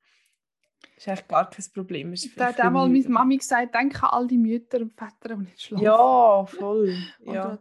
ist 0.96 1.08
eigentlich 1.08 1.28
gar 1.28 1.50
kein 1.50 1.64
Problem. 1.74 2.12
Es 2.14 2.22
Da 2.22 2.46
hat 2.46 2.54
vielleicht 2.54 2.60
auch 2.66 2.70
mal 2.70 2.86
für 2.86 2.92
mich- 2.92 3.04
meine 3.04 3.14
Mami 3.14 3.36
gesagt, 3.38 3.74
denke 3.74 4.02
an 4.04 4.10
all 4.10 4.26
die 4.26 4.38
Mütter 4.38 4.78
und 4.80 4.92
Väter, 4.94 5.34
die 5.36 5.42
nicht 5.42 5.60
schlafen. 5.60 5.84
Ja, 5.84 6.46
voll. 6.46 6.96
Ja. 7.26 7.58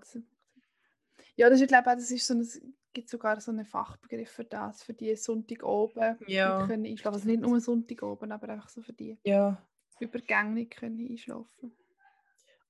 Ja, 1.35 1.49
das 1.49 1.59
ist, 1.59 1.61
ich 1.63 1.67
glaube, 1.69 1.89
auch, 1.89 1.95
das 1.95 2.11
ist 2.11 2.27
so 2.27 2.33
ein, 2.33 2.41
es 2.41 2.61
gibt 2.93 3.09
sogar 3.09 3.39
so 3.41 3.51
einen 3.51 3.65
Fachbegriff 3.65 4.31
für 4.31 4.45
das, 4.45 4.83
für 4.83 4.93
die 4.93 5.15
Sonntag 5.15 5.63
oben 5.63 6.17
Ja. 6.27 6.65
können 6.67 6.85
einschlafen. 6.85 7.15
Also 7.15 7.27
nicht 7.27 7.41
nur 7.41 7.59
Sonntag 7.59 8.03
oben, 8.03 8.31
aber 8.31 8.49
einfach 8.49 8.69
so 8.69 8.81
für 8.81 8.93
die 8.93 9.17
ja. 9.23 9.61
Übergänge 9.99 10.51
nicht 10.51 10.71
können 10.77 10.99
einschlafen. 11.09 11.75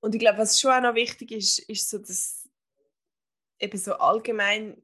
Und 0.01 0.15
ich 0.15 0.20
glaube, 0.20 0.38
was 0.38 0.59
schon 0.59 0.72
auch 0.72 0.82
noch 0.82 0.95
wichtig 0.95 1.32
ist, 1.32 1.59
ist 1.59 1.89
so, 1.89 1.97
dass 1.99 2.49
eben 3.59 3.78
so 3.78 3.93
allgemein 3.95 4.82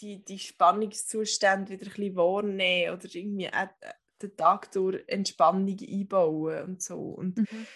die, 0.00 0.24
die 0.24 0.38
Spannungszustände 0.38 1.72
wieder 1.72 1.86
ein 1.86 1.92
bisschen 1.92 2.16
wahrnehmen 2.16 2.94
oder 2.94 3.14
irgendwie 3.14 3.48
auch 3.48 3.68
äh, 3.80 3.92
den 4.22 4.36
Tag 4.36 4.72
durch 4.72 5.04
Entspannung 5.06 5.76
einbauen 5.78 6.64
und 6.64 6.82
so. 6.82 6.98
Und 6.98 7.38
Mhm. 7.38 7.66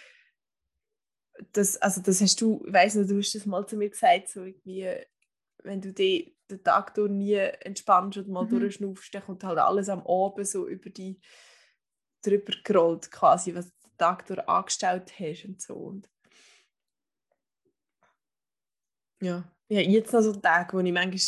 das, 1.52 1.76
also 1.76 2.00
das 2.00 2.20
hast 2.20 2.40
du, 2.40 2.62
ich 2.66 2.72
weiss 2.72 2.94
nicht, 2.94 3.10
du 3.10 3.18
hast 3.18 3.34
das 3.34 3.46
mal 3.46 3.66
zu 3.66 3.76
mir 3.76 3.90
gesagt, 3.90 4.28
so 4.28 4.42
irgendwie, 4.44 4.88
wenn 5.62 5.80
du 5.80 5.92
die, 5.92 6.36
den 6.50 6.62
Tag 6.64 6.94
durch 6.94 7.10
nie 7.10 7.34
entspannst 7.34 8.18
und 8.18 8.28
mal 8.28 8.44
Mhm. 8.44 8.48
durchschnaufst, 8.48 9.14
dann 9.14 9.22
kommt 9.22 9.44
halt 9.44 9.58
alles 9.58 9.88
am 9.88 10.06
Abend 10.06 10.46
so 10.46 10.66
über 10.66 10.90
die 10.90 11.20
drüber 12.22 12.52
gerollt 12.64 13.10
quasi, 13.10 13.54
was 13.54 13.66
du 13.66 13.88
den 13.88 13.96
Tag 13.98 14.26
durch 14.26 14.48
angestellt 14.48 15.12
hast 15.18 15.44
und 15.44 15.60
so. 15.62 15.74
Und 15.74 16.08
ja, 19.20 19.44
ja, 19.68 19.80
jetzt 19.80 20.12
noch 20.12 20.20
so 20.22 20.32
Tage, 20.34 20.72
wo 20.76 20.80
ich 20.80 20.92
manchmal 20.92 21.20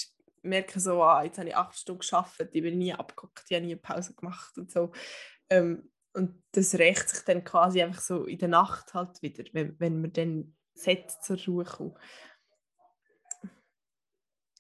merke, 0.42 0.80
so, 0.80 1.02
ah, 1.02 1.22
jetzt 1.24 1.38
habe 1.38 1.48
ich 1.48 1.56
acht 1.56 1.76
Stunden 1.78 2.00
gearbeitet, 2.08 2.50
ich 2.54 2.62
bin 2.62 2.78
nie 2.78 2.92
abgeguckt, 2.94 3.44
ich 3.48 3.54
habe 3.56 3.66
nie 3.66 3.72
eine 3.72 3.80
Pause 3.80 4.14
gemacht 4.14 4.56
und 4.56 4.70
so. 4.70 4.92
Ähm, 5.50 5.90
und 6.14 6.42
das 6.52 6.74
rächt 6.76 7.08
sich 7.08 7.24
dann 7.24 7.44
quasi 7.44 7.82
einfach 7.82 8.00
so 8.00 8.24
in 8.24 8.38
der 8.38 8.48
Nacht 8.48 8.94
halt 8.94 9.22
wieder, 9.22 9.44
wenn, 9.52 9.78
wenn 9.78 10.00
man 10.00 10.12
dann 10.12 10.56
sollte 10.74 11.14
zur 11.22 11.38
Ruhe 11.46 11.64
kommt. 11.64 11.98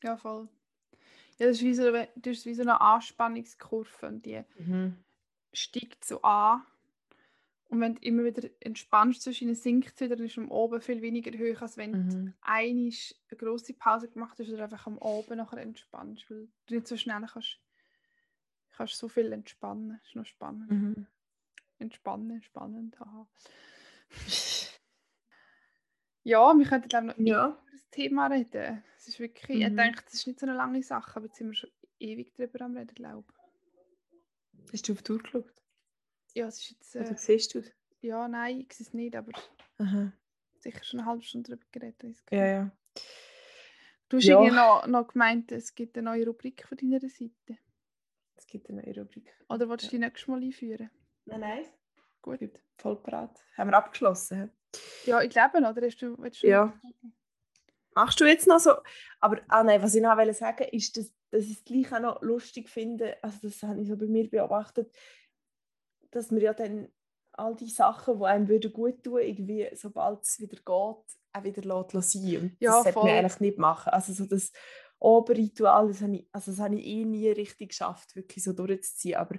Ja, 0.02 0.16
voll. 0.16 0.48
Ja, 1.38 1.46
das 1.46 1.56
ist 1.56 1.62
wie 1.62 1.74
so, 1.74 1.90
das 1.92 2.08
ist 2.38 2.46
wie 2.46 2.54
so 2.54 2.62
eine 2.62 2.80
Anspannungskurve 2.80 4.06
und 4.06 4.26
die 4.26 4.42
steigt 5.52 6.04
so 6.04 6.22
an. 6.22 6.62
Und 7.68 7.80
wenn 7.80 7.94
du 7.94 8.02
immer 8.02 8.24
wieder 8.24 8.48
entspannst 8.60 9.22
zwischen 9.22 9.54
sinkt 9.54 10.00
wieder, 10.00 10.16
dann 10.16 10.26
ist 10.26 10.36
am 10.38 10.50
Oben 10.50 10.80
viel 10.80 11.02
weniger 11.02 11.30
hoch, 11.38 11.62
als 11.62 11.76
wenn 11.76 11.92
du 11.92 11.98
Mhm. 11.98 12.34
einmal 12.40 12.92
eine 13.30 13.38
grosse 13.38 13.74
Pause 13.74 14.08
gemacht 14.08 14.38
hast 14.38 14.50
oder 14.50 14.64
einfach 14.64 14.86
am 14.86 14.98
Oben 14.98 15.36
nachher 15.38 15.58
entspannst, 15.58 16.28
weil 16.30 16.48
du 16.66 16.74
nicht 16.74 16.88
so 16.88 16.96
schnell 16.96 17.24
kannst, 17.32 17.60
kannst 18.76 18.96
so 18.96 19.08
viel 19.08 19.32
entspannen. 19.32 19.98
Das 20.00 20.08
ist 20.08 20.16
noch 20.16 20.26
spannend. 20.26 20.70
Mhm. 20.70 21.06
Entspannen, 21.78 22.42
spannend, 22.42 23.00
aha. 23.00 23.26
Ja, 26.22 26.52
wir 26.54 26.66
könnten 26.66 26.88
glaube 26.88 27.06
ich 27.12 27.16
noch 27.16 27.26
Ja. 27.26 27.46
über 27.48 27.62
das 27.72 27.88
Thema 27.90 28.26
reden. 28.26 28.84
Es 29.00 29.08
ist 29.08 29.18
wirklich, 29.18 29.62
ich 29.62 29.70
Mhm. 29.70 29.76
denke, 29.78 30.02
das 30.04 30.12
ist 30.12 30.26
nicht 30.26 30.38
so 30.38 30.44
eine 30.46 30.54
lange 30.54 30.82
Sache, 30.82 31.16
aber 31.16 31.24
jetzt 31.26 31.38
sind 31.38 31.48
wir 31.48 31.54
schon 31.54 31.70
ewig 31.98 32.34
drüber 32.34 32.60
am 32.66 32.76
reden, 32.76 32.94
glaube 32.94 33.26
ich. 33.32 34.72
Hast 34.74 34.88
du 34.88 34.92
auf 34.92 35.02
die 35.02 35.12
Uhr 35.12 35.22
geschaut? 35.22 35.54
Ja, 36.34 36.46
es 36.48 36.58
ist 36.58 36.70
jetzt... 36.70 36.96
Oder 36.96 37.10
Äh, 37.12 37.16
siehst 37.16 37.54
du 37.54 37.60
es? 37.60 37.72
Ja, 38.02 38.28
nein, 38.28 38.60
ich 38.60 38.74
sehe 38.74 38.86
es 38.86 38.92
nicht, 38.92 39.16
aber 39.16 39.32
Aha. 39.78 40.12
sicher 40.58 40.84
schon 40.84 41.00
eine 41.00 41.08
halbe 41.08 41.22
Stunde 41.22 41.48
darüber 41.48 41.66
geredet. 41.72 42.04
ich 42.30 42.36
Ja, 42.36 42.46
ja. 42.46 42.76
Du 44.10 44.18
hast 44.18 44.24
Ja. 44.24 44.38
irgendwie 44.38 44.54
noch, 44.54 44.86
noch 44.86 45.08
gemeint, 45.08 45.50
es 45.50 45.74
gibt 45.74 45.96
eine 45.96 46.10
neue 46.10 46.26
Rubrik 46.26 46.66
von 46.68 46.76
deiner 46.76 47.00
Seite. 47.00 47.58
Es 48.36 48.46
gibt 48.46 48.68
eine 48.68 48.82
neue 48.82 49.00
Rubrik. 49.00 49.34
Oder 49.48 49.66
willst 49.66 49.86
du 49.86 49.90
die 49.90 49.98
nächstes 49.98 50.28
Mal 50.28 50.42
einführen? 50.42 50.90
Nein, 51.24 51.40
nein. 51.40 51.64
Gut. 52.20 52.40
Voll 52.76 52.96
bereit. 52.96 53.42
Haben 53.56 53.70
wir 53.70 53.78
abgeschlossen? 53.78 54.50
Ja, 55.06 55.22
ich 55.22 55.30
glaube 55.30 55.62
noch. 55.62 55.70
Oder 55.70 55.86
hast 55.86 55.96
du, 56.02 56.16
du 56.16 56.46
Ja. 56.46 56.66
noch? 56.66 57.10
Machst 57.94 58.20
du 58.20 58.24
jetzt 58.24 58.46
noch 58.46 58.58
so? 58.58 58.72
Aber 59.20 59.40
ah 59.48 59.62
nein, 59.62 59.82
was 59.82 59.94
ich 59.94 60.02
noch 60.02 60.16
wollte 60.16 60.34
sagen 60.34 60.68
ist, 60.72 60.96
dass, 60.96 61.12
dass 61.30 61.44
ich 61.44 61.58
es 61.58 61.64
gleich 61.64 61.92
auch 61.92 62.00
noch 62.00 62.22
lustig 62.22 62.68
finde, 62.68 63.16
also 63.22 63.38
das 63.42 63.62
habe 63.62 63.80
ich 63.80 63.88
so 63.88 63.96
bei 63.96 64.06
mir 64.06 64.28
beobachtet, 64.28 64.94
dass 66.10 66.30
man 66.30 66.40
ja 66.40 66.54
dann 66.54 66.88
all 67.32 67.54
die 67.56 67.68
Sachen, 67.68 68.18
die 68.18 68.24
einem 68.24 68.48
würden 68.48 68.72
gut 68.72 69.02
tun, 69.02 69.20
irgendwie, 69.20 69.68
sobald 69.74 70.22
es 70.22 70.40
wieder 70.40 70.56
geht, 70.56 70.64
auch 70.64 71.44
wieder 71.44 71.62
lässt 71.62 72.12
sein. 72.12 72.36
Und 72.36 72.56
Ja, 72.60 72.72
das 72.72 72.84
sollte 72.84 72.98
man 72.98 73.08
eigentlich 73.08 73.40
nicht 73.40 73.58
machen. 73.58 73.90
Also 73.90 74.12
so 74.12 74.26
das 74.26 74.52
Oberritual, 74.98 75.88
das 75.88 76.02
habe 76.02 76.16
ich, 76.16 76.28
also 76.32 76.50
das 76.50 76.60
habe 76.60 76.76
ich 76.76 76.84
eh 76.84 77.04
nie 77.04 77.30
richtig 77.30 77.70
geschafft, 77.70 78.14
wirklich 78.16 78.44
so 78.44 78.52
durchzuziehen. 78.52 79.16
Aber 79.16 79.36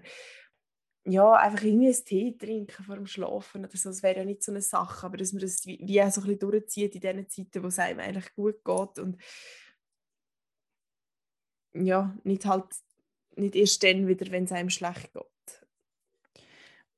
ja, 1.05 1.33
einfach 1.33 1.63
irgendwie 1.63 1.87
einen 1.87 2.05
Tee 2.05 2.37
trinken 2.37 2.83
vor 2.83 2.95
dem 2.95 3.07
Schlafen 3.07 3.65
oder 3.65 3.75
so, 3.75 3.89
das 3.89 4.03
wäre 4.03 4.19
ja 4.19 4.25
nicht 4.25 4.43
so 4.43 4.51
eine 4.51 4.61
Sache, 4.61 5.05
aber 5.05 5.17
dass 5.17 5.33
man 5.33 5.41
das 5.41 5.65
wie, 5.65 5.79
wie 5.81 6.01
auch 6.01 6.11
so 6.11 6.21
ein 6.21 6.27
bisschen 6.27 6.39
durchzieht 6.39 6.95
in 6.95 7.01
den 7.01 7.29
Zeiten, 7.29 7.63
wo 7.63 7.67
es 7.67 7.79
einem 7.79 7.99
eigentlich 7.99 8.33
gut 8.35 8.63
geht 8.63 8.99
und 8.99 9.17
ja, 11.73 12.15
nicht 12.23 12.45
halt, 12.45 12.65
nicht 13.35 13.55
erst 13.55 13.83
dann 13.83 14.07
wieder, 14.07 14.29
wenn 14.31 14.43
es 14.43 14.51
einem 14.51 14.69
schlecht 14.69 15.13
geht. 15.13 15.25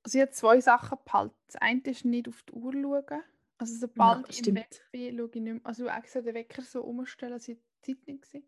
Also 0.04 0.18
ich 0.18 0.22
habe 0.22 0.32
zwei 0.32 0.60
Sachen 0.60 0.97
behalten. 1.06 1.36
Das 1.45 1.56
eine 1.58 1.82
ist 1.86 2.04
nicht 2.04 2.28
auf 2.28 2.43
die 2.43 2.54
Uhr 2.54 2.74
schauen. 2.74 3.24
Also 3.58 3.76
sobald 3.76 4.30
ich 4.30 4.45
im. 4.45 4.56
Bett 4.56 4.82
bin, 4.91 5.18
schaue 5.18 5.30
ich 5.30 5.36
nicht 5.36 5.54
mehr. 5.54 5.62
Also 5.64 5.88
extra 5.88 6.22
den 6.22 6.34
Wecker 6.34 6.62
so 6.62 6.82
umstellen, 6.84 7.34
als 7.34 7.47
ich 7.47 7.58
die 7.86 7.95
Zeit 7.95 8.08
nicht 8.08 8.22
gesehen 8.24 8.45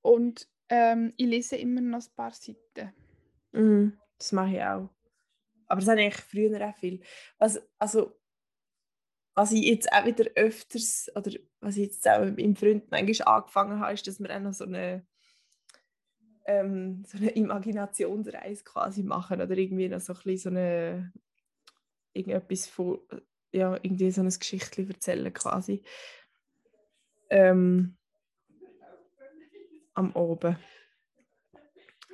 Und 0.00 0.48
ähm, 0.70 1.12
ich 1.16 1.26
lese 1.26 1.56
immer 1.56 1.80
noch 1.82 2.00
ein 2.00 2.14
paar 2.14 2.32
Seiten. 2.32 2.94
Mhm, 3.52 3.98
das 4.18 4.32
mache 4.32 4.56
ich 4.56 4.62
auch. 4.62 4.88
Aber 5.68 5.80
das 5.80 5.88
habe 5.88 6.02
ich 6.02 6.14
früher 6.14 6.68
auch 6.68 6.76
viel. 6.76 7.00
Was, 7.38 7.60
also, 7.78 8.18
was 9.34 9.52
ich 9.52 9.64
jetzt 9.64 9.92
auch 9.92 10.04
wieder 10.04 10.30
öfters, 10.34 11.10
oder 11.14 11.30
was 11.60 11.76
ich 11.76 11.86
jetzt 11.86 12.08
auch 12.08 12.24
meinem 12.24 12.56
Freund 12.56 12.90
manchmal 12.90 13.36
angefangen 13.36 13.80
habe, 13.80 13.92
ist, 13.92 14.06
dass 14.06 14.20
wir 14.20 14.34
auch 14.34 14.40
noch 14.40 14.54
so 14.54 14.64
eine, 14.64 15.06
ähm, 16.46 17.04
so 17.06 17.18
eine 17.18 17.30
Imaginationsreise 17.30 18.64
quasi 18.64 19.02
machen 19.02 19.40
oder 19.40 19.56
irgendwie 19.56 19.88
noch 19.88 20.00
so 20.00 20.12
ein 20.12 20.20
bisschen 20.24 20.38
so 20.38 20.48
eine, 20.50 21.12
irgendetwas 22.12 22.66
von, 22.66 23.00
ja, 23.52 23.74
irgendwie 23.74 24.10
so 24.10 24.22
ein 24.22 24.28
Geschichtchen 24.30 24.88
erzählen 24.88 25.32
quasi. 25.32 25.82
Ähm, 27.28 27.96
am 29.94 30.14
Abend. 30.14 30.58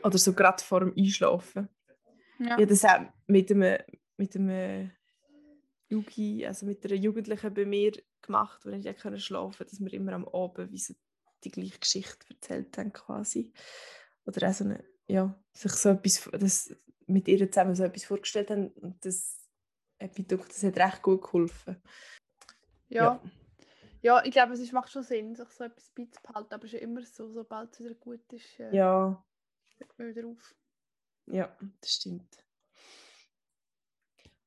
Oder 0.02 0.18
so 0.18 0.32
gerade 0.32 0.62
vor 0.62 0.80
dem 0.80 0.94
Einschlafen. 0.96 1.68
Ja. 2.42 2.52
Habe 2.52 2.66
das 2.66 2.84
auch 2.84 3.00
mit 3.26 3.50
einem, 3.50 3.78
mit 4.16 4.36
einem 4.36 4.90
Jugi, 5.88 6.46
also 6.46 6.66
mit 6.66 6.84
einer 6.84 6.94
Jugendlichen 6.94 7.54
bei 7.54 7.64
mir 7.64 7.92
gemacht, 8.20 8.64
wo 8.64 8.70
ich 8.70 8.84
nicht 8.84 9.00
konnte 9.00 9.20
schlafen 9.20 9.66
dass 9.68 9.80
wir 9.80 9.92
immer 9.92 10.12
am 10.12 10.28
Abend 10.28 10.72
wie 10.72 10.78
so 10.78 10.94
die 11.44 11.50
gleiche 11.50 11.78
Geschichte 11.78 12.26
erzählt 12.30 12.76
haben 12.78 12.92
quasi. 12.92 13.52
Oder 14.24 14.48
auch 14.48 14.54
so 14.54 14.64
eine, 14.64 14.84
ja, 15.08 15.38
sich 15.52 15.72
so 15.72 15.90
etwas, 15.90 16.28
das 16.32 16.74
mit 17.06 17.28
ihr 17.28 17.50
zusammen 17.50 17.74
so 17.74 17.84
etwas 17.84 18.04
vorgestellt 18.04 18.50
haben 18.50 18.68
und 18.68 19.04
das 19.04 19.38
das 19.98 20.64
hat 20.64 20.78
recht 20.78 21.02
gut 21.02 21.22
geholfen. 21.22 21.80
ja. 22.88 23.20
Ja, 24.02 24.24
ich 24.24 24.32
glaube, 24.32 24.54
es 24.54 24.58
ist, 24.58 24.72
macht 24.72 24.90
schon 24.90 25.04
Sinn, 25.04 25.36
sich 25.36 25.48
so 25.50 25.62
etwas 25.62 25.88
beizubehalten, 25.90 26.52
aber 26.52 26.64
es 26.64 26.72
ist 26.72 26.80
ja 26.80 26.84
immer 26.84 27.06
so, 27.06 27.30
sobald 27.30 27.72
es 27.72 27.78
wieder 27.78 27.94
gut 27.94 28.32
ist, 28.32 28.58
äh, 28.58 28.74
Ja, 28.74 29.24
hört 29.78 29.96
man 29.96 30.08
wieder 30.08 30.26
auf. 30.26 30.56
Ja, 31.32 31.56
das 31.80 31.94
stimmt. 31.94 32.36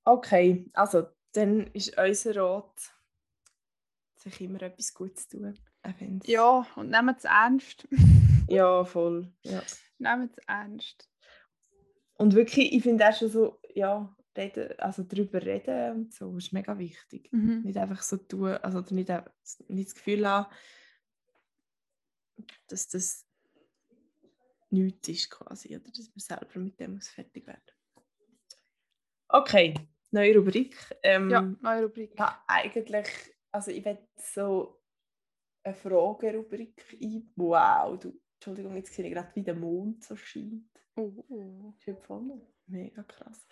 Okay, 0.04 0.70
also 0.74 1.08
dann 1.34 1.68
ist 1.74 1.98
unser 1.98 2.36
Rat, 2.36 2.94
sich 4.16 4.42
immer 4.42 4.62
etwas 4.62 4.94
Gutes 4.94 5.28
tun. 5.28 5.58
auch 5.84 5.94
wenn's- 6.00 6.28
Ja, 6.28 6.66
und 6.76 6.90
nehmt 6.90 7.18
es 7.18 7.26
ernst. 7.26 7.88
Ja, 8.48 8.86
voll. 8.86 9.34
Ja. 9.42 9.64
nehmt 9.98 10.38
es 10.38 10.44
ernst. 10.48 11.10
Und 12.18 12.36
wirklich, 12.36 12.74
ich 12.74 12.84
finde 12.84 13.10
auch 13.10 13.18
schon 13.18 13.30
so, 13.30 13.60
ja, 13.74 14.16
reden, 14.38 14.78
also 14.80 15.02
darüber 15.02 15.42
reden 15.42 15.92
und 15.96 16.14
so 16.14 16.38
ist 16.38 16.54
mega 16.54 16.78
wichtig. 16.78 17.32
Mhm. 17.34 17.64
Nicht 17.64 17.78
einfach 17.78 18.04
so 18.04 18.18
tun, 18.18 18.50
also 18.58 18.82
nicht, 18.94 19.10
nicht 19.68 19.88
das 19.90 19.96
Gefühl 19.96 20.28
haben, 20.28 20.46
dass 22.68 22.88
das 22.88 23.25
nichts 24.84 25.08
ist 25.10 25.30
quasi, 25.30 25.76
oder 25.76 25.90
dass 25.90 26.10
man 26.10 26.20
selber 26.20 26.60
mit 26.60 26.80
dem 26.80 26.96
muss 26.96 27.10
fertig 27.10 27.46
werden. 27.48 27.62
Okay, 29.28 29.74
neue 30.12 30.36
Rubrik. 30.38 30.76
Ähm, 31.04 31.30
Ja, 31.30 31.42
neue 31.42 31.84
Rubrik. 31.84 32.14
ja, 32.18 32.44
eigentlich, 32.48 33.08
also 33.52 33.72
ich 33.72 33.84
werde 33.84 34.08
so 34.18 34.82
eine 35.64 35.76
Fragerubrik 35.76 36.86
ein. 37.02 37.32
Wow, 37.36 38.00
du, 38.00 38.20
Entschuldigung, 38.36 38.76
jetzt 38.76 38.94
sehe 38.94 39.06
ich 39.06 39.14
gerade, 39.14 39.32
wie 39.34 39.44
der 39.44 39.56
Mond 39.56 40.04
so 40.04 40.16
scheint. 40.16 40.70
Oh, 40.96 41.12
oh. 41.28 41.74
Heute 41.88 41.96
voll. 42.02 42.42
Mega 42.68 43.04
krass. 43.04 43.48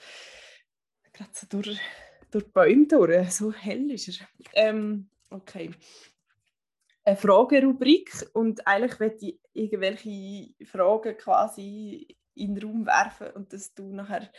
Gerade 1.12 1.32
so 1.34 1.48
durch, 1.50 1.80
durch 2.32 2.46
die 2.46 2.52
Bäume 2.52 2.88
durch. 2.88 3.32
So 3.32 3.52
hell 3.52 3.92
ist 3.92 4.22
er. 4.22 4.28
Ähm, 4.54 5.10
okay. 5.30 5.72
Eine 7.04 7.18
Fragerubrik 7.18 8.12
und 8.34 8.66
eigentlich 8.66 9.00
möchte 9.00 9.26
ich 9.26 9.40
irgendwelche 9.54 10.54
Fragen 10.66 11.18
quasi 11.18 12.18
in 12.36 12.56
den 12.56 12.64
Raum 12.64 12.86
werfen 12.86 13.32
und 13.32 13.54
dass 13.54 13.74
du 13.74 13.94
nachher, 13.94 14.30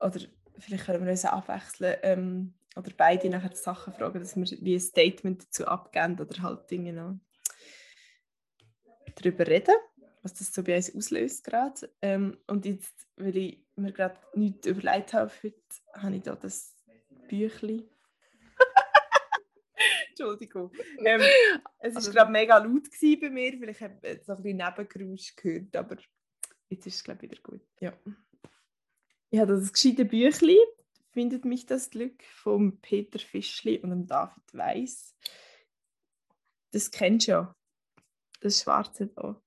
oder 0.00 0.20
vielleicht 0.58 0.86
können 0.86 1.04
wir 1.04 1.10
uns 1.10 1.24
abwechseln, 1.24 1.96
ähm, 2.02 2.54
oder 2.76 2.90
beide 2.96 3.28
nachher 3.30 3.50
die 3.50 3.56
Sachen 3.56 3.92
fragen, 3.92 4.18
dass 4.18 4.36
wir 4.36 4.44
wie 4.62 4.74
ein 4.74 4.80
Statement 4.80 5.44
dazu 5.44 5.66
abgeben 5.66 6.18
oder 6.18 6.42
halt 6.42 6.70
Dinge 6.70 6.92
noch 6.92 7.18
darüber 9.14 9.46
reden, 9.46 9.74
was 10.22 10.34
das 10.34 10.52
so 10.52 10.62
bei 10.64 10.76
uns 10.76 10.94
auslöst 10.94 11.44
gerade. 11.44 11.88
Ähm, 12.02 12.36
und 12.46 12.66
jetzt, 12.66 13.06
weil 13.16 13.36
ich 13.36 13.64
mir 13.76 13.92
gerade 13.92 14.18
nichts 14.34 14.66
überlegt 14.66 15.12
habe 15.12 15.30
heute, 15.42 15.62
habe 15.94 16.16
ich 16.16 16.22
da 16.22 16.34
das 16.34 16.74
Büchlein. 17.28 17.88
Entschuldigung. 20.18 20.70
Ähm, 21.04 21.20
es 21.80 21.94
war 21.94 21.96
Also- 21.96 22.12
gerade 22.12 22.30
mega 22.32 22.58
laut 22.58 22.88
bei 23.20 23.30
mir, 23.30 23.52
vielleicht 23.58 23.80
habe 23.80 23.94
ich 24.02 24.08
jetzt 24.08 24.28
noch 24.28 24.36
ein 24.36 24.42
bisschen 24.42 24.56
Nebengeräusch 24.58 25.36
gehört, 25.36 25.76
aber 25.76 25.96
jetzt 26.68 26.86
ist 26.86 26.94
es 26.96 27.04
glaube 27.04 27.26
ich 27.26 27.30
wieder 27.32 27.42
gut. 27.42 27.60
Ja. 27.80 27.92
Ich 29.30 29.40
habe 29.40 29.52
das 29.58 29.72
gescheite 29.72 30.04
Büchlein, 30.04 30.56
findet 31.12 31.44
mich 31.44 31.66
das 31.66 31.90
Glück, 31.90 32.22
von 32.24 32.80
Peter 32.80 33.18
Fischli 33.18 33.78
und 33.80 33.90
dem 33.90 34.06
David 34.06 34.42
Weiss. 34.54 35.14
Das 36.70 36.90
kennst 36.90 37.26
du 37.26 37.32
ja. 37.32 37.56
Das 38.40 38.60
Schwarze 38.62 39.08
da. 39.08 39.40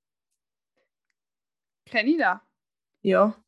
Kenne 1.85 2.09
ich 2.11 2.17
das? 2.17 2.39
Ja, 3.01 3.41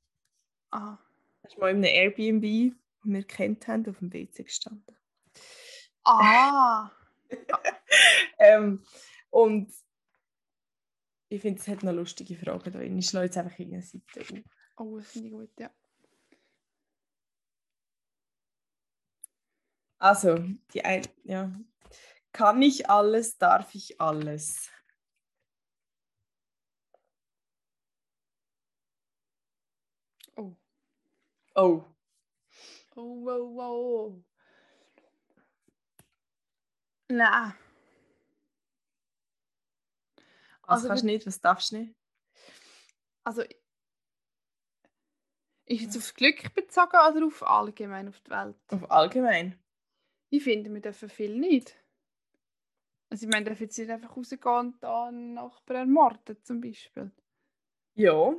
Ah. 0.72 0.98
das 1.42 1.54
ist 1.54 1.60
mal 1.60 1.72
in 1.72 1.78
einem 1.78 1.86
Airbnb, 1.86 2.76
wo 3.04 3.12
wir 3.12 3.24
kennt 3.24 3.68
haben, 3.68 3.88
auf 3.90 3.98
dem 4.00 4.14
WC 4.14 4.44
gestanden. 4.44 4.96
Ah. 6.04 6.90
Ähm, 8.40 8.84
und 9.32 9.72
ich 11.30 11.42
finde, 11.42 11.60
es 11.60 11.68
hat 11.68 11.84
noch 11.84 11.94
lustige 11.94 12.36
Fragen 12.36 12.72
drin. 12.72 12.98
Ich 12.98 13.08
schlage 13.08 13.26
jetzt 13.26 13.38
einfach 13.38 13.58
irgendeine 13.58 13.84
Seite 13.84 14.22
auf. 14.22 14.34
Oh, 14.78 14.98
das 14.98 15.08
finde 15.12 15.28
ich 15.28 15.34
gut, 15.34 15.50
ja. 15.60 15.70
Also, 19.98 20.38
die 20.74 20.84
ein, 20.86 21.04
ja. 21.24 21.52
Kann 22.34 22.62
ich 22.62 22.90
alles, 22.90 23.38
darf 23.38 23.76
ich 23.76 24.02
alles? 24.02 24.70
Oh. 30.38 30.56
Oh, 31.56 31.86
Oh, 32.96 33.16
wow, 33.24 33.44
wow. 33.44 34.14
Nein. 37.12 37.54
was 40.62 40.78
Also 40.78 40.88
kannst 40.88 41.04
du 41.04 41.08
nicht, 41.08 41.26
was 41.26 41.42
darfst 41.42 41.72
du 41.72 41.78
nicht? 41.80 41.96
Also. 43.24 43.44
Ist 45.66 45.82
jetzt 45.82 45.98
aufs 45.98 46.14
Glück 46.16 46.54
bezogen 46.56 46.90
oder 46.90 47.26
auf 47.26 47.44
allgemein 47.44 48.08
auf 48.08 48.20
die 48.22 48.32
Welt? 48.32 48.56
Auf 48.70 48.90
allgemein. 48.90 49.60
Ich 50.32 50.44
finde, 50.44 50.74
wir 50.74 50.82
dürfen 50.82 51.10
viel 51.10 51.38
nicht. 51.38 51.76
Also 53.12 53.26
ich 53.26 53.32
meine, 53.32 53.46
dürfen 53.46 53.64
jetzt 53.64 53.78
nicht 53.78 53.90
einfach 53.90 54.16
rausgehen 54.16 54.42
und 54.44 54.84
da 54.84 55.08
einen 55.08 55.34
Nachbarn 55.34 55.78
ermorden, 55.78 56.44
zum 56.44 56.62
Beispiel. 56.62 57.12
Ja, 57.96 58.36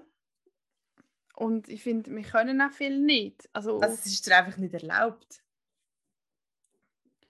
Und 1.35 1.68
ich 1.68 1.83
finde, 1.83 2.11
wir 2.11 2.23
können 2.23 2.61
auch 2.62 2.71
viel 2.73 2.99
nicht. 2.99 3.49
Also, 3.53 3.81
Also 3.81 3.95
es 3.95 4.07
ist 4.07 4.27
dir 4.27 4.37
einfach 4.37 4.57
nicht 4.59 4.75
erlaubt. 4.75 5.43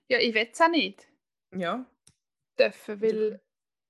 ja, 0.09 0.19
ich 0.19 0.35
will 0.35 0.49
es 0.51 0.61
auch 0.61 0.69
nicht 0.69 1.10
Ja. 1.55 1.87
dürfen, 2.59 3.01
weil, 3.01 3.41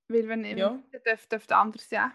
weil 0.08 0.28
wenn 0.28 0.44
ich 0.44 0.56
Ja. 0.56 0.82
darf, 1.28 1.50
andere 1.50 1.82
es 1.82 1.90
ja. 1.90 2.14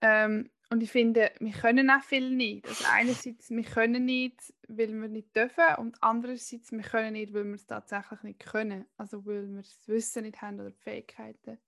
Ähm, 0.00 0.50
und 0.70 0.82
ich 0.82 0.90
finde, 0.90 1.32
wir 1.38 1.52
können 1.52 1.90
auch 1.90 2.02
viel 2.02 2.30
nicht. 2.30 2.66
Also 2.66 2.84
einerseits, 2.90 3.50
wir 3.50 3.62
können 3.62 4.04
nicht, 4.06 4.52
weil 4.66 4.92
wir 4.92 5.08
nicht 5.08 5.34
dürfen 5.36 5.76
und 5.78 6.02
andererseits, 6.02 6.72
wir 6.72 6.82
können 6.82 7.12
nicht, 7.12 7.32
weil 7.32 7.44
wir 7.44 7.54
es 7.54 7.66
tatsächlich 7.66 8.22
nicht 8.22 8.40
können. 8.40 8.86
Also 8.96 9.24
weil 9.24 9.46
wir 9.48 9.62
das 9.62 9.86
Wissen 9.86 10.24
nicht 10.24 10.42
haben 10.42 10.60
oder 10.60 10.70
die 10.70 10.80
Fähigkeiten 10.82 11.58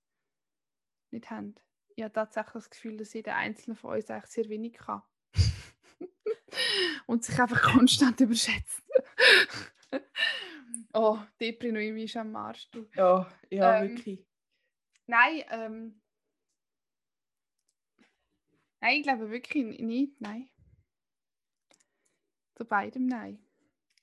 nicht 1.11 1.31
haben. 1.31 1.55
Ich 1.95 2.03
habe 2.03 2.13
tatsächlich 2.13 2.53
das 2.55 2.71
Gefühl, 2.71 2.97
dass 2.97 3.15
jeder 3.15 3.37
Einzelne 3.37 3.77
von 3.77 3.95
uns 3.95 4.11
eigentlich 4.11 4.31
sehr 4.31 4.49
wenig 4.49 4.75
kann. 4.75 5.03
und 7.07 7.25
sich 7.25 7.41
einfach 7.41 7.63
konstant 7.63 8.21
überschätzt. 8.21 8.83
oh, 10.93 11.19
Depri 11.41 11.73
noch 11.73 11.81
irgendwie 11.81 12.05
ist 12.05 12.17
am 12.17 12.35
Arsch. 12.37 12.71
Du. 12.71 12.87
Ja, 12.95 13.31
ja, 13.51 13.83
Ähm, 13.83 13.89
wirklich. 13.91 14.27
Nein, 15.07 15.45
ähm. 15.51 16.01
Nein, 18.81 18.97
ich 18.99 19.03
glaube 19.03 19.31
wirklich 19.31 19.81
nicht. 19.81 20.21
Nein. 20.21 20.49
Zu 22.55 22.65
beidem 22.65 23.07
nein. 23.07 23.39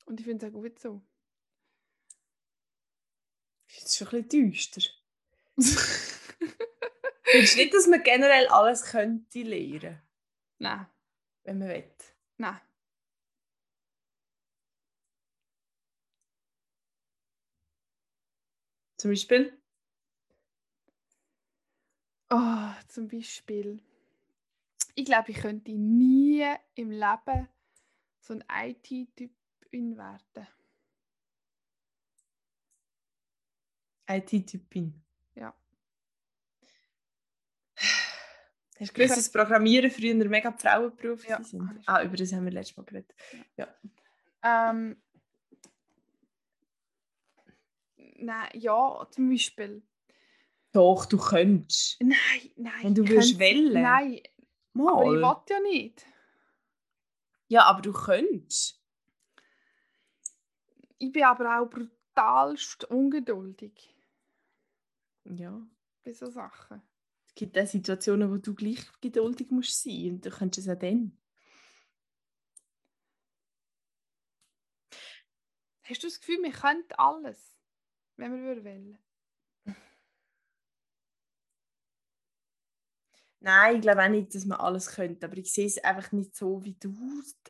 Und 0.05 0.19
ich 0.19 0.25
finde 0.25 0.45
es 0.45 0.51
auch 0.51 0.55
gut 0.55 0.79
so. 0.79 1.01
Ist 3.67 3.97
schon 3.97 4.07
ein 4.09 4.27
bisschen 4.27 4.51
düster. 4.51 4.81
Findest 7.23 7.55
du 7.55 7.59
nicht, 7.59 7.73
dass 7.73 7.87
man 7.87 8.03
generell 8.03 8.47
alles 8.47 8.83
könnte 8.83 9.41
lernen, 9.41 10.01
nein, 10.59 10.85
wenn 11.43 11.57
man 11.57 11.69
will? 11.69 11.91
nein. 12.37 12.61
Zum 19.03 19.11
Beispiel? 19.11 19.51
Oh, 22.29 22.71
zum 22.87 23.09
Beispiel. 23.09 23.83
Ich 24.95 25.03
glaube, 25.03 25.31
ich 25.31 25.41
könnte 25.41 25.73
nie 25.73 26.45
im 26.75 26.89
Leben 26.89 27.49
so 28.21 28.33
ein 28.33 28.45
IT-Typ 28.49 29.29
werden. 29.71 30.47
IT-Typin. 34.07 35.03
Ja. 35.35 35.53
Hast 37.75 38.79
du 38.79 38.93
gewusst, 38.93 39.17
dass 39.17 39.29
Programmieren 39.33 39.91
früher 39.91 40.15
mega 40.15 40.49
die 40.49 40.61
Frauenberufe 40.61 41.27
Ja, 41.27 41.43
sind? 41.43 41.81
Ah, 41.87 42.01
über 42.03 42.15
das 42.15 42.31
haben 42.31 42.45
wir 42.45 42.53
letztes 42.53 42.77
Mal 42.77 42.83
geredet. 42.85 43.13
Ähm, 44.43 45.02
nein, 48.23 48.49
ja, 48.53 49.07
zum 49.11 49.29
Beispiel. 49.29 49.83
Doch, 50.71 51.05
du 51.05 51.17
könntest. 51.17 52.01
Nein, 52.01 52.17
nein. 52.55 52.83
Wenn 52.83 52.95
du 52.95 53.07
würdest 53.07 53.39
wollen. 53.39 53.73
Nein, 53.73 54.21
aber 54.75 55.03
ich 55.03 55.21
Mal. 55.21 55.21
will 55.21 55.43
ja 55.49 55.59
nicht. 55.61 56.05
Ja, 57.47 57.65
aber 57.65 57.81
du 57.81 57.93
könntest. 57.93 58.81
Ich 60.97 61.11
bin 61.11 61.23
aber 61.23 61.59
auch 61.61 61.69
brutalst 61.69 62.85
ungeduldig 62.85 63.93
Ja. 65.25 65.61
bei 66.03 66.13
so 66.13 66.29
Sachen. 66.29 66.81
Es 67.27 67.35
gibt 67.35 67.57
auch 67.57 67.67
Situationen, 67.67 68.31
wo 68.31 68.37
du 68.37 68.53
gleich 68.55 68.79
geduldig 69.01 69.51
musst 69.51 69.83
sein 69.83 70.13
und 70.15 70.25
du 70.25 70.29
könntest 70.29 70.67
es 70.67 70.75
auch 70.75 70.79
dann. 70.79 71.17
Hast 75.83 76.01
du 76.03 76.07
das 76.07 76.19
Gefühl, 76.19 76.41
wir 76.41 76.51
könnten 76.51 76.93
alles, 76.93 77.52
wenn 78.17 78.31
wir 78.33 78.41
würden 78.43 78.63
wollen? 78.65 78.97
Nein, 83.39 83.75
ich 83.75 83.81
glaube 83.81 84.03
auch 84.03 84.09
nicht, 84.09 84.33
dass 84.33 84.45
man 84.45 84.59
alles 84.59 84.87
könnte, 84.87 85.25
aber 85.25 85.37
ich 85.37 85.51
sehe 85.51 85.67
es 85.67 85.83
einfach 85.83 86.11
nicht 86.11 86.35
so 86.35 86.63
wie 86.63 86.75
du. 86.79 86.95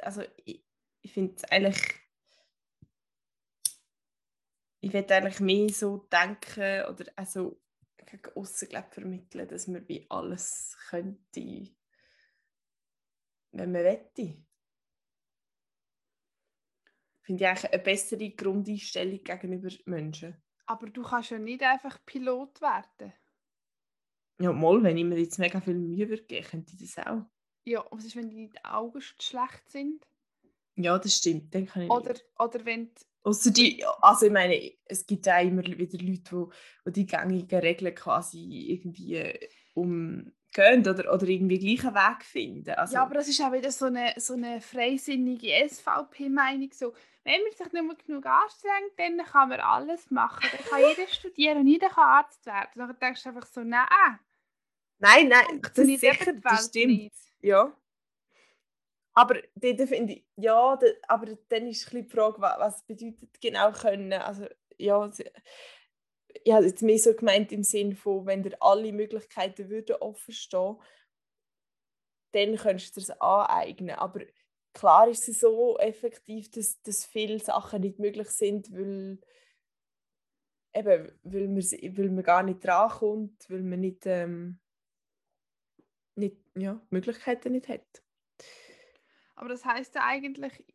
Also 0.01 0.23
ich, 0.45 0.65
ich 1.01 1.13
finde 1.13 1.35
es 1.35 1.43
eigentlich. 1.45 1.81
Ich 4.81 4.91
will 4.91 5.05
eigentlich 5.09 5.39
mehr 5.39 5.69
so 5.69 5.97
denken 6.11 6.83
oder 6.89 7.05
also 7.15 7.61
gegen 8.05 8.35
aussen 8.35 8.67
vermitteln, 8.91 9.47
dass 9.47 9.67
man 9.67 9.87
wie 9.87 10.05
alles 10.09 10.77
könnte, 10.89 11.73
wenn 13.51 13.71
man 13.71 13.83
wette. 13.83 14.43
Finde 17.21 17.43
ich 17.43 17.49
eigentlich 17.49 17.71
eine 17.73 17.81
bessere 17.81 18.29
Grundeinstellung 18.31 19.23
gegenüber 19.23 19.69
Menschen. 19.85 20.35
Aber 20.73 20.89
du 20.89 21.03
kannst 21.03 21.29
ja 21.29 21.37
nicht 21.37 21.61
einfach 21.61 22.03
Pilot 22.03 22.59
werden. 22.59 23.13
Ja, 24.41 24.51
mal, 24.51 24.81
wenn 24.81 24.97
ich 24.97 25.05
mir 25.05 25.19
jetzt 25.19 25.37
mega 25.37 25.61
viel 25.61 25.75
Mühe 25.75 26.09
würde 26.09 26.23
geben, 26.23 26.47
könnte 26.47 26.73
ich 26.73 26.79
das 26.79 27.05
auch. 27.05 27.21
Ja, 27.63 27.85
was 27.91 28.05
ist, 28.05 28.15
wenn 28.15 28.31
die 28.31 28.49
Augen 28.63 28.99
schlecht 28.99 29.69
sind? 29.69 30.03
Ja, 30.75 30.97
das 30.97 31.15
stimmt. 31.15 31.53
Dann 31.53 31.67
kann 31.67 31.83
ich 31.83 31.91
Oder, 31.91 32.13
nicht. 32.13 32.25
oder 32.39 32.65
wenn 32.65 32.91
die, 32.91 33.05
Ausser 33.21 33.51
die, 33.51 33.85
also 34.01 34.25
ich 34.25 34.31
meine, 34.31 34.71
es 34.85 35.05
gibt 35.05 35.29
auch 35.29 35.41
immer 35.43 35.63
wieder 35.63 35.99
Leute, 35.99 36.49
wo 36.83 36.89
die 36.89 37.05
gängigen 37.05 37.59
Regeln 37.59 37.93
quasi 37.93 38.71
irgendwie 38.71 39.15
äh, 39.15 39.47
umgehen 40.57 40.87
oder, 40.87 41.13
oder 41.13 41.27
irgendwie 41.27 41.59
gleichen 41.59 41.93
Weg 41.95 42.23
finden. 42.23 42.71
Also, 42.71 42.95
Ja, 42.95 43.03
aber 43.03 43.15
das 43.15 43.27
ist 43.27 43.41
auch 43.41 43.51
wieder 43.51 43.71
so 43.71 43.85
eine, 43.85 44.13
so 44.17 44.33
eine 44.33 44.61
freisinnige 44.61 45.51
SVP-Meinung. 45.69 46.71
So, 46.73 46.93
wenn 47.23 47.41
man 47.41 47.51
sich 47.51 47.73
nur 47.73 47.95
genug 47.95 48.25
anstrengt, 48.25 48.93
dann 48.97 49.17
kann 49.25 49.49
man 49.49 49.59
alles 49.59 50.09
machen. 50.11 50.47
Dann 50.51 50.65
kann 50.65 50.79
jeder 50.89 51.07
studieren 51.11 51.59
und 51.59 51.67
jeder 51.67 51.89
kann 51.89 52.03
Arzt 52.03 52.45
werden. 52.45 52.69
Dann 52.75 52.97
denkst 52.99 53.23
du 53.23 53.29
einfach 53.29 53.47
so, 53.47 53.61
nein, 53.61 53.87
nein, 54.99 55.27
nein, 55.27 55.61
das 55.61 55.71
funktioniert 55.75 55.99
sicher, 56.19 56.33
das 56.33 56.65
stimmt. 56.67 56.87
nicht. 56.87 57.15
Ja. 57.41 57.75
Aber 59.15 59.35
dort 59.55 59.81
finde 59.87 60.13
ich, 60.13 60.25
ja, 60.37 60.77
aber 61.07 61.25
dann 61.49 61.67
ist 61.67 61.87
ein 61.87 62.01
bisschen 62.01 62.03
die 62.03 62.09
Frage, 62.09 62.41
wa- 62.41 62.55
was 62.57 62.81
bedeutet 62.83 63.39
genau 63.39 63.71
können. 63.71 64.13
Also, 64.13 64.47
ja, 64.77 65.07
ich 66.43 66.51
habe 66.51 66.65
jetzt 66.65 66.81
mehr 66.81 66.97
so 66.97 67.13
gemeint 67.13 67.51
im 67.51 67.63
Sinn 67.63 67.95
von, 67.95 68.25
wenn 68.25 68.43
dir 68.43 68.55
alle 68.61 68.91
Möglichkeiten 68.91 69.69
würden 69.69 69.95
offen 69.97 70.33
stehen, 70.33 70.77
dann 72.31 72.55
könntest 72.55 72.95
du 72.95 73.01
es 73.01 73.09
aneignen. 73.11 73.95
Aber 73.95 74.21
klar 74.73 75.07
ist 75.07 75.29
es 75.29 75.39
so 75.39 75.77
effektiv, 75.77 76.49
dass, 76.51 76.81
dass 76.81 77.05
viele 77.05 77.39
Sachen 77.39 77.81
nicht 77.81 77.99
möglich 77.99 78.29
sind, 78.29 78.71
weil, 78.71 79.19
eben, 80.73 81.19
weil, 81.23 81.47
man, 81.47 81.63
weil 81.63 82.09
man 82.09 82.23
gar 82.23 82.43
nicht 82.43 82.63
drankommt, 82.63 83.49
weil 83.49 83.61
man 83.61 83.79
nicht, 83.79 84.05
ähm, 84.05 84.59
nicht 86.15 86.37
ja, 86.55 86.81
Möglichkeiten 86.89 87.51
nicht 87.51 87.69
hat. 87.69 88.03
Aber 89.35 89.49
das 89.49 89.65
heißt 89.65 89.95
ja 89.95 90.05
eigentlich, 90.05 90.65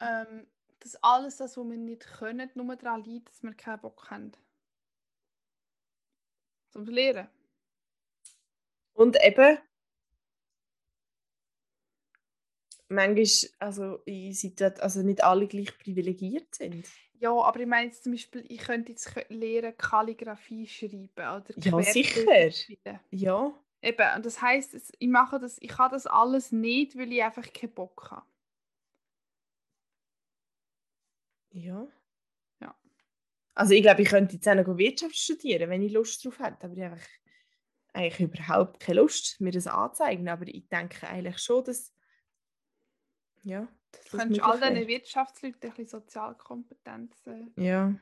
ähm, 0.00 0.46
dass 0.82 0.96
alles 1.02 1.36
das, 1.36 1.56
was 1.56 1.64
wir 1.64 1.76
nicht 1.76 2.06
können, 2.18 2.50
nur 2.54 2.76
daran 2.76 3.04
liegt, 3.04 3.28
dass 3.28 3.42
wir 3.42 3.54
keinen 3.54 3.80
Bock 3.80 4.10
haben. 4.10 4.32
Zum 6.70 6.86
Lehren. 6.86 7.28
Und 8.94 9.16
eben, 9.22 9.58
manchmal, 12.88 13.50
also 13.58 14.02
also 14.80 15.02
nicht 15.02 15.24
alle 15.24 15.46
gleich 15.46 15.76
privilegiert 15.78 16.54
sind. 16.54 16.86
Ja, 17.18 17.30
aber 17.32 17.60
ich 17.60 17.66
meine 17.66 17.86
jetzt 17.86 18.02
zum 18.02 18.12
Beispiel, 18.12 18.44
ich 18.48 18.58
könnte 18.58 18.90
jetzt 18.92 19.14
lernen, 19.28 19.76
Kalligrafie 19.76 20.66
schreiben 20.66 21.08
oder 21.16 21.44
Ja, 21.56 21.82
sicher. 21.82 22.50
schreiben. 22.50 23.00
Ja, 23.10 23.54
Eben, 23.84 24.16
und 24.16 24.24
das 24.24 24.40
heisst, 24.40 24.94
ich 24.96 25.08
mache 25.08 25.40
das, 25.40 25.58
ich 25.60 25.70
kann 25.70 25.90
das 25.90 26.06
alles 26.06 26.52
nicht, 26.52 26.96
weil 26.96 27.12
ich 27.12 27.22
einfach 27.22 27.52
keinen 27.52 27.74
Bock 27.74 28.12
habe. 28.12 28.26
Ja. 31.52 31.86
Ja. 32.60 32.74
Also 33.54 33.74
ich 33.74 33.82
glaube, 33.82 34.02
ich 34.02 34.08
könnte 34.08 34.34
jetzt 34.34 34.48
auch 34.48 34.54
noch 34.54 34.76
Wirtschaft 34.76 35.16
studieren, 35.16 35.70
wenn 35.70 35.82
ich 35.82 35.92
Lust 35.92 36.24
drauf 36.24 36.38
hätte, 36.38 36.66
aber 36.66 36.76
ich 36.76 36.82
habe 36.84 37.00
eigentlich 37.94 38.20
überhaupt 38.20 38.80
keine 38.80 39.00
Lust, 39.00 39.40
mir 39.40 39.52
das 39.52 39.66
anzuzeigen. 39.66 40.28
Aber 40.28 40.46
ich 40.46 40.68
denke 40.68 41.06
eigentlich 41.06 41.38
schon, 41.38 41.64
dass 41.64 41.92
ja, 43.44 43.68
dass 43.90 44.04
Du 44.04 44.16
das 44.16 44.20
könntest 44.20 44.42
all 44.42 44.60
wäre. 44.60 44.86
Wirtschaftsleuten 44.88 45.60
ein 45.62 45.76
bisschen 45.76 45.88
Sozialkompetenzen 45.88 47.52
Ja, 47.56 47.94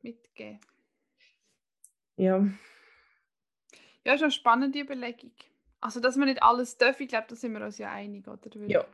mitgeben. 0.00 0.60
ja. 2.16 2.46
Ja, 4.06 4.12
ist 4.14 4.22
eine 4.22 4.30
spannende 4.30 4.78
Überlegung. 4.80 5.32
Also, 5.80 5.98
dass 5.98 6.16
wir 6.16 6.26
nicht 6.26 6.42
alles 6.42 6.76
dürfen, 6.78 7.02
ich 7.04 7.08
glaube, 7.08 7.26
da 7.28 7.34
sind 7.36 7.52
wir 7.52 7.64
uns 7.64 7.78
ja 7.78 7.90
einig, 7.90 8.28
oder? 8.28 8.50
Weil, 8.54 8.70
Ja. 8.70 8.86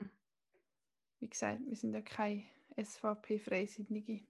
Wie 1.19 1.29
gesagt, 1.29 1.61
wir 1.67 1.77
sind 1.77 1.93
ja 1.95 2.01
keine 2.01 2.45
SVP-Freisinnige. 2.77 4.23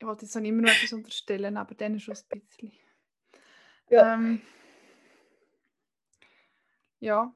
Ich 0.00 0.06
wollte 0.06 0.24
jetzt 0.26 0.34
noch 0.34 0.42
immer 0.42 0.62
noch 0.62 0.70
etwas 0.70 0.92
unterstellen, 0.92 1.56
aber 1.56 1.74
dann 1.74 1.98
schon 1.98 2.16
ein 2.30 2.40
bisschen. 2.40 2.72
Ja. 3.90 4.14
Ähm, 4.14 4.40
Ja. 7.00 7.34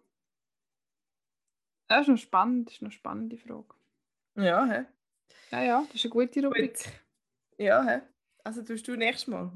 Das 1.89 2.03
ist 2.03 2.09
noch 2.09 2.17
spannend, 2.17 2.69
das 2.69 2.77
ist 2.77 2.83
eine 2.83 2.91
spannende 2.91 3.37
Frage. 3.37 3.75
Ja, 4.35 4.65
hä? 4.67 4.87
Ja, 5.51 5.63
ja, 5.63 5.83
das 5.87 5.97
ist 5.97 6.05
eine 6.07 6.11
gute 6.13 6.45
Rubrik. 6.45 6.79
Ja, 7.59 7.85
hä? 7.85 8.01
Also 8.45 8.63
tust 8.63 8.89
du 8.89 8.97
nächstes 8.97 9.29
Mal 9.29 9.53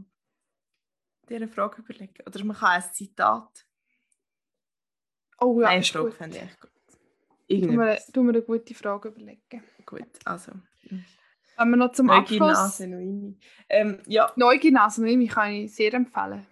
dir 1.28 1.36
eine 1.36 1.48
Frage 1.48 1.80
überlegen. 1.82 2.14
Oder 2.26 2.44
man 2.44 2.56
kann 2.56 2.82
ein 2.82 2.92
Zitat. 2.92 3.66
Oh 5.40 5.60
ja, 5.60 5.68
Nein, 5.68 5.82
Frage 5.82 6.12
fände 6.12 6.36
ich 6.36 6.42
echt 6.42 6.60
gut. 6.60 6.70
Irgendetwas. 7.48 8.06
du 8.12 8.22
mir 8.22 8.30
eine 8.30 8.42
gute 8.42 8.74
Frage 8.74 9.08
überlegen. 9.08 9.62
Gut, 9.84 10.02
also. 10.24 10.52
Wenn 11.56 11.70
wir 11.70 11.76
noch 11.76 11.92
zum 11.92 12.06
Neugier, 12.06 12.42
Abschluss... 12.42 12.58
Nase, 12.58 12.86
Noini. 12.88 13.38
Ähm, 13.68 14.02
ja, 14.06 14.32
kann 15.28 15.52
ich 15.52 15.74
sehr 15.74 15.94
empfehlen. 15.94 16.46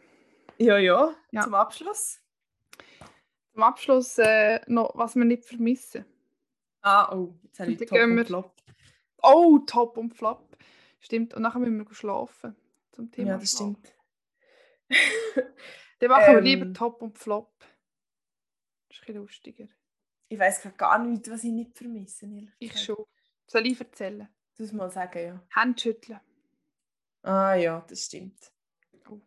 ja, 0.59 0.79
ja, 0.79 1.15
Ja. 1.31 1.43
Zum 1.43 1.55
Abschluss. 1.55 2.21
Zum 3.53 3.63
Abschluss 3.63 4.19
äh, 4.19 4.61
noch, 4.67 4.93
was 4.97 5.15
wir 5.17 5.25
nicht 5.25 5.45
vermissen. 5.45 6.05
Ah, 6.81 7.15
oh, 7.15 7.35
jetzt 7.43 7.61
habe 7.61 7.73
ich 7.73 7.79
Top 7.79 7.89
gehen 7.91 8.11
und 8.11 8.17
wir- 8.17 8.25
Flop. 8.27 8.53
Oh, 9.23 9.59
Top 9.67 9.97
und 9.97 10.15
Flop. 10.15 10.57
Stimmt, 11.01 11.35
und 11.35 11.43
nachher 11.43 11.59
müssen 11.59 11.79
wir 11.87 11.95
schlafen. 11.95 12.57
Zum 12.93 13.11
Thema 13.11 13.31
Ja, 13.33 13.39
das 13.39 13.53
stimmt. 13.53 13.93
Dann 15.99 16.11
machen 16.11 16.33
wir 16.33 16.39
Ähm, 16.39 16.45
lieber 16.45 16.73
Top 16.73 17.03
und 17.03 17.19
Flop. 17.19 17.53
Das 18.89 18.97
ist 18.99 19.03
ein 19.03 19.07
bisschen 19.07 19.15
lustiger. 19.23 19.69
Ich 20.29 20.39
weiß 20.39 20.69
gar 20.77 20.99
nicht, 20.99 21.29
was 21.31 21.45
ich 21.45 21.53
nicht 21.53 21.77
vermisse. 21.77 22.27
Ich 22.59 22.79
schon. 22.81 23.05
Soll 23.47 23.67
ich 23.67 23.79
erzählen? 23.79 24.29
Du 24.57 24.63
musst 24.63 24.75
mal 24.75 24.91
sagen, 24.91 25.25
ja. 25.25 25.47
Handschütteln. 25.51 26.21
Ah 27.23 27.55
ja, 27.55 27.81
das 27.89 28.05
stimmt. 28.07 28.53
Oh. 29.09 29.21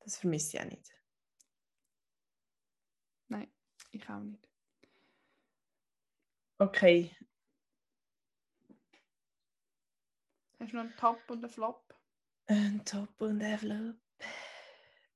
Das 0.00 0.18
vermisse 0.18 0.56
ich 0.56 0.62
auch 0.62 0.68
nicht. 0.68 0.92
Nein, 3.28 3.52
ich 3.90 4.08
auch 4.08 4.20
nicht. 4.20 4.48
Okay. 6.58 7.14
Hast 10.58 10.72
du 10.72 10.76
noch 10.76 10.84
einen 10.84 10.96
Top 10.96 11.20
und 11.28 11.44
einen 11.44 11.52
Flop? 11.52 11.94
Ein 12.46 12.84
Top 12.84 13.20
und 13.20 13.42
ein 13.42 13.58
Flop. 13.58 13.96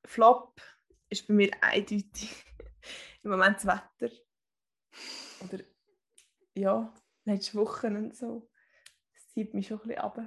Flop 0.05 0.61
ist 1.09 1.27
bei 1.27 1.35
mir 1.35 1.51
eindeutig 1.63 2.45
im 3.23 3.31
Moment 3.31 3.57
das 3.57 3.67
Wetter. 3.67 4.15
Oder 5.43 5.63
ja, 6.55 6.93
letzte 7.25 7.55
Woche 7.55 7.89
und 7.89 8.17
so. 8.17 8.51
Das 9.13 9.29
zieht 9.31 9.55
mich 9.55 9.67
schon 9.67 9.81
ein 9.81 9.89
bisschen 9.89 10.03
ab. 10.03 10.19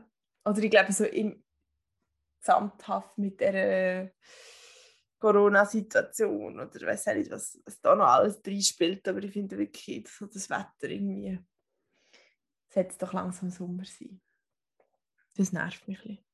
Oder 0.45 0.59
ich 0.59 0.72
glaube, 0.72 0.91
so 0.91 1.05
im 1.05 1.43
Gesamthaft 2.39 3.18
mit 3.18 3.39
der 3.39 4.14
Corona-Situation 5.20 6.59
oder 6.59 6.88
weiß 6.88 7.05
nicht, 7.07 7.32
was, 7.32 7.57
was 7.66 7.80
da 7.80 7.95
noch 7.95 8.07
alles 8.07 8.41
drin 8.41 8.61
spielt. 8.61 9.07
Aber 9.07 9.24
ich 9.24 9.32
finde 9.32 9.57
wirklich, 9.57 10.07
so 10.09 10.26
das 10.26 10.49
Wetter 10.49 10.89
irgendwie. 10.89 11.39
Sollte 12.70 12.97
doch 12.97 13.14
langsam 13.14 13.49
Sommer 13.49 13.86
sein. 13.86 14.20
Das 15.36 15.53
nervt 15.53 15.88
mich 15.88 15.99
ein 15.99 16.18
bisschen. 16.18 16.26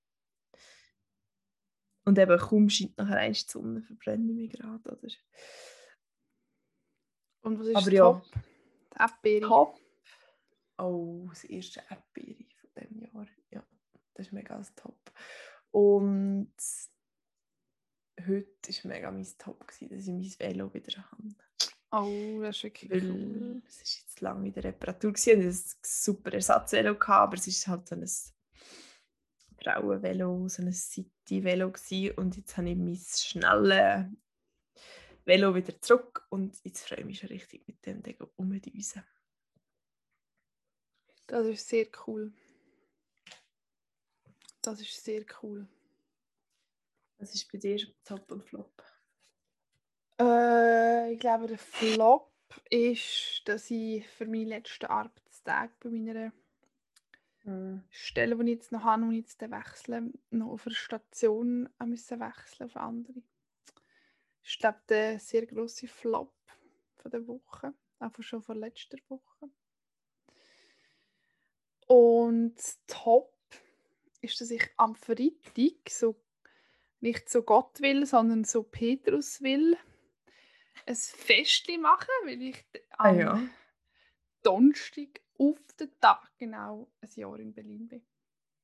Und 2.05 2.17
eben 2.17 2.39
kaum 2.39 2.69
scheint 2.69 2.97
nachher 2.97 3.17
eins 3.17 3.45
die 3.45 3.51
Sonne, 3.51 3.83
verbrenne 3.83 4.31
ich 4.31 4.35
mich 4.35 4.51
gerade. 4.53 4.89
Oder? 4.89 5.09
Und 7.49 7.59
was 7.59 7.67
ist 7.67 7.75
Aber 7.75 7.85
das 7.85 7.93
ja. 7.93 8.03
Top? 8.03 8.25
Die 8.93 8.99
Erdbeere. 8.99 9.47
Top. 9.47 9.79
Oh, 10.77 11.25
das 11.29 11.43
erste 11.45 11.83
Erdbeere 11.89 12.45
von 12.61 12.69
diesem 12.77 13.01
Jahr. 13.01 13.27
Ja, 13.49 13.63
das 14.13 14.27
ist 14.27 14.33
mega 14.33 14.55
das 14.55 14.75
Top. 14.75 15.11
Und 15.71 16.53
heute 18.19 18.47
war 18.69 18.91
mega 18.91 19.11
mein 19.11 19.27
Top, 19.39 19.67
gewesen, 19.67 19.89
dass 19.89 20.07
ich 20.07 20.13
mein 20.13 20.53
Velo 20.53 20.71
wieder 20.71 21.01
habe. 21.01 21.23
Oh, 21.91 22.39
das 22.43 22.57
ist 22.57 22.63
wirklich 22.65 22.91
Weil 22.91 23.11
cool. 23.11 23.63
es 23.67 23.81
ist 23.81 24.01
jetzt 24.01 24.21
lange 24.21 24.47
in 24.47 24.53
der 24.53 24.65
Reparatur 24.65 25.11
gewesen. 25.13 25.37
und 25.37 25.49
Ich 25.49 25.55
ein 25.55 25.79
super 25.81 26.33
Ersatzvelo, 26.33 26.93
gehabt, 26.93 27.09
aber 27.09 27.37
es 27.37 27.47
ist 27.47 27.67
halt 27.67 27.87
so 27.87 27.95
ein 27.95 28.07
Frauenvelo, 29.59 30.47
so 30.49 30.61
ein 30.61 30.71
City-Velo 30.71 31.73
und 32.15 32.37
jetzt 32.37 32.57
habe 32.57 32.69
ich 32.69 32.77
mein 32.77 32.95
schnelles 32.95 34.05
Velo 35.29 35.53
wieder 35.53 35.79
zurück 35.79 36.25
und 36.29 36.57
jetzt 36.63 36.87
freue 36.87 37.01
ich 37.01 37.05
mich 37.05 37.19
schon 37.19 37.29
richtig 37.29 37.67
mit 37.67 37.85
dem 37.85 38.01
Ding 38.01 38.17
umdüsen. 38.35 39.03
Das 41.27 41.45
ist 41.45 41.67
sehr 41.67 41.85
cool. 42.07 42.33
Das 44.63 44.81
ist 44.81 45.03
sehr 45.03 45.23
cool. 45.43 45.67
Was 47.19 47.35
ist 47.35 47.51
bei 47.51 47.59
dir 47.59 47.77
Top 48.03 48.31
und 48.31 48.43
Flop? 48.43 48.83
Äh, 50.19 51.13
ich 51.13 51.19
glaube, 51.19 51.45
der 51.45 51.59
Flop 51.59 52.31
ist, 52.71 53.43
dass 53.45 53.69
ich 53.69 54.07
für 54.07 54.25
meinen 54.25 54.47
letzten 54.47 54.87
Arbeitstag 54.87 55.79
bei 55.79 55.89
meiner 55.89 56.33
Stelle, 57.91 58.35
die 58.35 58.43
ich 58.51 58.57
jetzt 58.57 58.71
noch 58.71 58.83
habe, 58.83 59.03
und 59.03 59.13
jetzt 59.13 59.39
wechseln, 59.41 60.19
noch 60.31 60.53
auf 60.53 60.65
einer 60.65 60.75
Station 60.75 61.69
müssen 61.85 62.19
wechseln 62.19 62.65
auf 62.65 62.75
eine 62.75 62.85
andere. 62.85 63.21
Ist, 64.43 64.59
glaube 64.59 64.79
der 64.89 65.19
sehr 65.19 65.45
grosse 65.45 65.87
Flop 65.87 66.33
von 66.97 67.11
der 67.11 67.27
Woche. 67.27 67.73
Einfach 67.99 68.23
schon 68.23 68.41
von 68.41 68.57
letzter 68.57 68.97
Woche. 69.07 69.49
Und 71.87 72.55
Top 72.87 73.33
ist, 74.21 74.39
dass 74.39 74.51
ich 74.51 74.69
am 74.77 74.95
Freitag 74.95 75.89
so 75.89 76.21
nicht 77.01 77.29
so 77.29 77.43
Gott 77.43 77.81
will, 77.81 78.05
sondern 78.05 78.43
so 78.43 78.63
Petrus 78.63 79.41
will, 79.41 79.77
ein 80.85 80.95
Festli 80.95 81.77
machen, 81.77 82.09
weil 82.25 82.41
ich 82.41 82.65
Ah 82.91 83.09
am 83.09 83.19
ja. 83.19 83.41
Donnerstag 84.43 85.21
auf 85.37 85.57
den 85.79 85.97
Tag 85.99 86.31
genau 86.37 86.91
ein 87.01 87.09
Jahr 87.15 87.39
in 87.39 87.53
Berlin 87.53 87.87
bin. 87.87 88.05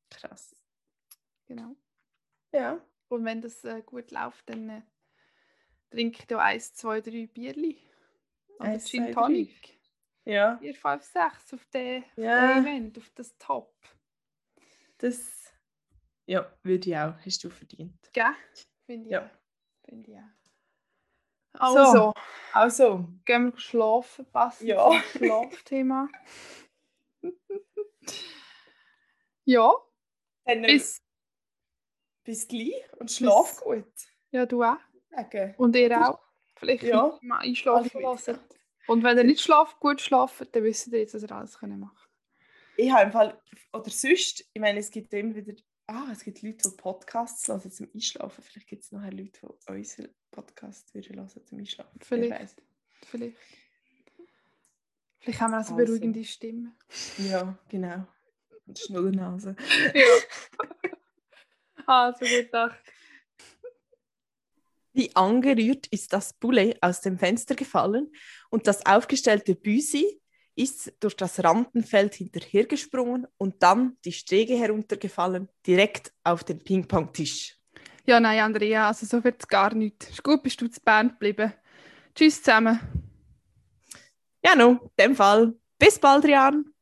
Krass. 0.10 0.56
Genau. 1.46 1.76
Ja. 2.52 2.82
Und 3.08 3.24
wenn 3.26 3.42
das 3.42 3.64
äh, 3.64 3.82
gut 3.82 4.12
läuft, 4.12 4.50
dann 4.50 4.70
äh, 4.70 4.82
trinke 5.96 6.28
da 6.28 6.40
eins, 6.40 6.74
zwei, 6.74 7.00
drei 7.02 7.28
Bierli. 7.28 7.80
Oder 8.60 8.70
Eins, 8.70 8.90
Gin 8.90 9.12
Tonic. 9.14 9.80
Ja. 10.26 10.58
4, 10.58 10.76
5, 10.76 11.04
6 11.04 11.54
auf 11.54 11.66
den, 11.68 12.04
auf 12.04 12.18
Ja. 12.18 12.54
den 12.56 12.64
Event, 12.66 12.98
auf 12.98 13.10
das 13.16 13.38
Top. 13.38 13.74
Das 14.98 15.54
ja, 16.26 16.52
würde 16.64 16.90
ich 16.90 16.96
auch. 16.98 17.14
Hast 17.26 17.44
du 17.44 17.50
verdient. 17.50 17.98
Gell? 18.14 18.26
Finde 18.86 19.06
ich 19.06 19.12
Ja. 19.12 19.26
auch. 19.26 19.30
Finde 19.88 20.12
ich 20.12 20.18
auch. 20.18 21.70
So. 21.74 21.78
Also, 21.80 22.14
Also, 22.54 23.08
gehen 23.26 23.52
wir 23.54 23.60
schlafen, 23.60 24.26
passend 24.32 24.70
Ja. 24.70 24.90
zum 24.90 25.02
Schlafthema. 25.02 26.10
ja, 29.46 29.72
dann 30.46 30.62
bis, 30.64 31.02
bis 32.24 32.48
gleich 32.48 32.84
und 33.00 33.12
schlaf 33.12 33.50
Bis- 33.52 33.62
gut. 33.62 33.94
ja, 34.32 34.46
du 34.46 34.64
auch. 34.64 34.78
Sagen. 35.16 35.56
Und 35.58 35.76
ihr 35.76 36.10
auch. 36.10 36.20
Vielleicht 36.58 36.84
Ja. 36.84 37.18
mal 37.22 37.40
einschlafen 37.40 38.02
lassen. 38.02 38.40
Und 38.88 39.04
wenn 39.04 39.18
ihr 39.18 39.24
nicht 39.24 39.42
schlaft, 39.42 39.80
gut 39.80 40.00
schlafen, 40.02 40.48
dann 40.52 40.64
wisst 40.64 40.88
ihr 40.88 41.00
jetzt, 41.00 41.14
was 41.16 41.24
ihr 41.24 41.32
alles 41.32 41.58
können 41.58 41.80
machen 41.80 42.08
Ich 42.78 42.92
habe 42.92 43.04
im 43.06 43.12
Fall, 43.12 43.42
oder 43.74 43.90
sonst, 43.90 44.46
ich 44.54 44.62
meine, 44.62 44.80
es 44.80 44.92
gibt 44.92 45.12
immer 45.14 45.36
wieder, 45.36 45.54
ah, 45.88 46.08
es 46.12 46.24
gibt 46.24 46.42
Leute, 46.44 46.70
die 46.70 46.76
Podcasts 46.78 47.48
hören 47.48 47.72
zum 47.72 47.90
Einschlafen. 47.94 48.44
Vielleicht 48.44 48.68
gibt 48.68 48.84
es 48.84 48.92
nachher 48.92 49.12
Leute, 49.12 49.40
die 49.42 49.72
unseren 49.72 50.10
Podcast 50.32 50.94
würden 50.94 51.16
hören 51.18 51.30
zum 51.46 51.58
Einschlafen. 51.58 52.00
Vielleicht. 52.02 52.62
Vielleicht. 53.08 53.38
Vielleicht 55.20 55.42
haben 55.42 55.52
wir 55.52 55.58
also 55.58 55.74
Also. 55.74 55.86
beruhigende 55.86 56.24
Stimmen. 56.24 56.78
Ja, 57.18 57.58
genau. 57.68 58.08
Und 58.68 58.78
Schnullernase. 58.80 59.56
Ja. 59.94 60.06
also 61.88 62.20
gut 62.20 62.30
gedacht. 62.30 62.80
Wie 64.96 65.14
angerührt 65.14 65.88
ist 65.88 66.14
das 66.14 66.32
Poulet 66.32 66.82
aus 66.82 67.02
dem 67.02 67.20
Fenster 67.20 67.54
gefallen 67.54 68.14
und 68.50 68.66
das 68.66 68.86
aufgestellte 68.86 69.54
Büsi 69.54 70.22
ist 70.56 70.94
durch 71.02 71.18
das 71.18 71.44
Rampenfeld 71.44 72.16
hinterhergesprungen 72.16 73.28
und 73.38 73.62
dann 73.62 73.98
die 74.06 74.14
Stege 74.14 74.58
heruntergefallen, 74.58 75.50
direkt 75.68 76.14
auf 76.24 76.46
den 76.46 76.64
Ping-Pong-Tisch. 76.64 77.58
Ja, 78.06 78.22
nein, 78.22 78.40
Andrea, 78.40 78.88
also 78.88 79.06
so 79.06 79.22
wird 79.22 79.42
es 79.42 79.48
gar 79.50 79.74
nicht. 79.74 80.10
Ist 80.10 80.24
gut, 80.24 80.42
bist 80.42 80.62
du 80.62 80.70
zu 80.70 80.80
Bern 80.80 81.10
geblieben. 81.10 81.52
Tschüss 82.16 82.42
zusammen. 82.42 82.80
Ja, 84.46 84.56
no, 84.56 84.80
in 84.98 85.08
dem 85.08 85.16
Fall. 85.18 85.56
Bis 85.78 86.00
bald, 86.00 86.24
Rian. 86.24 86.74